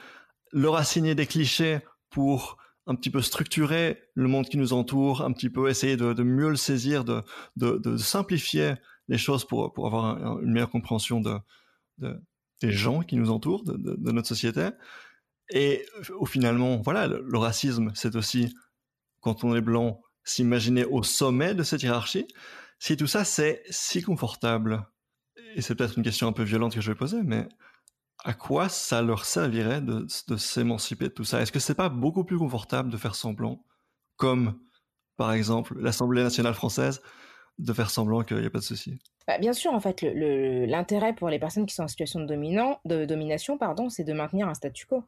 [0.53, 2.57] leur assigner des clichés pour
[2.87, 6.49] un petit peu structurer le monde qui nous entoure, un petit peu essayer de, mieux
[6.49, 8.75] le saisir, de, simplifier
[9.09, 11.39] les choses pour, avoir un, une meilleure compréhension de,
[12.61, 14.71] des gens qui nous entourent, de, notre société.
[15.53, 15.85] Et
[16.19, 18.55] au finalement, voilà, le racisme, c'est aussi,
[19.21, 22.27] quand on est blanc, s'imaginer au sommet de cette hiérarchie.
[22.79, 24.87] Si tout ça, c'est si confortable,
[25.55, 27.47] et c'est peut-être une question un peu violente que je vais poser, mais
[28.25, 31.41] à quoi ça leur servirait de, s'émanciper de tout ça?
[31.41, 33.65] Est-ce que c'est pas beaucoup plus confortable de faire semblant,
[34.17, 34.61] comme
[35.17, 37.03] par exemple l'Assemblée nationale française
[37.59, 38.99] de faire semblant qu'il n'y a pas de souci?
[39.27, 42.81] Bah, Bien sûr, en fait, l'intérêt pour les personnes qui sont en situation de, dominant,
[42.85, 45.05] de domination, pardon, c'est de maintenir un statu quo.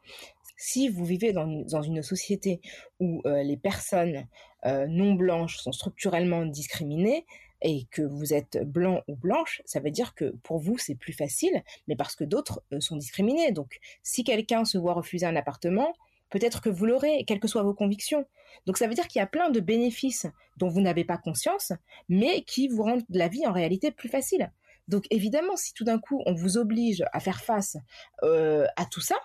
[0.57, 2.61] Si vous vivez dans, une société
[3.01, 4.27] où euh, les personnes
[4.65, 7.27] euh, non blanches sont structurellement discriminées,
[7.63, 11.13] et que vous êtes blanc ou blanche, ça veut dire que pour vous c'est plus
[11.13, 13.53] facile, mais parce que d'autres euh, sont discriminés.
[13.53, 15.95] Donc si quelqu'un se voit refuser un appartement,
[16.31, 18.27] peut-être que vous l'aurez, quelles que soient vos convictions.
[18.67, 21.73] Donc ça veut dire qu'il y a plein de bénéfices dont vous n'avez pas conscience,
[22.09, 24.51] mais qui vous rendent la vie en réalité plus facile.
[24.89, 27.77] Donc évidemment, si tout d'un coup on vous oblige à faire face
[28.25, 29.17] euh, à tout ça,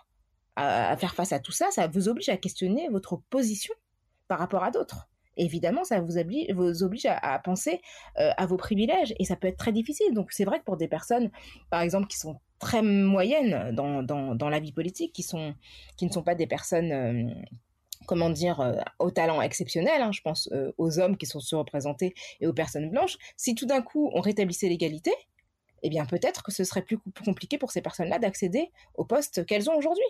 [0.56, 3.74] à, faire face à tout ça, ça vous oblige à questionner votre position
[4.28, 5.08] par rapport à d'autres.
[5.38, 7.82] Évidemment, ça vous oblige, à, penser
[8.20, 10.14] euh, à vos privilèges et ça peut être très difficile.
[10.14, 11.32] Donc c'est vrai que pour des personnes,
[11.70, 15.54] par exemple, qui sont très moyennes dans, dans, la vie politique, qui, sont,
[15.96, 17.30] qui ne sont pas des personnes, euh,
[18.06, 22.16] comment dire, euh, au talent exceptionnel, hein, je pense euh, aux hommes qui sont surreprésentés
[22.40, 25.12] et aux personnes blanches, si tout d'un coup on rétablissait l'égalité,
[25.84, 29.70] eh bien peut-être que ce serait plus compliqué pour ces personnes-là d'accéder aux postes qu'elles
[29.70, 30.06] ont aujourd'hui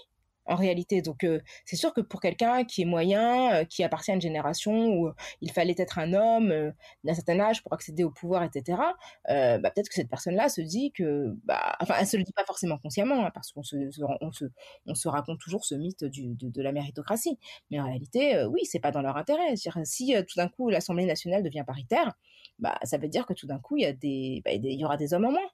[0.48, 1.02] en réalité.
[1.02, 4.22] Donc euh, c'est sûr que pour quelqu'un qui est moyen, euh, qui appartient à une
[4.22, 6.72] génération où il fallait être un homme euh,
[7.04, 8.80] d'un certain âge pour accéder au pouvoir, etc.
[9.28, 12.46] bah, peut-être que cette personne-là se dit que, bah, enfin, elle se le dit pas
[12.46, 13.76] forcément consciemment, hein, parce qu'on se,
[14.22, 14.46] on se,
[14.86, 17.38] on se raconte toujours ce mythe de, la méritocratie.
[17.72, 19.56] Mais en réalité, oui, c'est pas dans leur intérêt.
[19.84, 22.14] si tout d'un coup l'Assemblée nationale devient paritaire,
[22.60, 25.26] bah, ça veut dire que tout d'un coup il y bah, y aura des hommes
[25.26, 25.50] en moins.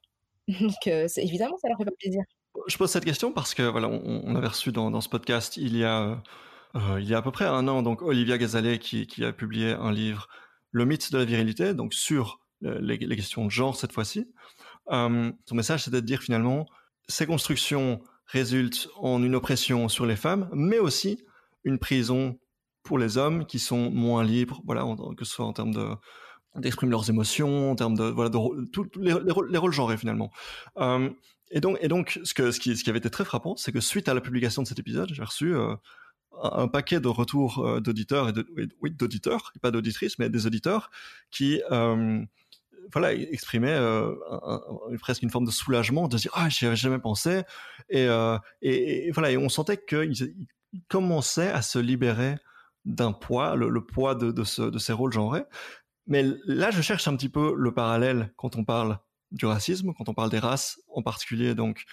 [0.60, 2.22] Donc évidemment, ça leur fait pas plaisir.
[2.66, 5.84] Je pose cette question parce que voilà, on, avait reçu dans, ce podcast il y
[5.84, 6.22] a
[6.76, 9.72] euh, il y a à peu près un an donc Olivia Gazalet qui, a publié
[9.72, 10.28] un livre
[10.70, 14.32] Le mythe de la virilité donc sur les, questions de genre cette fois-ci.
[14.90, 16.66] Euh, son message c'était de dire finalement
[17.08, 21.22] ces constructions résultent en une oppression sur les femmes, mais aussi
[21.64, 22.38] une prison
[22.82, 24.84] pour les hommes qui sont moins libres, voilà,
[25.16, 25.88] que ce soit en termes de
[26.56, 28.38] d'exprimer leurs émotions, en termes de voilà, de,
[29.00, 30.30] les, rôles, les, genrés finalement.
[30.76, 31.10] Euh,
[31.54, 34.66] et donc, ce, qui, avait été très frappant, c'est que suite à la publication de
[34.66, 35.76] cet épisode, j'ai reçu euh,
[36.42, 40.90] un, paquet de retours euh, d'auditeurs et d'auditeurs, pas d'auditrices, mais des auditeurs
[41.30, 42.20] qui euh,
[42.92, 43.78] voilà, exprimaient
[44.98, 47.42] presque une forme de soulagement, de dire ah j'y avais jamais pensé,
[47.88, 48.08] et,
[49.12, 50.34] voilà, et on sentait qu'ils
[50.88, 52.34] commençaient à se libérer
[52.84, 55.44] d'un poids, le, poids de, de ces rôles genrés.
[56.08, 58.98] Mais là, je cherche un petit peu le parallèle quand on parle
[59.34, 61.84] du racisme, quand on parle des races, en particulier donc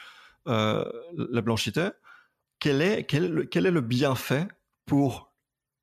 [0.47, 0.85] euh,
[1.17, 1.89] la blanchité,
[2.59, 4.47] quel est, quel, quel est le bienfait
[4.85, 5.33] pour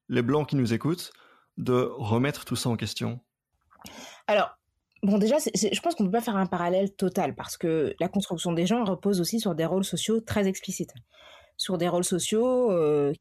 [0.09, 1.13] les blancs qui nous écoutent
[1.57, 3.21] de remettre tout ça en question?
[4.27, 4.59] Alors,
[5.05, 8.09] Bon, déjà, je pense qu'on ne peut pas faire un parallèle total parce que la
[8.09, 10.93] construction des gens repose aussi sur des rôles sociaux très explicites
[11.59, 13.13] sur des rôles sociaux euh,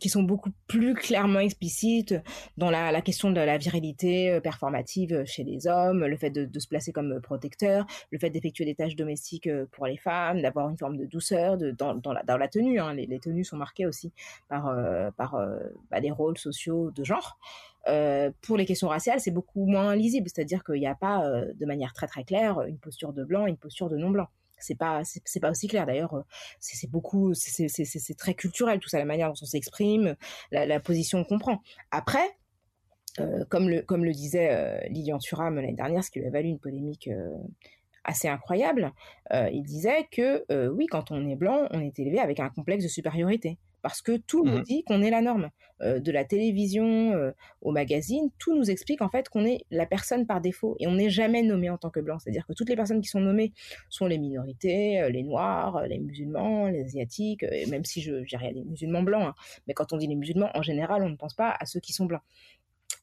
[0.00, 2.14] qui, sont, beaucoup plus clairement explicites
[2.58, 6.44] dans la, la question de la virilité euh, performative chez les hommes, le fait de,
[6.44, 10.42] de se placer comme protecteur, le fait d'effectuer des tâches domestiques euh, pour les femmes,
[10.42, 12.80] d'avoir une forme de douceur de, dans, dans, la, dans la tenue.
[12.80, 12.94] Hein.
[12.94, 14.12] Les, les, tenues sont marquées aussi
[14.48, 15.58] par, euh, par euh,
[15.90, 17.38] bah, des rôles sociaux de genre.
[17.86, 21.22] Euh, pour les questions raciales, c'est beaucoup moins lisible, c'est-à-dire qu'il n'y a pas
[21.54, 24.28] de manière très très claire une posture de blanc et une posture de non blanc
[24.64, 25.86] c'est pas c'est pas aussi clair.
[25.86, 26.22] D'ailleurs euh,
[26.60, 30.16] c'est beaucoup c'est très culturel tout ça la manière dont on s'exprime
[30.50, 31.60] la, position qu'on prend.
[31.90, 32.36] Après
[33.20, 36.30] euh, comme le comme le disait euh, Lilian Thuram l'année dernière ce qui lui a
[36.30, 37.08] valu une polémique
[38.02, 38.92] assez incroyable
[39.32, 42.88] il disait que oui quand on est blanc on est élevé avec un complexe de
[42.88, 45.50] supériorité parce que tout nous mmh dit qu'on est la norme.
[45.82, 49.84] Euh, de la télévision euh, au magazine, tout nous explique en fait qu'on est la
[49.84, 52.18] personne par défaut et on n'est jamais nommé en tant que blanc.
[52.18, 53.52] C'est-à-dire que toutes les personnes qui sont nommées
[53.90, 58.52] sont les minorités, euh, les noirs, les musulmans, les asiatiques, et même si je dirais
[58.54, 59.34] les musulmans blancs, hein.
[59.66, 61.92] mais quand on dit les musulmans, en général, on ne pense pas à ceux qui
[61.92, 62.22] sont blancs.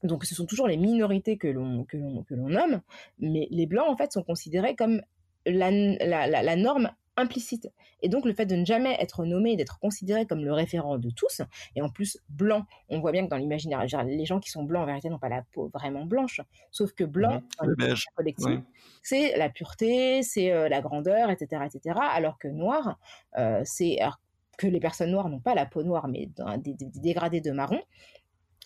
[0.02, 2.82] Donc ce sont toujours les minorités que l'on que l'on que l'on nomme,
[3.20, 5.04] mais les blancs en fait sont considérés comme
[5.46, 7.70] la, la, la, la norme implicite.
[8.02, 11.10] Et donc le fait de ne jamais être nommé, d'être considéré comme le référent de
[11.10, 11.42] tous,
[11.76, 14.84] et en plus blanc, on voit bien que dans l'imaginaire, les gens qui sont blancs
[14.84, 16.42] en vérité n'ont pas la peau vraiment blanche,
[16.72, 17.42] sauf que blanc,
[19.04, 22.00] c'est la pureté, c'est euh, la grandeur, etc., etc.
[22.12, 22.98] Alors que noir,
[23.38, 24.00] euh, c'est
[24.58, 27.82] que les personnes noires n'ont pas la peau noire, mais des, des dégradés de marron,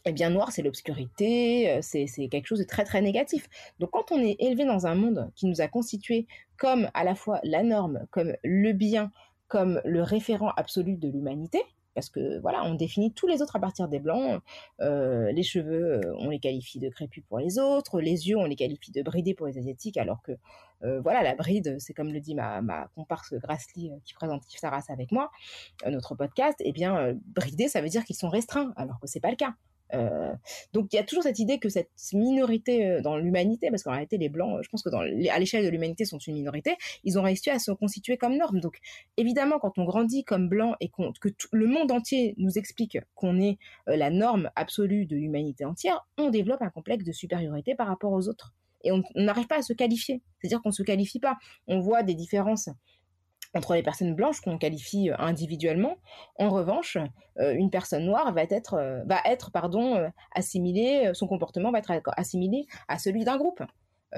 [0.05, 3.49] eh bien noir, c'est l'obscurité, euh, c'est quelque chose de très très négatif.
[3.79, 6.27] Donc quand on est élevé dans un monde qui nous a constitué
[6.57, 9.11] comme à la fois la norme, comme le bien,
[9.47, 11.61] comme le référent absolu de l'humanité,
[11.95, 14.41] parce que voilà, on définit tous les autres à partir des blancs.
[14.81, 18.01] Euh, les cheveux, euh, on les qualifie de crépus pour les autres.
[18.01, 20.33] Les yeux, on les qualifie de bridés pour les asiatiques, alors que
[21.01, 24.91] voilà, la bride, c'est comme le dit ma, ma comparse Grassley qui présente sa race
[24.91, 25.31] avec moi,
[25.89, 26.61] notre podcast.
[26.63, 29.55] Eh bien, bridé, ça veut dire qu'ils sont restreints, alors que c'est pas le cas
[29.93, 30.33] Euh,
[30.73, 33.91] donc il y a toujours cette idée que cette minorité euh, dans l'humanité, parce qu'en
[33.91, 37.19] réalité les blancs, je pense que dans, à l'échelle de l'humanité sont une minorité, ils
[37.19, 38.59] ont réussi à se constituer comme norme.
[38.59, 38.79] Donc
[39.17, 43.57] évidemment quand on grandit comme blanc et que le monde entier nous explique qu'on est
[43.87, 48.11] euh, la norme absolue de l'humanité entière, on développe un complexe de supériorité par rapport
[48.11, 48.53] aux autres.
[48.83, 50.21] Et on n'arrive pas à se qualifier.
[50.37, 51.37] C'est-à-dire qu'on ne se qualifie pas.
[51.67, 52.69] On voit des différences
[53.55, 55.97] entre les personnes blanches qu'on qualifie euh, individuellement.
[56.37, 56.97] En revanche,
[57.39, 62.01] euh, une personne noire va être, euh, va être pardon, assimilée, son comportement va être
[62.17, 63.63] assimilé à celui d'un groupe.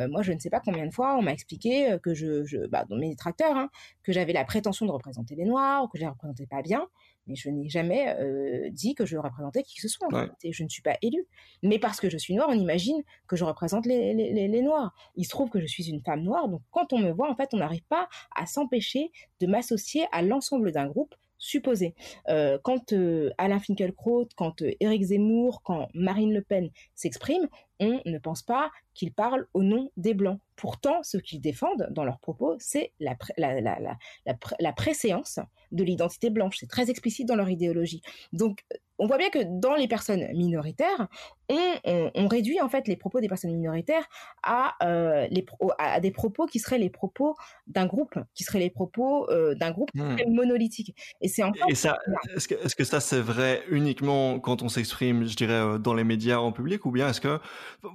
[0.09, 2.85] moi, je ne sais pas combien de fois on m'a expliqué que je, je bah,
[2.87, 3.69] dans mes détracteurs, hein,
[4.03, 6.87] que j'avais la prétention de représenter les Noirs, ou que je les représentais pas bien
[7.27, 10.07] mais je n'ai jamais euh, dit que je représentais qui que ce soit.
[10.43, 11.27] je ne suis pas élue.
[11.63, 14.93] Mais parce que je suis noire, on imagine que je représente les, les, les, noirs.
[15.15, 17.35] Il se trouve que je suis une femme noire, donc quand on me voit, en
[17.35, 21.93] fait, on n'arrive pas à s'empêcher de m'associer à l'ensemble d'un groupe supposé.
[22.29, 27.47] Euh, quand euh, Alain Finkielkraut, quand Éric Zemmour, quand Marine Le Pen s'expriment,
[27.79, 30.39] on ne pense pas qu'ils parlent au nom des Blancs.
[30.55, 35.39] Pourtant, ce qu'ils défendent dans leurs propos, c'est la, la, la, la, préséance
[35.71, 36.57] de l'identité blanche.
[36.59, 38.01] C'est très explicite dans leur idéologie.
[38.33, 38.63] Donc,
[38.99, 41.07] on voit bien que dans les personnes minoritaires,
[41.49, 44.05] on, réduit en fait les propos des personnes minoritaires
[44.43, 45.45] à, euh, les
[45.77, 47.35] à des propos qui seraient les propos
[47.67, 50.17] d'un groupe, qui seraient les propos euh, d'un groupe hmm.
[50.27, 50.95] monolithique.
[51.21, 51.69] Et c'est encore.
[51.69, 51.99] Et ça,
[52.35, 55.93] est-ce que, est-ce que ça c'est vrai uniquement quand on s'exprime, je dirais, euh, dans
[55.93, 57.39] les médias en public, ou bien est-ce que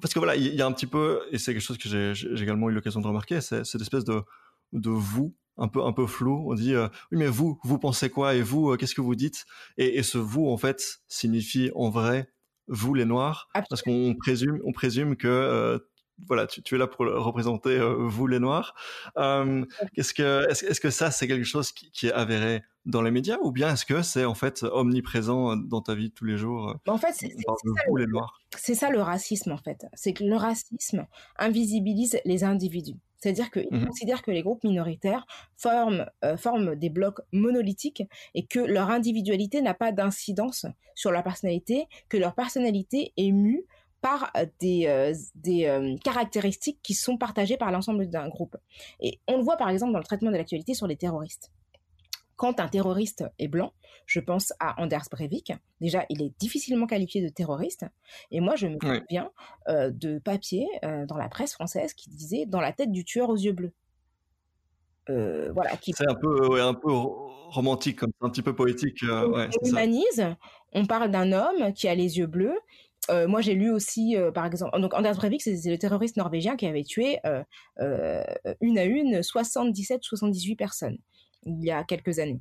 [0.01, 2.43] parce que voilà, il y, a un petit peu, et c'est quelque chose que j'ai
[2.43, 4.23] également eu l'occasion de remarquer, c'est cette espèce de
[4.73, 6.51] de vous un peu un peu flou.
[6.51, 9.15] On dit euh, oui mais vous vous pensez quoi et vous euh, qu'est-ce que vous
[9.15, 9.45] dites?
[9.77, 12.31] Et, et, ce vous en fait signifie en vrai
[12.69, 15.79] vous les noirs parce qu'on présume on présume que euh,
[16.27, 18.75] voilà, tu, tu, es là pour représenter vous les noirs.
[19.17, 23.11] qu'est-ce que est-ce, est-ce que ça c'est quelque chose qui, qui, est avéré dans les
[23.11, 26.77] médias ou bien est-ce que c'est en fait omniprésent dans ta vie tous les jours
[26.85, 29.87] bah, En fait, c'est, ça, le racisme en fait.
[29.95, 31.07] C'est que le racisme
[31.39, 32.97] invisibilise les individus.
[33.23, 38.03] C'est-à-dire qu'ils mmh considèrent que les groupes minoritaires forment, euh, forment des blocs monolithiques
[38.35, 40.67] et que leur individualité n'a pas d'incidence
[40.97, 43.65] sur leur personnalité, que leur personnalité est mue
[44.03, 48.57] par euh, des, euh, des caractéristiques qui sont partagées par l'ensemble d'un groupe.
[49.01, 51.51] Et on le voit par exemple dans le traitement de l'actualité sur les terroristes
[52.43, 53.73] quand un terroriste est blanc,
[54.05, 55.53] je pense à Anders Breivik.
[55.81, 57.87] Déjà, il est difficilement qualifié de terroriste.
[58.33, 59.31] Et moi, je me souviens
[59.69, 63.29] euh, de papiers euh, dans la presse française qui disait dans la tête du tueur
[63.29, 63.73] aux yeux bleus.
[65.09, 69.05] Euh, voilà, c'est un peu, un peu romantique, comme un petit peu poétique.
[69.05, 70.27] on, humanise.
[70.73, 72.59] On parle d'un homme qui a les yeux bleus.
[73.11, 76.85] Moi, j'ai lu aussi, par exemple, donc Anders Breivik, c'est le terroriste norvégien qui avait
[76.85, 77.19] tué
[78.61, 80.99] une à une 77-78 personnes
[81.45, 82.41] il y a quelques années.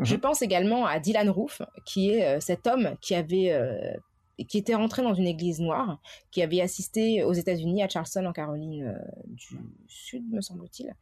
[0.00, 0.20] Je mhm.
[0.20, 3.94] pense également à Dylan Roof, qui est euh, cet homme qui avait euh,
[4.48, 8.32] qui était rentré dans une église noire, qui avait assisté aux États-Unis, à Charleston, en
[8.32, 10.94] Caroline euh, du Sud, me semble-t-il,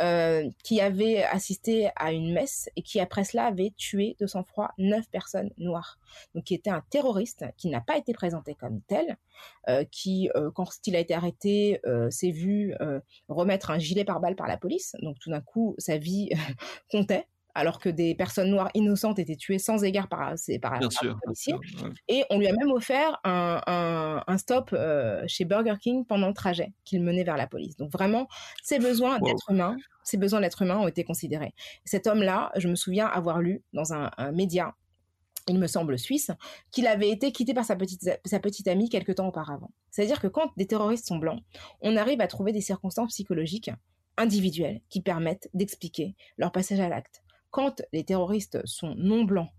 [0.00, 4.70] euh, qui avait assisté à une messe et qui, après cela, avait tué de sang-froid
[4.78, 5.98] neuf personnes noires.
[6.34, 9.16] Donc, qui était un terroriste, qui n'a pas été présenté comme tel,
[9.68, 12.74] euh, qui, quand il a été arrêté, s'est vu
[13.28, 14.96] remettre un gilet pare-balles par la police.
[15.02, 16.30] Donc, tout d'un coup, sa vie
[16.90, 21.54] comptait alors que des personnes noires innocentes étaient tuées sans égard par, par, par policiers.
[22.08, 26.72] Et on lui a même offert un, stop euh, chez Burger King pendant le trajet
[26.84, 27.76] qu'il menait vers la police.
[27.76, 28.28] Donc vraiment,
[28.62, 31.54] ses besoins d'être humain, ses besoins d'être humain ont été considérés.
[31.84, 34.74] Cet homme-là, je me souviens avoir lu dans un, média
[35.48, 36.30] il me semble suisse,
[36.70, 39.70] qu'il avait été quitté par sa petite, sa petite amie quelque temps auparavant.
[39.90, 41.42] C'est-à-dire que quand des terroristes sont blancs,
[41.80, 43.70] on arrive à trouver des circonstances psychologiques
[44.16, 49.50] individuelles qui permettent d'expliquer leur passage à l'acte quand les terroristes sont non blancs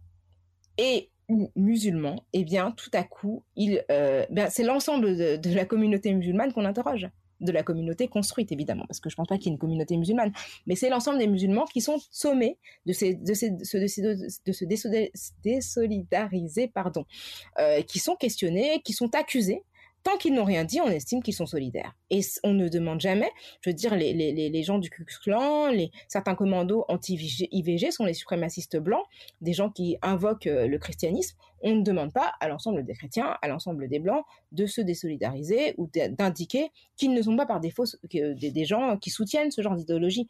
[0.78, 6.14] et ou musulmans, eh bien, tout à coup, euh, ben, c'est l'ensemble de, la communauté
[6.14, 7.08] musulmane qu'on interroge.
[7.40, 9.98] De la communauté construite évidemment parce que je pense pas qu'il y ait une communauté
[9.98, 10.32] musulmane.
[10.68, 17.06] Mais c'est l'ensemble des musulmans qui sont sommés de, de, se désolidariser pardon
[17.58, 19.64] euh, qui sont questionnés qui sont accusés
[20.04, 21.96] tant qu'ils n'ont rien dit, on estime qu'ils sont solidaires.
[22.10, 23.30] Et on ne demande jamais,
[23.62, 28.14] je veux dire, les, gens du Ku Klux Klan, les, certains commandos anti-IVG sont les
[28.14, 29.06] suprémacistes blancs,
[29.42, 31.38] des gens qui invoquent euh, le christianisme.
[31.64, 35.76] On ne demande pas à l'ensemble des chrétiens, à l'ensemble des blancs, de se désolidariser
[35.78, 40.28] ou d'indiquer qu'ils ne sont pas par défaut des gens qui soutiennent ce genre d'idéologie.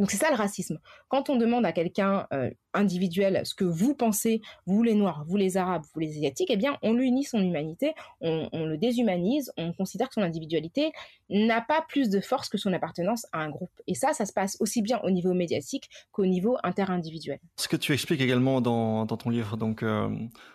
[0.00, 0.78] Donc c'est ça le racisme.
[1.08, 5.36] Quand on demande à quelqu'un euh, individuel ce que vous pensez, vous les Noirs, vous
[5.36, 7.92] les Arabes, vous les Asiatiques, eh bien on lui nie son humanité,
[8.22, 10.92] on, le déshumanise, on considère que son individualité
[11.28, 13.70] n'a pas plus de force que son appartenance à un groupe.
[13.86, 17.38] Et ça, ça se passe aussi bien au niveau médiatique qu'au niveau interindividuel.
[17.56, 20.08] Ce que tu expliques également dans, ton livre, donc euh,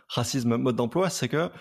[0.07, 1.51] racisme mode d'emploi, c'est que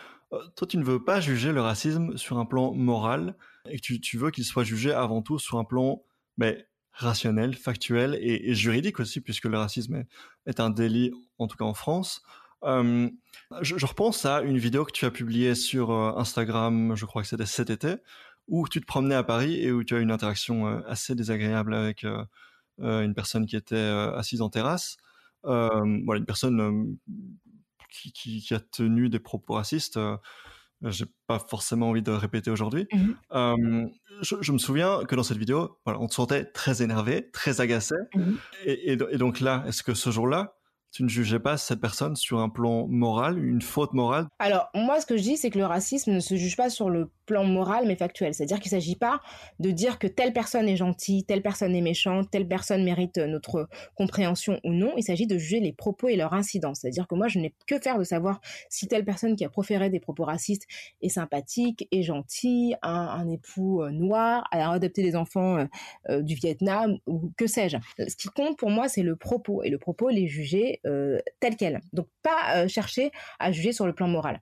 [0.57, 3.37] toi, tu ne veux pas juger le racisme sur un plan moral
[3.68, 6.03] et que tu, veux qu'il soit jugé avant tout sur un plan
[6.37, 10.05] mais, rationnel, factuel et, juridique aussi, puisque le racisme
[10.47, 12.22] est, un délit, en tout cas en France.
[12.62, 13.09] je,
[13.61, 17.47] je, repense à une vidéo que tu as publiée sur Instagram, je crois que c'était
[17.47, 17.97] cet été,
[18.49, 21.74] où tu te promenais à Paris et où tu as eu une interaction assez désagréable
[21.74, 22.07] avec
[22.78, 24.97] une personne qui était assise en terrasse.
[25.42, 26.97] voilà, une personne
[27.90, 29.99] qui, a tenu des propos racistes.
[30.83, 32.87] J'ai pas forcément envie de répéter aujourd'hui.
[32.93, 33.87] Mmh
[34.20, 37.97] je, me souviens que dans cette vidéo, voilà, on te sentait très énervé, très agacé.
[38.14, 38.33] Mmh
[38.64, 40.55] et, donc là, est-ce que ce jour-là,
[40.93, 44.29] tu ne jugeais pas cette personne sur un plan moral, une faute morale?
[44.39, 46.91] Alors, moi, ce que je dis, c'est que le racisme ne se juge pas sur
[46.91, 48.35] le plan moral mais factuel.
[48.35, 49.20] C'est-à-dire qu'il ne s'agit pas
[49.59, 53.68] de dire que telle personne est gentille, telle personne est méchante, telle personne mérite notre
[53.95, 54.93] compréhension ou non.
[54.97, 56.81] Il s'agit de juger les propos et leur incidence.
[56.81, 59.91] C'est-à-dire que moi, je n'ai que faire de savoir si telle personne qui a proféré
[59.91, 60.66] des propos racistes
[61.03, 65.66] est sympathique, est gentille, a un époux euh, noir, a adopté des enfants euh,
[66.09, 67.77] euh, du Vietnam ou que sais-je.
[67.99, 69.62] Ce qui compte pour moi, c'est le propos.
[69.62, 70.81] Et le propos, il est jugé
[71.41, 71.81] tel quel.
[71.93, 74.41] Donc, pas chercher à juger sur le plan moral.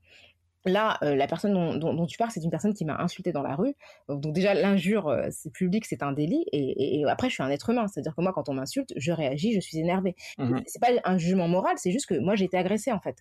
[0.64, 3.56] Là, euh, la personne dont, tu parles, c'est une personne qui m'a insulté dans la
[3.56, 3.74] rue.
[4.08, 6.44] Donc déjà, l'injure, euh, c'est public, c'est un délit.
[6.52, 7.88] Et, après, je suis un être humain.
[7.88, 10.14] C'est-à-dire que moi, quand on m'insulte, je réagis, je suis énervée.
[10.38, 13.16] Mmh c'est pas un jugement moral, c'est juste que moi, j'ai été agressée en fait.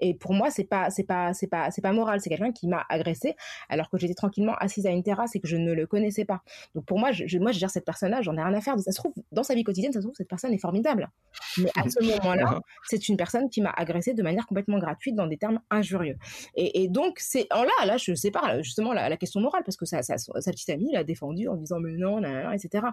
[0.00, 2.20] Et pour moi, c'est pas, c'est pas, c'est pas, c'est pas moral.
[2.20, 3.36] C'est quelqu'un qui m'a agressé
[3.68, 6.42] alors que j'étais tranquillement assise à une terrasse et que je ne le connaissais pas.
[6.74, 8.78] Donc pour moi, je, moi, je gère cette personne-là, j'en ai rien à faire.
[8.78, 11.10] Ça se trouve, dans sa vie quotidienne, ça se trouve, cette personne est formidable.
[11.58, 15.26] Mais à ce moment-là, c'est une personne qui m'a agressé de manière complètement gratuite dans
[15.26, 16.16] des termes injurieux.
[16.56, 19.76] Et, donc, c'est, en là, là, je sais pas, justement, la, la question morale, parce
[19.76, 22.20] que sa, sa, sa petite amie l'a défendu en disant, mais non,
[22.52, 22.86] etc.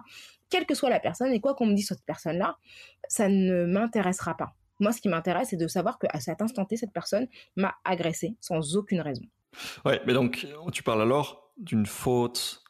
[0.50, 2.56] Quelle que soit la personne et quoi qu'on me dise sur cette personne-là,
[3.08, 4.54] ça ne m'intéressera pas.
[4.80, 7.26] Moi, ce qui m'intéresse, c'est de savoir qu'à cet instant T, cette personne
[7.56, 9.22] m'a agressé sans aucune raison.
[9.84, 12.62] Ouais, mais donc, tu parles alors d'une faute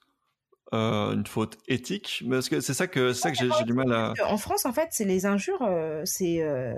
[0.75, 3.91] euh, une faute éthique parce que c'est ça que c'est ça que j'ai du mal
[3.91, 6.75] à en France en fait c'est les injures euh, c'est euh,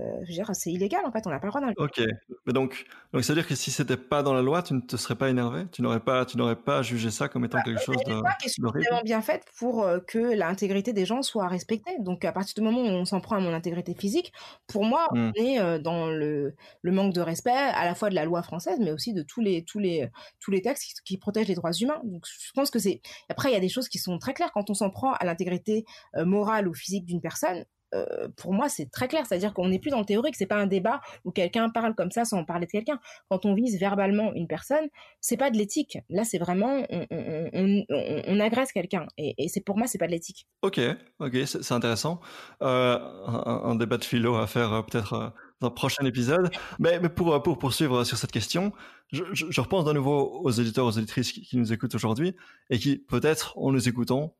[0.52, 1.76] c'est illégal en fait on n'a pas le droit d'injure.
[1.76, 2.00] Ok.
[2.46, 4.80] Mais donc donc ça veut dire que si c'était pas dans la loi tu ne
[4.80, 5.64] te serais pas énervé?
[5.72, 8.30] Tu n'aurais pas tu n'aurais pas jugé ça comme étant bah, quelque chose de loi
[8.40, 11.96] qui est suffisamment bien faite pour que l'intégrité des gens soit respectée.
[11.98, 14.32] Donc à partir du moment où on s'en prend à mon intégrité physique
[14.68, 15.18] pour moi mmh.
[15.18, 18.78] on est dans le, le manque de respect à la fois de la loi française
[18.78, 21.72] mais aussi de tous les tous les tous les textes qui, qui protègent les droits
[21.72, 22.00] humains.
[22.04, 24.52] Donc je pense que c'est après il y a des choses qui sont très claires.
[24.52, 25.84] Quand on s'en prend à l'intégrité
[26.16, 27.64] euh, morale ou physique d'une personne,
[27.94, 29.26] euh, pour moi, c'est très clair.
[29.26, 30.36] C'est-à-dire qu'on n'est plus dans le théorique.
[30.36, 33.00] C'est pas un débat où quelqu'un parle comme ça sans parler de quelqu'un.
[33.28, 34.86] Quand on vise verbalement une personne,
[35.20, 35.98] c'est pas de l'éthique.
[36.08, 39.06] Là, c'est vraiment on, agresse quelqu'un.
[39.18, 40.46] Et, c'est pour moi, c'est pas de l'éthique.
[40.62, 40.80] Ok,
[41.18, 42.20] ok, c'est intéressant.
[42.62, 45.32] Euh, un, débat de philo à faire peut-être
[45.62, 46.50] un prochain épisode.
[46.78, 48.72] Mais, pour, pour poursuivre sur cette question,
[49.12, 52.34] je, repense de nouveau aux éditeurs, aux éditrices qui, nous écoutent aujourd'hui
[52.70, 54.36] et qui, peut-être, en nous écoutant,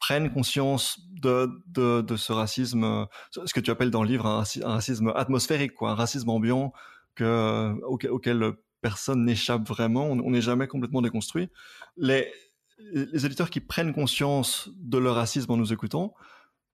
[0.00, 1.48] prennent conscience de,
[2.16, 6.30] ce racisme, ce que tu appelles dans le livre un, racisme atmosphérique, quoi, un racisme
[6.30, 6.72] ambiant
[7.14, 11.48] que, auquel, personne n'échappe vraiment, on n'est jamais complètement déconstruit.
[11.96, 12.30] Les
[13.12, 16.14] éditeurs qui prennent conscience de leur racisme en nous écoutant,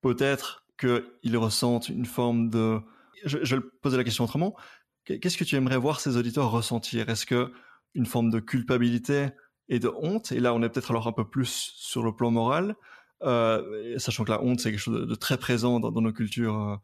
[0.02, 2.80] peut-être qu'ils ressentent une forme de
[3.24, 4.56] je, je vais poser la question autrement.
[5.04, 7.08] Qu'est-ce que tu aimerais voir ces auditeurs ressentir?
[7.08, 7.52] Est-ce que
[7.94, 9.30] une forme de culpabilité
[9.68, 10.32] et de honte?
[10.32, 12.76] Et là, on est peut-être alors un peu plus sur le plan moral,
[13.22, 16.80] euh, sachant que la honte c'est quelque chose de, très présent dans, nos cultures,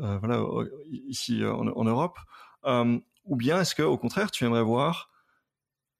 [0.00, 0.44] euh, euh voilà,
[0.90, 2.18] ici en, Europe.
[2.64, 5.10] Ou bien est-ce que, au contraire, tu aimerais voir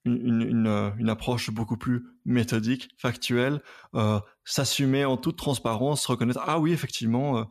[0.06, 3.60] une, une, approche beaucoup plus méthodique, factuelle,
[3.94, 7.44] euh, s'assumer en toute transparence, reconnaître ah oui effectivement euh,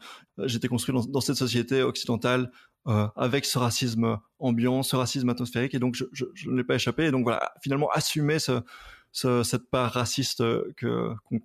[0.47, 2.51] j'étais construit dans, cette société occidentale
[2.87, 7.05] euh, avec ce racisme ambiant, ce racisme atmosphérique et donc je, ne l'ai pas échappé
[7.05, 8.61] et donc voilà finalement assumer ce,
[9.11, 10.43] ce, cette part raciste
[10.75, 11.39] que qu'on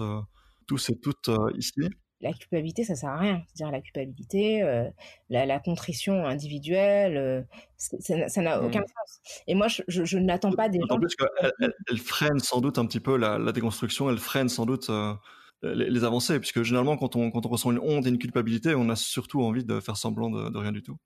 [0.00, 0.20] euh,
[0.66, 1.90] tous et toutes euh, ici
[2.24, 3.42] la culpabilité, ça sert à rien.
[3.46, 4.88] C'est-à-dire la culpabilité, euh,
[5.28, 7.42] la, contrition individuelle, euh,
[7.76, 8.86] ça n'a aucun mmh.
[8.86, 9.42] sens.
[9.46, 10.96] Et moi, je, n'attends pas des gens.
[10.96, 11.14] En plus
[11.60, 15.14] elle, freine sans doute un petit peu la, déconstruction, elle freine sans doute euh,
[15.62, 18.88] les, avancées, puisque généralement, quand on, quand on ressent une honte et une culpabilité, on
[18.88, 20.96] a surtout envie de faire semblant de, de rien du tout.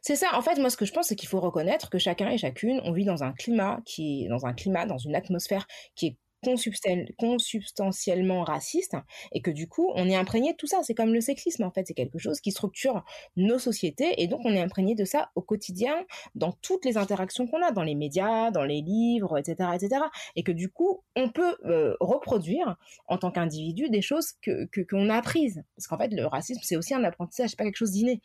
[0.00, 0.28] C'est ça.
[0.34, 2.80] En fait, moi, ce que je pense, c'est qu'il faut reconnaître que chacun et chacune,
[2.84, 5.66] on vit dans un climat qui est dans un climat, dans une atmosphère
[5.96, 8.96] qui est consubstantiellement raciste
[9.32, 10.80] et que du coup on est imprégné de tout ça.
[10.82, 11.86] C'est comme le sexisme en fait.
[11.86, 13.04] C'est quelque chose qui structure
[13.36, 17.46] nos sociétés et donc on est imprégné de ça au quotidien dans toutes les interactions
[17.46, 20.02] qu'on a dans les médias dans les livres etc etc
[20.36, 22.76] et que du coup on peut euh, reproduire
[23.06, 25.62] en tant qu'individu des choses que qu'on a apprises.
[25.76, 28.20] Parce qu'en fait le racisme c'est aussi un apprentissage pas quelque chose d'inné.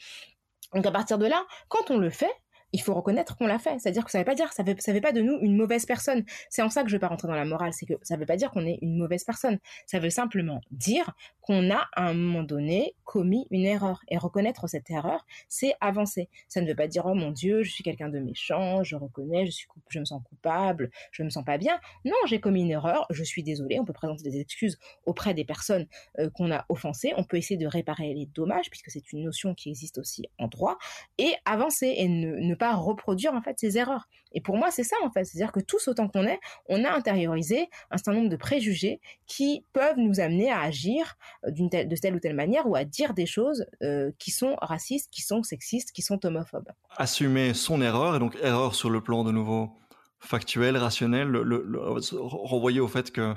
[0.73, 2.31] Donc à partir de là quand on le fait
[2.73, 3.79] il faut reconnaître qu'on l'a fait.
[3.79, 5.55] C'est-à-dire que ça ne veut pas dire, ça fait, ça fait pas de nous une
[5.55, 6.25] mauvaise personne.
[6.49, 7.71] C'est en ça que je ne vais pas rentrer dans la morale.
[7.71, 9.59] C'est que ça ne veut pas dire qu'on est une mauvaise personne.
[9.85, 14.01] Ça veut simplement dire qu'on a à un moment donné commis une erreur.
[14.09, 16.29] Et reconnaître cette erreur, c'est avancer.
[16.47, 19.45] Ça ne veut pas dire, oh mon Dieu, je suis quelqu'un de méchant, je reconnais,
[19.45, 21.79] je, suis, je me sens coupable, je me sens pas bien.
[22.05, 23.79] Non, j'ai commis une erreur, je suis désolé.
[23.79, 25.85] On peut présenter des excuses auprès des personnes
[26.17, 27.13] euh, qu'on a offensées.
[27.17, 30.47] On peut essayer de réparer les dommages, puisque c'est une notion qui existe aussi en
[30.47, 30.77] droit,
[31.19, 34.07] et avancer et ne, ne pas reproduire en fait ces erreurs.
[34.31, 36.91] Et pour moi, c'est ça en fait, c'est-à-dire que tous autant qu'on est, on a
[36.91, 41.87] intériorisé un certain nombre de préjugés qui peuvent nous amener à agir euh, d'une telle,
[41.87, 45.21] de telle ou telle manière ou à dire des choses euh, qui sont racistes, qui
[45.21, 46.69] sont sexistes, qui sont homophobes.
[46.97, 49.69] Assumer son erreur et donc erreur sur le plan de nouveau
[50.19, 51.79] factuel, rationnel, le,
[52.13, 53.35] renvoyer au fait que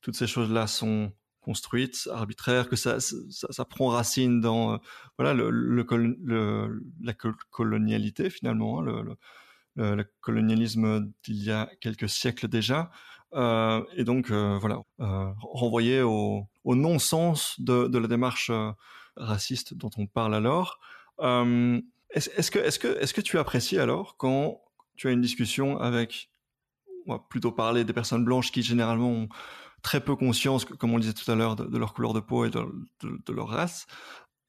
[0.00, 1.12] toutes ces choses-là sont
[1.42, 4.76] construites, arbitraires, que ça, ça, prend racine dans euh,
[5.18, 5.50] voilà le,
[7.02, 7.14] la
[7.50, 9.04] colonialité finalement, hein,
[9.76, 12.90] le, colonialisme d'il y a quelques siècles déjà,
[13.34, 18.50] euh, et donc euh, voilà, euh, renvoyer au, non-sens de, de, la démarche
[19.16, 20.78] raciste dont on parle alors.
[22.10, 24.60] Est-ce est que, est que, est que tu apprécies alors quand
[24.96, 26.30] tu as une discussion avec,
[27.06, 29.28] on va plutôt parler des personnes blanches qui généralement ont
[29.82, 32.44] très peu conscience, comme on le disait tout à l'heure, de, leur couleur de peau
[32.44, 33.86] et de, leur race.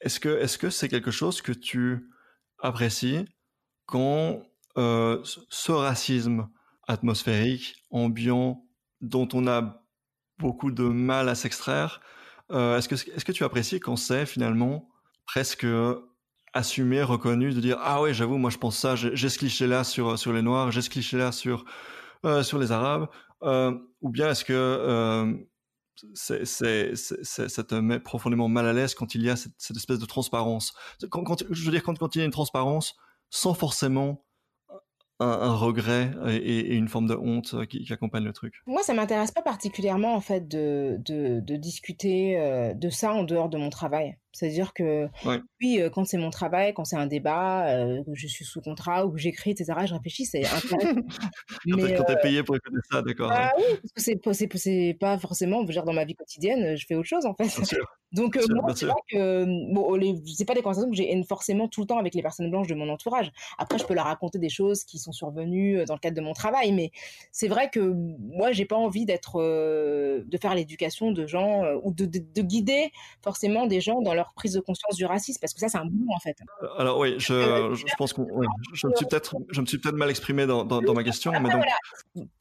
[0.01, 2.09] Est-ce que est-ce que c'est quelque chose que tu
[2.59, 3.25] apprécies
[3.85, 4.43] quand
[4.77, 6.49] euh, ce racisme
[6.87, 8.65] atmosphérique, ambiant,
[9.01, 9.83] dont on a
[10.37, 12.01] beaucoup de mal à s'extraire,
[12.51, 14.89] euh, est-ce que, est que tu apprécies quand c'est finalement
[15.25, 15.65] presque
[16.53, 19.83] assumé, reconnu, de dire ah ouais j'avoue moi je pense ça, j'ai ce cliché là
[19.83, 21.65] sur sur les noirs, j'ai ce cliché là sur
[22.43, 23.07] sur les arabes,
[23.43, 25.33] euh, ou bien est-ce que euh,
[26.13, 30.05] c'est, ça te met profondément mal à l'aise quand il y a cette, espèce de
[30.05, 30.73] transparence?
[31.01, 31.07] Je
[31.65, 32.95] veux dire quand, il y a une transparence
[33.29, 34.25] sans forcément
[35.19, 38.55] un, regret et, une forme de honte euh, qui, accompagne le truc?
[38.65, 40.97] Moi, ça m'intéresse pas particulièrement en fait de,
[41.57, 44.17] discuter euh, de ça en dehors de mon travail.
[44.33, 45.07] C'est-à-dire que
[45.61, 49.17] oui, quand c'est mon travail, quand c'est un débat, euh, je suis sous contrat ou
[49.17, 50.77] j'écris, etc., je réfléchis, c'est intéressant.
[51.65, 53.31] mais quand t'es payé pour écouter ça, d'accord.
[53.31, 56.95] Ah oui, parce que c'est, c'est, pas forcément, dire, dans ma vie quotidienne, je fais
[56.95, 57.45] autre chose en fait.
[58.11, 61.81] Donc moi, c'est vrai que bon, les, c'est pas des conversations que j'ai forcément tout
[61.81, 63.31] le temps avec les personnes blanches de mon entourage.
[63.57, 66.33] Après, je peux leur raconter des choses qui sont survenues dans le cadre de mon
[66.33, 66.91] travail, mais
[67.31, 72.05] c'est vrai que moi, j'ai pas envie d'être, de faire l'éducation de gens ou de,
[72.05, 72.91] de, de, guider
[73.23, 75.85] forcément des gens dans leur prise de conscience du racisme parce que ça c'est un
[75.85, 76.37] boulot en fait.
[76.61, 78.21] Euh, alors oui, je, euh, je, pense que
[78.73, 81.31] je me suis peut-être je me suis peut-être mal exprimé dans, dans, dans ma question,
[81.41, 81.65] mais donc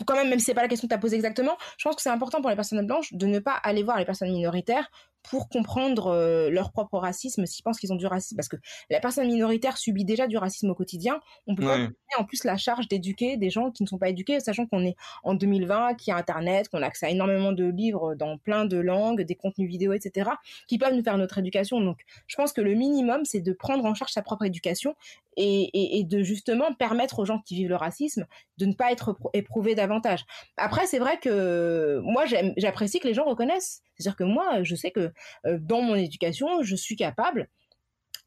[0.07, 1.97] quand même même si c'est pas la question que tu as posée exactement, je pense
[1.97, 4.91] que c'est important pour les personnes blanches de ne pas aller voir les personnes minoritaires
[5.29, 8.37] pour comprendre euh, leur propre racisme s'ils pensent qu'ils ont du racisme.
[8.37, 8.57] Parce que
[8.91, 11.20] la personne minoritaire subit déjà du racisme au quotidien.
[11.47, 11.79] On peut pas
[12.18, 14.97] en plus la charge d'éduquer des gens qui ne sont pas éduqués sachant qu'on est
[15.23, 18.64] en 2020 qu'il y a internet qu'on a accès à énormément de livres dans plein
[18.64, 20.31] de langues des contenus vidéo etc
[20.68, 21.81] qui peuvent nous faire notre éducation.
[21.81, 24.95] Donc je pense que le minimum c'est de prendre en charge sa propre éducation
[25.37, 28.26] et, de justement permettre aux gens qui vivent le racisme
[28.59, 30.24] de ne pas être éprouvés davantage.
[30.57, 32.24] Après, c'est vrai que moi,
[32.57, 33.83] j'apprécie que les gens reconnaissent.
[33.97, 35.12] C'est-à-dire que moi, je sais que
[35.47, 37.49] euh, dans mon éducation, je suis capable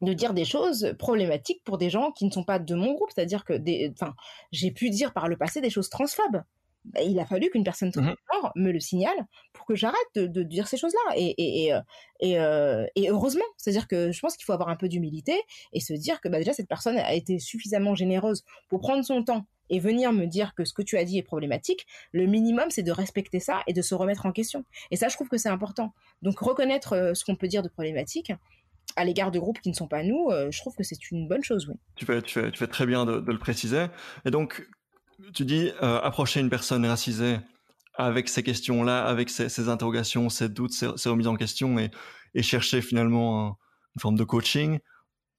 [0.01, 3.09] de dire des choses problématiques pour des gens qui ne sont pas de mon groupe.
[3.15, 3.61] C'est-à-dire que,
[4.51, 6.43] j'ai pu dire par le passé des choses transphobes.
[6.93, 8.13] Bah, il a fallu qu'une personne mmh
[8.55, 9.17] me le signale
[9.53, 11.15] pour que j'arrête de, de, dire ces choses-là.
[11.17, 11.81] Et, et, et, euh,
[12.19, 15.33] et, euh, et heureusement, c'est-à-dire que je pense qu'il faut avoir un peu d'humilité
[15.73, 19.23] et se dire que bah, déjà cette personne a été suffisamment généreuse pour prendre son
[19.23, 22.65] temps et venir me dire que ce que tu as dit est problématique, le minimum
[22.69, 24.63] c'est de respecter ça et de se remettre en question.
[24.91, 25.93] Et ça, je trouve que c'est important.
[26.21, 28.31] Donc reconnaître euh, ce qu'on peut dire de problématique
[28.95, 31.27] à l'égard de groupes qui ne sont pas nous, euh, je trouve que c'est une
[31.27, 31.75] bonne chose, oui.
[31.95, 33.87] Tu fais, tu fais, tu fais très bien de, de, le préciser.
[34.25, 34.65] Et donc,
[35.33, 37.37] tu dis euh, approcher une personne racisée
[37.93, 41.91] avec ces questions-là, avec ces, interrogations, ces doutes, ces, remises en question et,
[42.33, 43.57] et chercher finalement un,
[43.95, 44.79] une forme de coaching,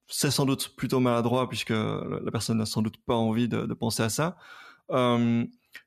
[0.07, 3.73] c'est sans doute plutôt maladroit puisque la personne n'a sans doute pas envie de, de
[3.73, 4.37] penser à ça.
[4.91, 5.45] Euh,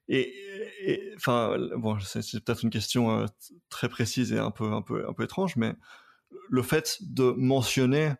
[0.09, 3.27] et, enfin, bon, c'est peut-être une question euh,
[3.69, 5.75] très précise et un peu, un peu, un peu étrange, mais
[6.49, 8.13] le fait de mentionner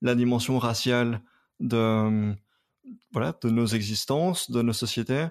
[0.00, 1.22] la dimension raciale
[1.60, 2.34] de,
[3.12, 5.26] voilà, de nos existences, de nos sociétés,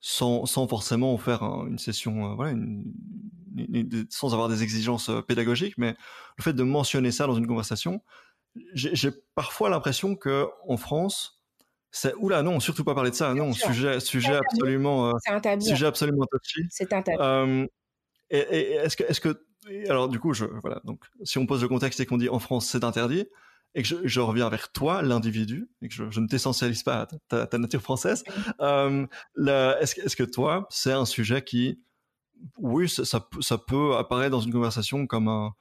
[0.00, 2.84] sans, sans forcément en faire une session, euh, voilà, une,
[3.56, 5.96] une, sans avoir des exigences euh, pédagogiques, mais
[6.36, 8.02] le fait de mentionner ça dans une conversation,
[8.74, 11.42] j'ai parfois l'impression que en France,
[11.90, 16.26] c'est oula non, surtout pas parler de ça, non, sujet, sujet absolument, euh, sujet absolument
[16.30, 16.62] touchy.
[16.70, 17.22] C'est un tabou.
[17.22, 17.66] Euh,
[18.30, 19.44] et, et est-ce que, est-ce que,
[19.88, 22.38] alors du coup, je, voilà, donc si on pose le contexte et qu'on dit en
[22.38, 23.26] France c'est interdit,
[23.74, 27.58] et que je, reviens vers toi, l'individu, et que je, ne t'essentialise pas à ta,
[27.58, 28.24] nature française,
[28.60, 29.06] euh,
[29.80, 31.80] est-ce, que toi, c'est un sujet qui,
[32.58, 35.52] oui, ça, ça, peut apparaître dans une conversation comme un,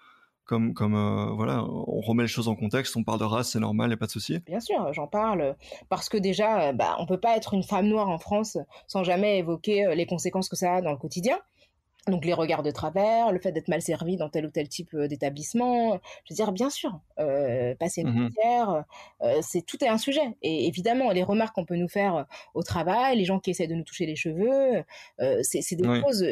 [0.46, 3.60] comme, comme euh, voilà, on remet les choses en contexte, on parle de race, c'est
[3.60, 4.40] normal, il n'y a pas de souci.
[4.40, 5.56] Bien sûr, j'en parle
[5.90, 9.40] parce que déjà, bah, on peut pas être une femme noire en France sans jamais
[9.40, 11.38] évoquer les conséquences que ça a dans le quotidien.
[12.08, 14.94] Donc les regards de travers, le fait d'être mal servi dans tel ou tel type
[14.94, 18.86] euh, d'établissement, je veux dire bien sûr, euh, passer une mmh frontière,
[19.22, 20.38] euh, c'est tout est un sujet.
[20.42, 23.76] Et évidemment, les remarques qu'on peut nous faire au travail, les gens qui essaient de
[23.76, 24.84] nous toucher les cheveux,
[25.42, 26.26] c'est des choses,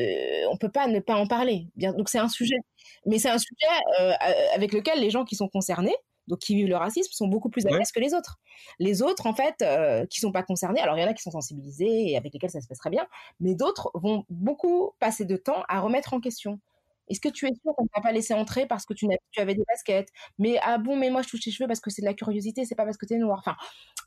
[0.49, 1.67] on peut pas ne pas en parler.
[1.75, 2.57] Bien, donc c'est un sujet,
[3.05, 4.15] mais c'est un sujet
[4.53, 5.95] avec lequel les gens qui sont concernés
[6.27, 8.39] donc qui vivent le racisme, sont beaucoup plus à l'aise que les autres.
[8.79, 11.23] Les autres, en fait, euh, qui sont pas concernés, alors il y en a qui
[11.23, 13.07] sont sensibilisés et avec lesquels ça se passe très bien,
[13.39, 16.59] mais d'autres vont beaucoup passer de temps à remettre en question.
[17.07, 19.53] Est-ce que tu es sûr qu'on t'a pas laissé entrer parce que tu, tu, avais
[19.53, 20.09] des baskets?
[20.39, 22.65] Mais ah bon, mais moi je touche tes cheveux parce que c'est de la curiosité,
[22.65, 23.39] c'est pas parce que tu es noir.
[23.39, 23.55] Enfin,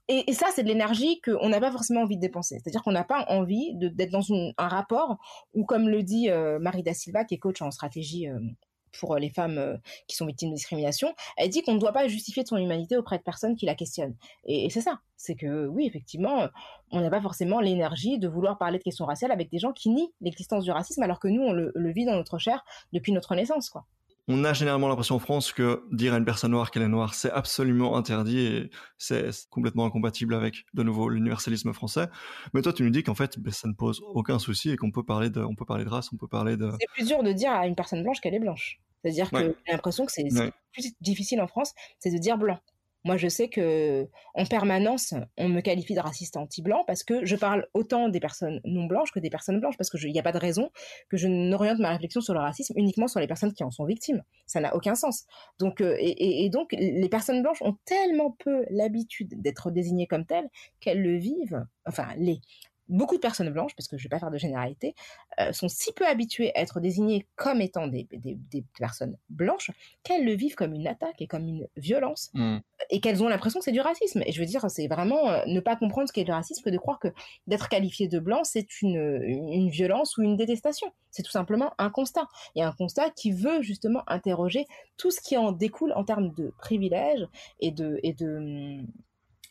[0.08, 2.58] et, ça, c'est de l'énergie qu'on n'a pas forcément envie de dépenser.
[2.58, 5.18] C'est-à-dire qu'on n'a pas envie d'être dans un rapport
[5.54, 8.40] où, comme le dit euh, Marie Da Silva, qui est coach en stratégie euh,
[8.98, 9.76] pour euh, les femmes euh,
[10.06, 13.18] qui sont victimes de discrimination, elle dit qu'on ne doit pas justifier son humanité auprès
[13.18, 14.16] de personnes qui la questionnent.
[14.44, 16.48] Et, c'est ça, c'est que oui, effectivement, euh,
[16.90, 19.90] on n'a pas forcément l'énergie de vouloir parler de questions raciales avec des gens qui
[19.90, 23.34] nient l'existence du racisme alors que nous, on le, vit dans notre chair depuis notre
[23.34, 23.84] naissance, quoi.
[24.30, 27.14] On a généralement l'impression en France que dire à une personne noire qu'elle est noire,
[27.14, 32.08] c'est absolument interdit et c'est complètement incompatible avec, de nouveau, l'universalisme français.
[32.52, 34.90] Mais toi, tu nous dis qu'en fait, ben, ça ne pose aucun souci et qu'on
[34.90, 36.70] peut parler de, on peut parler de race, on peut parler de.
[36.78, 38.80] C'est plus dur de dire à une personne blanche qu'elle est blanche.
[39.02, 40.28] C'est-à-dire que j'ai l'impression que c'est
[40.72, 42.60] plus difficile en France, c'est de dire blanc.
[43.04, 47.36] Moi, je sais que en permanence, on me qualifie de raciste anti-blanc parce que je
[47.36, 50.32] parle autant des personnes non blanches que des personnes blanches, parce qu'il n'y a pas
[50.32, 50.70] de raison
[51.08, 53.84] que je n'oriente ma réflexion sur le racisme uniquement sur les personnes qui en sont
[53.84, 54.22] victimes.
[54.46, 55.24] Ça n'a aucun sens.
[55.58, 60.48] Donc, euh, et, donc, les personnes blanches ont tellement peu l'habitude d'être désignées comme telles
[60.80, 61.64] qu'elles le vivent.
[61.86, 62.40] Enfin, les
[62.88, 64.94] beaucoup de personnes blanches, parce que je ne vais pas faire de généralité,
[65.40, 68.06] euh, sont si peu habituées à être désignées comme étant des,
[68.78, 69.70] personnes blanches
[70.02, 72.58] qu'elles le vivent comme une attaque et comme une violence mmh.
[72.90, 74.22] et qu'elles ont l'impression que c'est du racisme.
[74.26, 76.70] Et je veux dire, c'est vraiment euh, ne pas comprendre ce qu'est le racisme que
[76.70, 77.08] de croire que
[77.46, 80.92] d'être qualifié de blanc, c'est une, une violence ou une détestation.
[81.10, 82.28] C'est tout simplement un constat.
[82.54, 84.66] Et un constat qui veut justement interroger
[84.96, 87.26] tout ce qui en découle en termes de privilèges
[87.60, 88.78] et de, et de,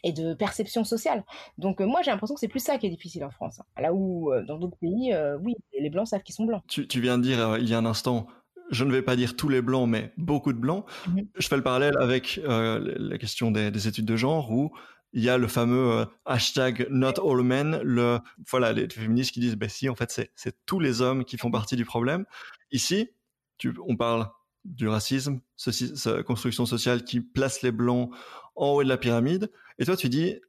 [0.03, 1.23] et de perception sociale.
[1.57, 3.59] Donc euh, moi j'ai l'impression que c'est plus ça qui est difficile en France.
[3.59, 3.81] Hein.
[3.81, 6.63] Là où euh, dans d'autres pays, euh, oui, les blancs savent qu'ils sont blancs.
[6.67, 8.27] Tu, viens de dire il y a un instant,
[8.71, 10.85] je ne vais pas dire tous les blancs, mais beaucoup de blancs.
[11.07, 14.71] Mmh je fais le parallèle avec la question des, études de genre où
[15.13, 18.19] il y a le fameux hashtag not all men, le,
[18.49, 21.49] voilà, les féministes qui disent, ben si, en fait, c'est tous les hommes qui font
[21.49, 22.25] partie du problème.
[22.71, 23.09] Ici,
[23.57, 24.27] tu, on parle
[24.65, 25.93] du racisme, ceci,
[26.25, 28.11] construction sociale qui place les blancs
[28.55, 29.49] en haut de la pyramide.
[29.79, 30.39] Et toi, tu dis,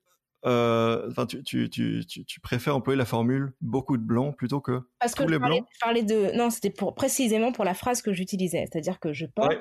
[0.47, 4.81] euh, enfin, tu, tu, tu, tu, préfères employer la formule beaucoup de blancs plutôt que
[5.01, 5.65] Parce que tous les blancs?
[5.73, 9.27] Je parlais de, non, c'était pour précisément pour la phrase que j'utilisais, c'est-à-dire que je
[9.27, 9.53] pense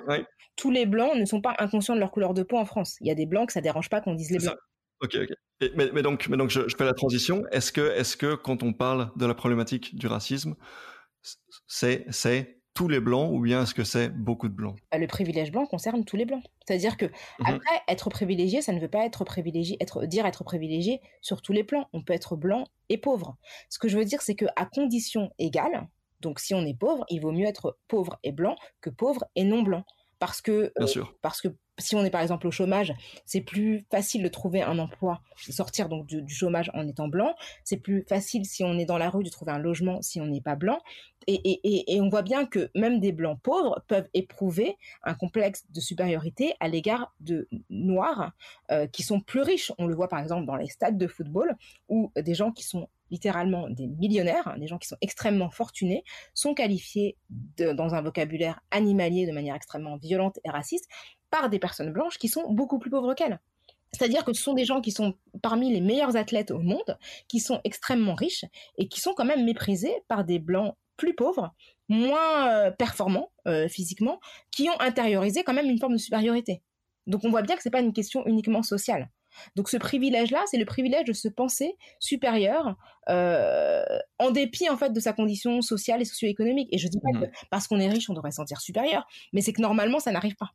[0.55, 2.97] tous les blancs ne sont pas inconscients de leur couleur de peau en France.
[3.01, 4.57] Il y a des blancs que ça dérange pas qu'on dise les blancs.
[5.01, 5.29] Ok, ok.
[5.75, 7.43] mais, mais, donc, mais donc je, je fais la transition.
[7.51, 10.55] Est-ce que, est-ce que quand on parle de la problématique du racisme,
[11.67, 14.75] c'est, c'est tous les blancs ou bien est-ce que c'est beaucoup de blancs?
[14.91, 16.43] Bah, Le privilège blanc concerne tous les blancs.
[16.63, 20.43] C'est-à-dire que mmh après être privilégié, ça ne veut pas être privilégié, être dire être
[20.43, 21.89] privilégié sur tous les plans.
[21.93, 23.35] On peut être blanc et pauvre.
[23.69, 25.87] Ce que je veux dire, c'est que à condition égale,
[26.19, 29.43] donc si on est pauvre, il vaut mieux être pauvre et blanc que pauvre et
[29.43, 29.83] non blanc
[30.19, 31.15] parce que Bien euh, sûr.
[31.21, 31.49] parce que
[31.79, 32.93] si on est par exemple au chômage,
[33.25, 37.35] c'est plus facile de trouver un emploi, de sortir donc du, chômage en étant blanc.
[37.63, 40.25] C'est plus facile si on est dans la rue de trouver un logement si on
[40.25, 40.79] n'est pas blanc.
[41.27, 46.53] Et, on voit bien que même des blancs pauvres peuvent éprouver un complexe de supériorité
[46.61, 48.31] à l'égard de noirs
[48.71, 49.73] euh, qui sont plus riches.
[49.77, 51.55] On le voit par exemple dans les stades de football
[51.89, 56.03] où des gens qui sont littéralement des millionnaires, des gens qui sont extrêmement fortunés,
[56.33, 60.87] sont qualifiés dans un vocabulaire animalier de manière extrêmement violente et raciste
[61.29, 63.39] par des personnes blanches qui sont beaucoup plus pauvres qu'elles.
[63.93, 66.97] C'est-à-dire que ce sont des gens qui sont parmi les meilleurs athlètes au monde,
[67.27, 68.45] qui sont extrêmement riches
[68.77, 71.53] et qui sont quand même méprisés par des blancs plus pauvres,
[71.89, 74.19] moins euh, performants euh, physiquement,
[74.51, 76.61] qui ont intériorisé quand même une forme de supériorité.
[77.05, 79.09] Donc on voit bien que ce n'est pas une question uniquement sociale.
[79.55, 82.75] Donc ce privilège-là, c'est le privilège de se penser supérieur
[83.09, 83.83] euh,
[84.19, 86.69] en dépit en fait de sa condition sociale et socio-économique.
[86.71, 89.07] Et je dis pas mmh que parce qu'on est riche, on devrait se sentir supérieur,
[89.33, 90.51] mais c'est que normalement ça n'arrive pas.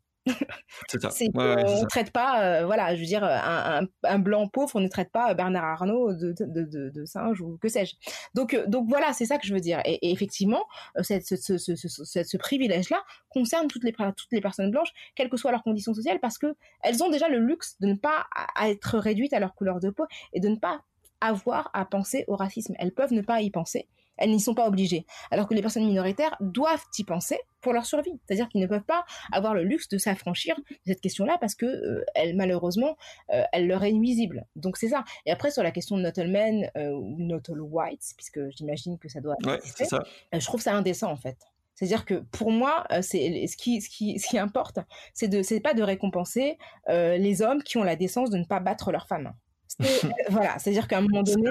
[0.89, 1.11] C'est ça.
[1.35, 4.89] on ne traite pas, euh, voilà, je veux dire, un, un, blanc pauvre, on ne
[4.89, 7.95] traite pas Bernard Arnault de, de, de, de singe ou que sais-je.
[8.35, 9.81] Donc, euh, donc voilà, c'est ça que je veux dire.
[9.85, 10.65] Et, effectivement,
[10.97, 15.29] euh, cette, ce, ce, ce, ce privilège-là concerne toutes les, toutes les personnes blanches, quelles
[15.29, 18.27] que soient leurs conditions sociales, parce que elles ont déjà le luxe de ne pas
[18.63, 20.83] être réduites à leur couleur de peau et de ne pas
[21.21, 22.75] avoir à penser au racisme.
[22.79, 23.89] Elles peuvent ne pas y penser
[24.23, 25.05] elles n'y sont pas obligées.
[25.31, 28.13] Alors que les personnes minoritaires doivent y penser pour leur survie.
[28.25, 31.67] C'est-à-dire qu'ils ne peuvent pas avoir le luxe de s'affranchir de cette question-là parce que
[31.67, 32.97] euh, elle, malheureusement,
[33.33, 34.47] euh, elle leur est nuisible.
[34.55, 35.05] Donc c'est ça.
[35.27, 38.41] Et après sur la question de not all men euh, ou not all whites, puisque
[38.51, 40.03] j'imagine que ça doit exister, ça.
[40.33, 41.39] je trouve ça indécent en fait.
[41.75, 44.79] C'est-à-dire que pour moi, c'est ce qui, ce qui, ce qui importe,
[45.15, 48.61] c'est de, c'est pas de récompenser les hommes qui ont la décence de ne pas
[48.61, 49.33] battre leurs femmes.
[50.29, 51.51] voilà, c'est-à-dire qu'à un moment donné,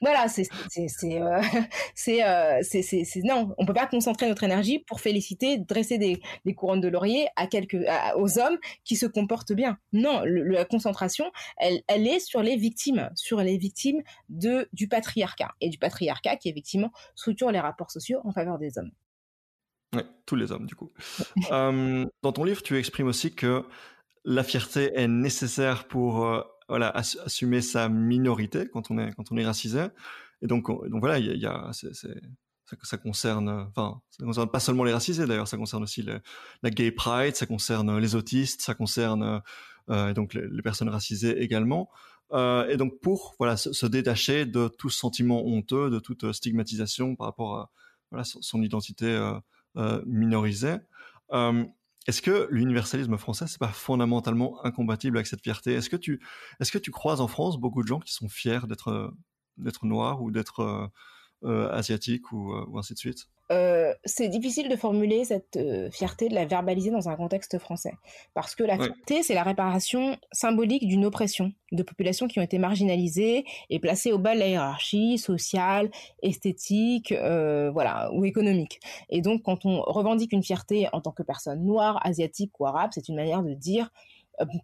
[0.00, 0.46] voilà, c'est
[1.04, 1.40] euh,
[2.08, 6.54] euh, c'est c'est non, on peut pas concentrer notre énergie pour féliciter, dresser des, des
[6.54, 7.78] couronnes de laurier à quelques
[8.16, 9.78] aux hommes qui se comportent bien.
[9.92, 15.50] Non, la concentration, elle elle est sur les victimes, sur les victimes de du patriarcat
[15.60, 18.92] et du patriarcat qui effectivement structure les rapports sociaux en faveur des hommes.
[19.94, 20.90] Oui, tous les hommes du coup.
[21.50, 23.64] Euh, dans ton livre, tu exprimes aussi que
[24.24, 26.24] la fierté est nécessaire pour
[26.72, 29.88] voilà, assumer sa minorité quand on est quand on est racisé.
[30.40, 31.70] Et donc donc voilà, il y a,
[32.82, 36.02] ça, concerne, enfin, ça concerne pas seulement les racisés d'ailleurs, ça concerne aussi
[36.62, 39.42] la gay pride, ça concerne les autistes, ça concerne
[39.90, 41.90] euh, donc les, personnes racisées également.
[42.32, 47.26] Euh, et donc pour voilà se, détacher de tout sentiment honteux, de toute stigmatisation par
[47.26, 47.70] rapport à
[48.10, 49.08] voilà son, identité
[49.76, 50.76] euh minorisée.
[52.06, 55.74] Est-ce que l'universalisme français, c'est pas fondamentalement incompatible avec cette fierté?
[55.74, 56.20] Est-ce que tu,
[56.60, 59.14] est-ce que tu croises en France beaucoup de gens qui sont fiers d'être,
[59.56, 60.88] d'être noirs ou d'être euh,
[61.44, 63.28] euh, asiatiques ou, euh, ou ainsi de suite?
[63.52, 67.92] Euh, c'est difficile de formuler cette euh, fierté, de la verbaliser dans un contexte français.
[68.34, 72.58] Parce que la fierté, c'est la réparation symbolique d'une oppression de populations qui ont été
[72.58, 75.90] marginalisées et placées au bas de la hiérarchie sociale,
[76.22, 78.80] esthétique, euh, voilà, ou économique.
[79.10, 82.90] Et donc, quand on revendique une fierté en tant que personne noire, asiatique ou arabe,
[82.94, 83.90] c'est une manière de dire,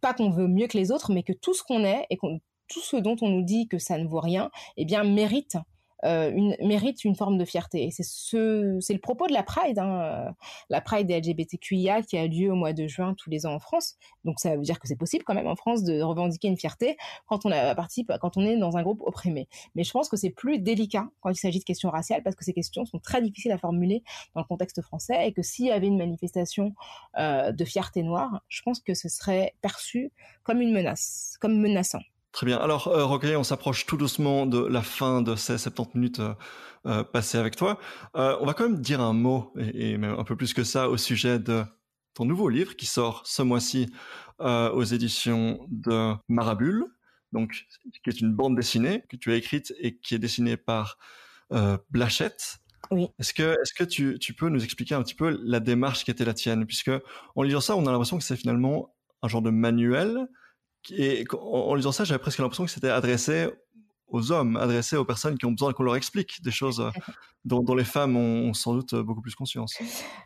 [0.01, 2.81] pas qu'on veut mieux que les autres, mais que tout ce qu'on est et tout
[2.81, 5.57] ce dont on nous dit que ça ne vaut rien, eh bien, mérite
[6.05, 6.31] euh,
[6.61, 7.91] mérite une forme de fierté.
[7.91, 10.31] C'est ce, c'est le propos de la Pride, hein, euh,
[10.71, 13.59] la Pride des LGBTQIA qui a lieu au mois de juin tous les ans en
[13.59, 13.97] France.
[14.25, 16.97] Donc ça veut dire que c'est possible quand même en France de revendiquer une fierté
[17.27, 19.49] quand on participe, quand on est dans un groupe opprimé.
[19.75, 22.45] Mais je pense que c'est plus délicat quand il s'agit de questions raciales parce que
[22.45, 24.03] ces questions sont très difficiles à formuler
[24.35, 26.75] dans le contexte français et que s'il y avait une manifestation
[27.19, 32.01] euh, de fierté noire, je pense que ce serait perçu comme une menace, comme menaçant.
[32.39, 32.59] Très bien.
[32.59, 36.35] Alors, euh, on s'approche tout doucement de la fin de ces 70 minutes euh,
[36.87, 37.81] euh, passées avec toi.
[38.15, 40.89] Euh, on va quand même dire un mot, et, même un peu plus que ça,
[40.89, 41.65] au sujet de
[42.15, 43.91] ton nouveau livre qui sort ce mois-ci
[44.39, 46.85] aux éditions de Marabule,
[47.33, 47.67] donc
[48.05, 50.97] qui est une bande dessinée que tu as écrite et qui est dessinée par
[51.91, 52.59] Blachette.
[52.93, 53.09] Oui.
[53.19, 56.13] Est-ce que, est-ce que tu, tu peux nous expliquer un petit peu la démarche qui
[56.13, 56.93] était la tienne, puisque
[57.35, 60.29] en lisant ça, on a l'impression que c'est finalement un genre de manuel
[60.91, 63.49] et en, lisant ça, j'avais presque l'impression que c'était adressé
[64.09, 66.91] aux hommes, adressé aux personnes qui ont besoin qu'on leur explique des choses euh,
[67.45, 69.79] dont, les femmes ont, sans doute euh, beaucoup plus conscience.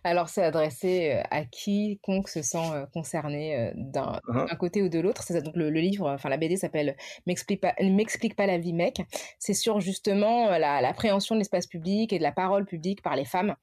[0.05, 4.49] Alors c'est adressé euh, à quiconque se sent concerné uh-huh.
[4.49, 5.23] d'un côté ou de l'autre.
[5.25, 6.97] C'est donc le, livre, enfin la BD s'appelle
[7.27, 9.03] M'explique pas, m'explique pas la vie mec.
[9.39, 13.57] C'est sur justement l'appréhension de l'espace public et de la parole publique par les femmes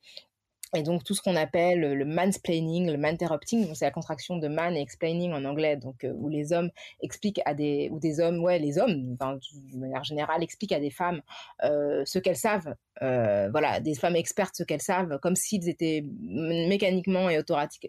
[0.76, 4.76] et donc tout ce qu'on appelle le mansplaining, le manterrupting, c'est la contraction de man
[4.76, 6.70] et explaining en anglais, donc euh, où les hommes
[7.02, 10.92] expliquent à des ou des hommes, ouais, les hommes, de manière générale, expliquent à des
[10.92, 11.22] femmes
[11.64, 16.06] euh, ce qu'elles savent, euh, voilà, des femmes expertes ce qu'elles savent, comme s'ils étaient
[16.22, 17.40] mécaniquement et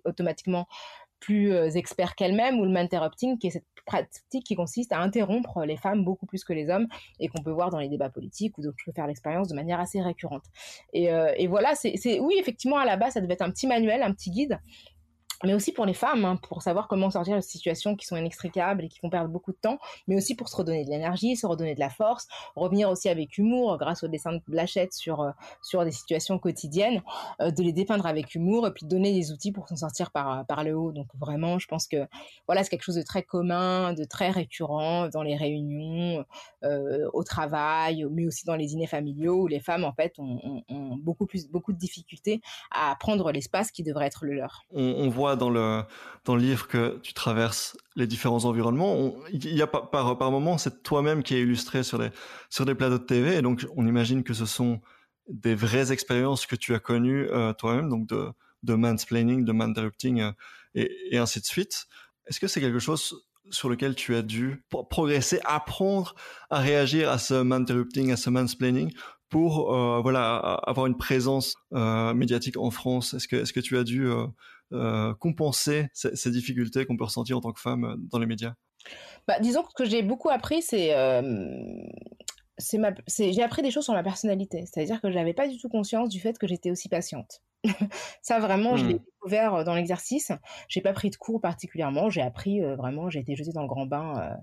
[0.04, 0.66] automatiquement
[1.20, 5.64] plus euh, experts qu'elles-mêmes, ou le interrupting, qui est cette pratique qui consiste à interrompre
[5.64, 8.56] les femmes beaucoup plus que les hommes, et qu'on peut voir dans les débats politiques,
[8.58, 10.44] ou donc je peux faire l'expérience de manière assez récurrente.
[10.92, 13.66] Et, euh, et voilà, c'est oui, effectivement, à la base, ça devait être un petit
[13.66, 14.58] manuel, un petit guide,
[15.44, 18.84] mais aussi pour les femmes, hein, pour savoir comment sortir de situations qui sont inextricables
[18.84, 21.46] et qui font perdre beaucoup de temps, mais aussi pour se redonner de l'énergie, se
[21.46, 25.30] redonner de la force, revenir aussi avec humour grâce au dessin de Blachette sur euh,
[25.62, 27.02] sur des situations quotidiennes,
[27.40, 30.44] euh, de les dépeindre avec humour et puis donner des outils pour s'en sortir par
[30.46, 30.92] par le haut.
[30.92, 32.06] Donc vraiment, je pense que
[32.46, 36.24] voilà, c'est quelque chose de très commun, de très récurrent dans les réunions,
[36.64, 40.62] euh, au travail, mais aussi dans les dîners familiaux où les femmes en fait ont,
[40.98, 44.64] beaucoup plus beaucoup de difficultés à prendre l'espace qui devrait être le leur.
[44.72, 45.82] On voit dans le
[46.24, 49.14] dans le livre que tu traverses les différents environnements.
[49.32, 52.10] il y a par par, moment c'est toi-même qui est illustré sur des
[52.50, 54.80] sur des plateaux de TV et donc on imagine que ce sont
[55.28, 58.28] des vraies expériences que tu as connues euh, toi-même donc de
[58.62, 60.32] de mansplaining, de manterrupting, euh,
[60.74, 61.86] et, ainsi de suite.
[62.26, 66.14] Est-ce que c'est quelque chose sur lequel tu as dû progresser, apprendre
[66.50, 68.92] à réagir à ce interrupting, à ce mansplaining
[69.30, 73.14] pour euh, voilà avoir une présence médiatique en France?
[73.14, 74.06] Est-ce que est-ce que tu as dû
[75.18, 78.54] compenser ces, difficultés qu'on peut ressentir en tant que femme dans les médias
[79.28, 80.94] bah, disons que ce que j'ai beaucoup appris, c'est
[83.08, 84.64] j'ai appris des choses sur ma personnalité.
[84.66, 87.42] C'est-à-dire que je n'avais pas du tout conscience du fait que j'étais aussi patiente.
[88.22, 89.04] ça vraiment, je l'ai mmh.
[89.04, 90.32] découvert euh, dans l'exercice.
[90.68, 92.08] J'ai pas pris de cours particulièrement.
[92.08, 93.10] J'ai appris euh, vraiment.
[93.10, 94.34] J'ai été jetée dans le grand bain euh,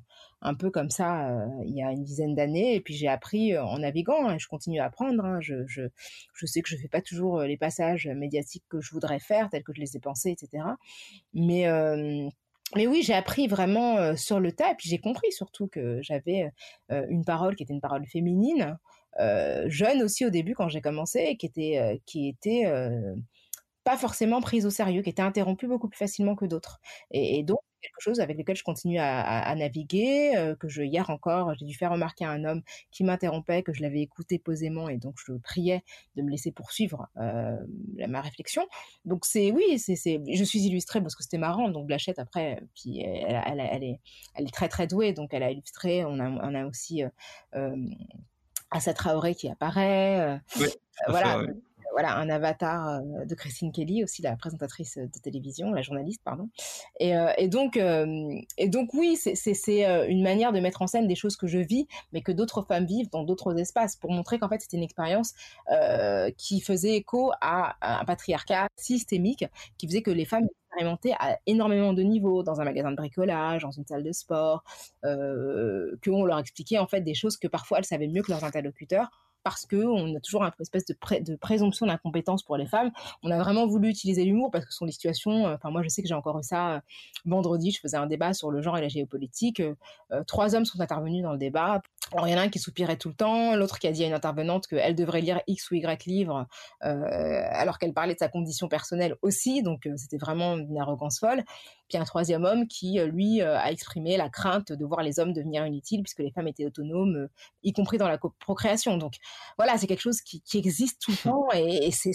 [0.41, 2.75] un peu comme ça il y a une dizaine d'années.
[2.75, 4.31] Et puis j'ai appris en naviguant.
[4.31, 5.25] et je continue à apprendre.
[5.25, 5.39] Hein.
[5.41, 5.83] Je, je,
[6.33, 9.63] je, sais que je fais pas toujours les passages médiatiques que je voudrais faire, tels
[9.63, 10.63] que je les ai pensés, etc.
[11.33, 11.65] Mais
[12.75, 16.51] mais oui, j'ai appris vraiment sur le tas, et puis j'ai compris surtout que j'avais
[16.89, 18.77] une parole qui était une parole féminine,
[19.67, 22.65] jeune aussi au début quand j'ai commencé, qui était, qui était
[23.87, 26.81] pas forcément prise au sérieux, qui était interrompue beaucoup plus facilement que d'autres.
[27.11, 31.53] Et, donc, quelque chose avec lequel je continue à, naviguer, euh, que je, hier encore,
[31.55, 34.97] j'ai dû faire remarquer à un homme qui m'interrompait, que je l'avais écouté posément et
[34.97, 35.83] donc je priais
[36.15, 37.55] de me laisser poursuivre euh,
[38.07, 38.63] ma réflexion.
[39.05, 41.69] Donc c'est, oui, c'est, je suis illustrée parce que c'était marrant.
[41.69, 43.99] Donc Blachette, après, puis elle, elle, elle, est,
[44.35, 46.03] elle est très très douée, donc elle a illustré.
[46.05, 47.03] On a, on a aussi
[47.55, 47.75] euh,
[48.71, 50.39] Assa Traoré qui apparaît.
[50.59, 50.67] Oui,
[51.07, 51.43] voilà
[51.97, 56.47] voilà, un avatar euh, de Christine Kelly, aussi la présentatrice de télévision, la journaliste, pardon.
[56.99, 58.05] Et, euh, donc, euh,
[58.93, 62.31] oui, c'est une manière de mettre en scène des choses que je vis, mais que
[62.31, 65.33] d'autres femmes vivent dans d'autres espaces, pour montrer qu'en fait, c'était une expérience
[66.37, 69.45] qui faisait écho à, un patriarcat systémique,
[69.79, 73.63] qui faisait que les femmes expérimentaient à énormément de niveaux, dans un magasin de bricolage,
[73.63, 74.63] dans une salle de sport,
[75.03, 78.43] euh, qu'on leur expliquait en fait des choses que parfois elles savaient mieux que leurs
[78.43, 79.09] interlocuteurs
[79.47, 82.91] parce qu'on a toujours une espèce de, de présomption d'incompétence pour les femmes.
[83.23, 85.47] On a vraiment voulu utiliser l'humour parce que ce sont des situations.
[85.47, 86.79] Euh, enfin, moi, je sais que j'ai encore eu ça euh,
[87.25, 87.71] vendredi.
[87.71, 89.61] Je faisais un débat sur le genre et la géopolitique.
[89.61, 91.81] Euh, trois hommes sont intervenus dans le débat.
[92.25, 94.07] Il y en a un qui soupirait tout le temps, l'autre qui a dit à
[94.07, 96.47] une intervenante qu'elle devrait lire X ou Y livre,
[96.79, 99.61] alors qu'elle parlait de sa condition personnelle aussi.
[99.61, 101.43] Donc, c'était vraiment une arrogance folle.
[101.89, 105.65] Puis un troisième homme qui, lui, a exprimé la crainte de voir les hommes devenir
[105.65, 107.27] inutiles puisque les femmes étaient autonomes,
[107.63, 108.97] y compris dans la procréation.
[108.97, 109.13] Donc,
[109.57, 112.11] voilà, c'est quelque chose qui, existe tout le temps et, c'est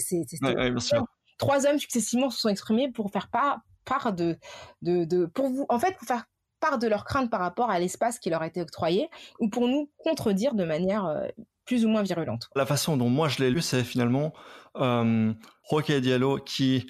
[1.37, 4.37] trois hommes successivement se sont exprimés pour faire part, part de,
[4.81, 6.25] de, pour vous, en fait, pour faire
[6.59, 9.09] part de leur crainte par rapport à l'espace qui leur a été octroyé
[9.39, 11.27] ou pour nous contredire de manière euh,
[11.65, 12.49] plus ou moins virulente.
[12.55, 14.33] La façon dont moi je l'ai lu, c'est finalement
[14.77, 15.33] euh,
[15.63, 16.87] Roque Diallo qui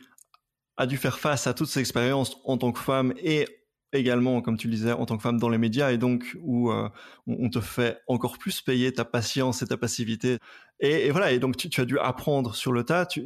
[0.78, 3.48] a dû faire face à toutes ces expériences en tant que femme et
[3.94, 6.72] également, comme tu le disais, en tant que femme dans les médias, et donc où
[6.72, 6.90] euh,
[7.28, 10.38] on te fait encore plus payer ta patience et ta passivité.
[10.80, 13.24] Et, voilà, et donc tu, as dû apprendre sur le tas tu,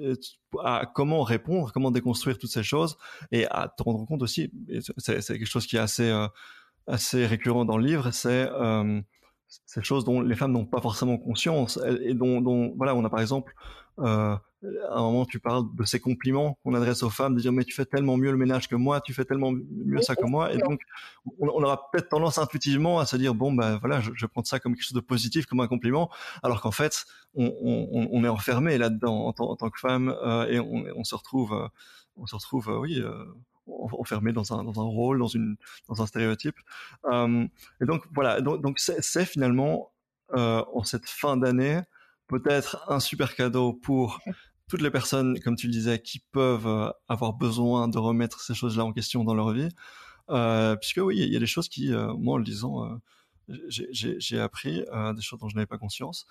[0.64, 2.98] à comment répondre, comment déconstruire toutes ces choses,
[3.32, 4.52] et à te rendre compte aussi,
[4.98, 6.28] c'est quelque chose qui est assez, euh,
[6.86, 9.02] assez récurrent dans le livre, c'est euh,
[9.48, 13.10] ces choses dont les femmes n'ont pas forcément conscience, et dont, dont, voilà, on a
[13.10, 13.53] par exemple...
[13.99, 14.36] Euh,
[14.90, 17.64] à un moment tu parles de ces compliments qu'on adresse aux femmes, de dire mais
[17.64, 20.52] tu fais tellement mieux le ménage que moi, tu fais tellement mieux ça que moi,
[20.52, 20.82] et donc
[21.40, 24.60] on, aura peut-être tendance intuitivement à se dire bon ben voilà, je, je prends ça
[24.60, 26.10] comme quelque chose de positif, comme un compliment,
[26.41, 27.06] alors qu'en fait
[27.36, 31.53] on, on, on, est enfermé là-dedans en, tant que femme euh, et on, se retrouve,
[31.53, 31.68] euh,
[32.15, 33.02] on se retrouve oui
[33.68, 35.56] enfermé dans un, dans un rôle, dans une
[35.88, 36.57] dans un stéréotype.
[37.06, 39.91] et donc voilà, donc c'est finalement
[40.34, 41.82] en cette fin d'année
[42.28, 44.20] peut-être un super cadeau pour
[44.68, 48.54] toutes les personnes, comme tu le disais, qui peuvent euh, avoir besoin de remettre ces
[48.54, 49.70] choses-là en question dans leur vie.
[50.30, 52.99] Euh, puisque oui, il y a des choses qui, euh, moi, en le disant,
[53.70, 54.84] j'ai appris
[55.16, 56.28] des choses dont je n'avais pas conscience.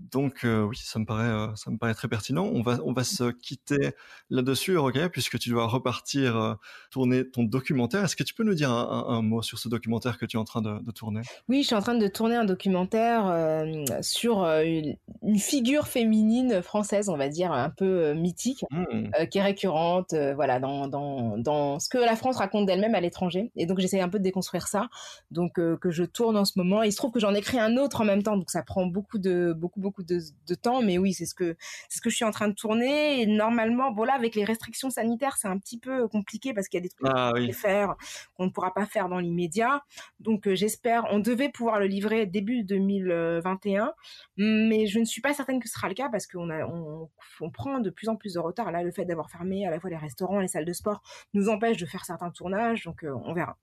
[0.00, 2.44] Donc euh, oui, ça me paraît, euh, ça me paraît très pertinent.
[2.52, 3.92] On va, on va se quitter
[4.28, 6.54] là-dessus, ok, puisque tu dois repartir euh,
[6.90, 8.04] tourner ton documentaire.
[8.04, 10.44] Est-ce que tu peux nous dire un, mot sur ce documentaire que tu es en
[10.44, 11.20] train de, tourner?
[11.48, 13.64] Oui, je suis en train de tourner un documentaire
[14.02, 14.96] sur une,
[15.38, 19.26] figure féminine française, on va dire un peu mythique, mmh.
[19.30, 23.52] qui est récurrente, voilà, dans, dans, dans ce que la France raconte d'elle-même à l'étranger.
[23.56, 24.88] Et donc j'essaie un peu de déconstruire ça,
[25.30, 26.82] donc que je tourne en ce moment.
[26.82, 29.18] Il se trouve que j'en écris un autre en même temps, donc ça prend beaucoup
[29.18, 31.56] de beaucoup beaucoup de, temps, mais oui, c'est ce que
[31.88, 33.20] c'est ce que je suis en train de tourner.
[33.20, 36.78] Et normalement, bon là, avec les restrictions sanitaires, c'est un petit peu compliqué parce qu'il
[36.78, 37.94] y a des trucs ah, qu'on faire
[38.34, 39.82] qu'on ne pourra pas faire dans l'immédiat.
[40.18, 43.92] Donc euh, j'espère, on devait pouvoir le livrer début 2021,
[44.38, 47.50] mais je ne suis pas certaine que ce sera le cas parce qu'on a on,
[47.50, 48.72] prend de plus en plus de retard.
[48.72, 51.02] Là, le fait d'avoir fermé à la fois les restaurants, les salles de sport
[51.34, 53.56] nous empêche de faire certains tournages, donc euh, on verra.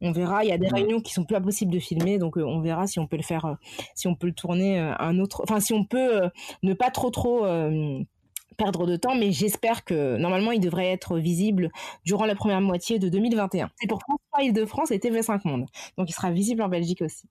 [0.00, 0.44] On verra.
[0.44, 2.86] Il y a des réunions qui sont plus impossibles de filmer, donc euh, on verra
[2.86, 3.56] si on peut le faire,
[3.94, 5.42] si on peut le tourner un autre.
[5.44, 6.30] Enfin, si on peut
[6.62, 7.46] ne pas trop trop
[8.56, 11.70] perdre de temps, mais j'espère que normalement il devrait être visible
[12.04, 13.70] durant la première moitié de 2021.
[13.80, 15.66] C'est pour France 3 Île-de-France et TV5 Monde.
[15.98, 17.26] Donc il sera visible en Belgique aussi.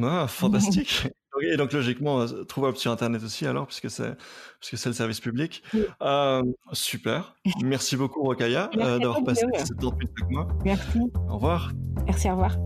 [0.00, 1.08] Ah, fantastique.
[1.42, 4.14] Et donc logiquement euh, trouvable sur internet aussi alors puisque c'est
[4.60, 5.62] puisque c'est le service public.
[6.02, 6.42] Euh,
[6.72, 7.34] super.
[7.62, 10.48] Merci beaucoup Rokaya euh, d'avoir passé cette temps avec moi.
[10.64, 11.00] Merci.
[11.28, 11.72] Au revoir.
[12.06, 12.56] Merci, au revoir.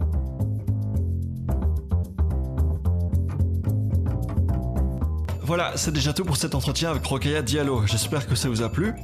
[5.46, 7.86] Voilà, c'est déjà tout pour cet entretien avec Rokaya Diallo.
[7.86, 8.94] J'espère que ça vous a plu.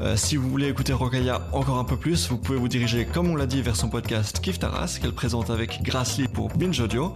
[0.00, 3.28] Euh, si vous voulez écouter Rokaya encore un peu plus, vous pouvez vous diriger, comme
[3.28, 7.14] on l'a dit, vers son podcast Kif Taras, qu'elle présente avec Grassly pour Binge Audio.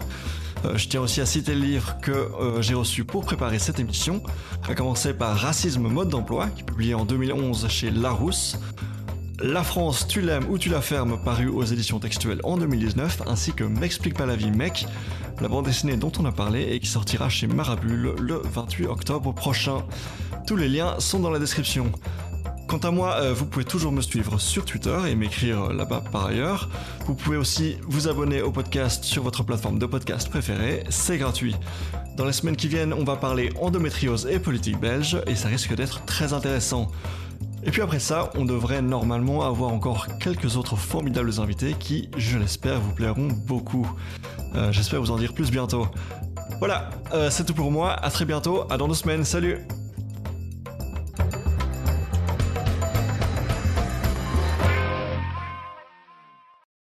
[0.64, 3.78] Euh, je tiens aussi à citer le livre que euh, j'ai reçu pour préparer cette
[3.78, 4.22] émission,
[4.68, 8.58] à commencer par Racisme mode d'emploi, qui est publié en 2011 chez Larousse.
[9.40, 13.52] La France, tu l'aimes ou tu la fermes, paru aux éditions textuelles en 2019, ainsi
[13.52, 14.86] que M'explique pas la vie, mec,
[15.40, 19.34] la bande dessinée dont on a parlé et qui sortira chez Marabule le 28 octobre
[19.34, 19.82] prochain.
[20.46, 21.90] Tous les liens sont dans la description.
[22.74, 26.26] Quant à moi, euh, vous pouvez toujours me suivre sur Twitter et m'écrire là-bas par
[26.26, 26.68] ailleurs.
[27.06, 31.55] Vous pouvez aussi vous abonner au podcast sur votre plateforme de podcast préférée, c'est gratuit.
[32.16, 35.72] Dans les semaines qui viennent, on va parler endométriose et politique belge et ça risque
[35.76, 36.90] d'être très intéressant.
[37.62, 42.38] Et puis après ça, on devrait normalement avoir encore quelques autres formidables invités qui, je
[42.38, 43.88] l'espère, vous plairont beaucoup.
[44.56, 45.86] Euh, j'espère vous en dire plus bientôt.
[46.59, 49.64] Voilà, euh, c'est tout pour moi, à très bientôt, à dans deux semaines, salut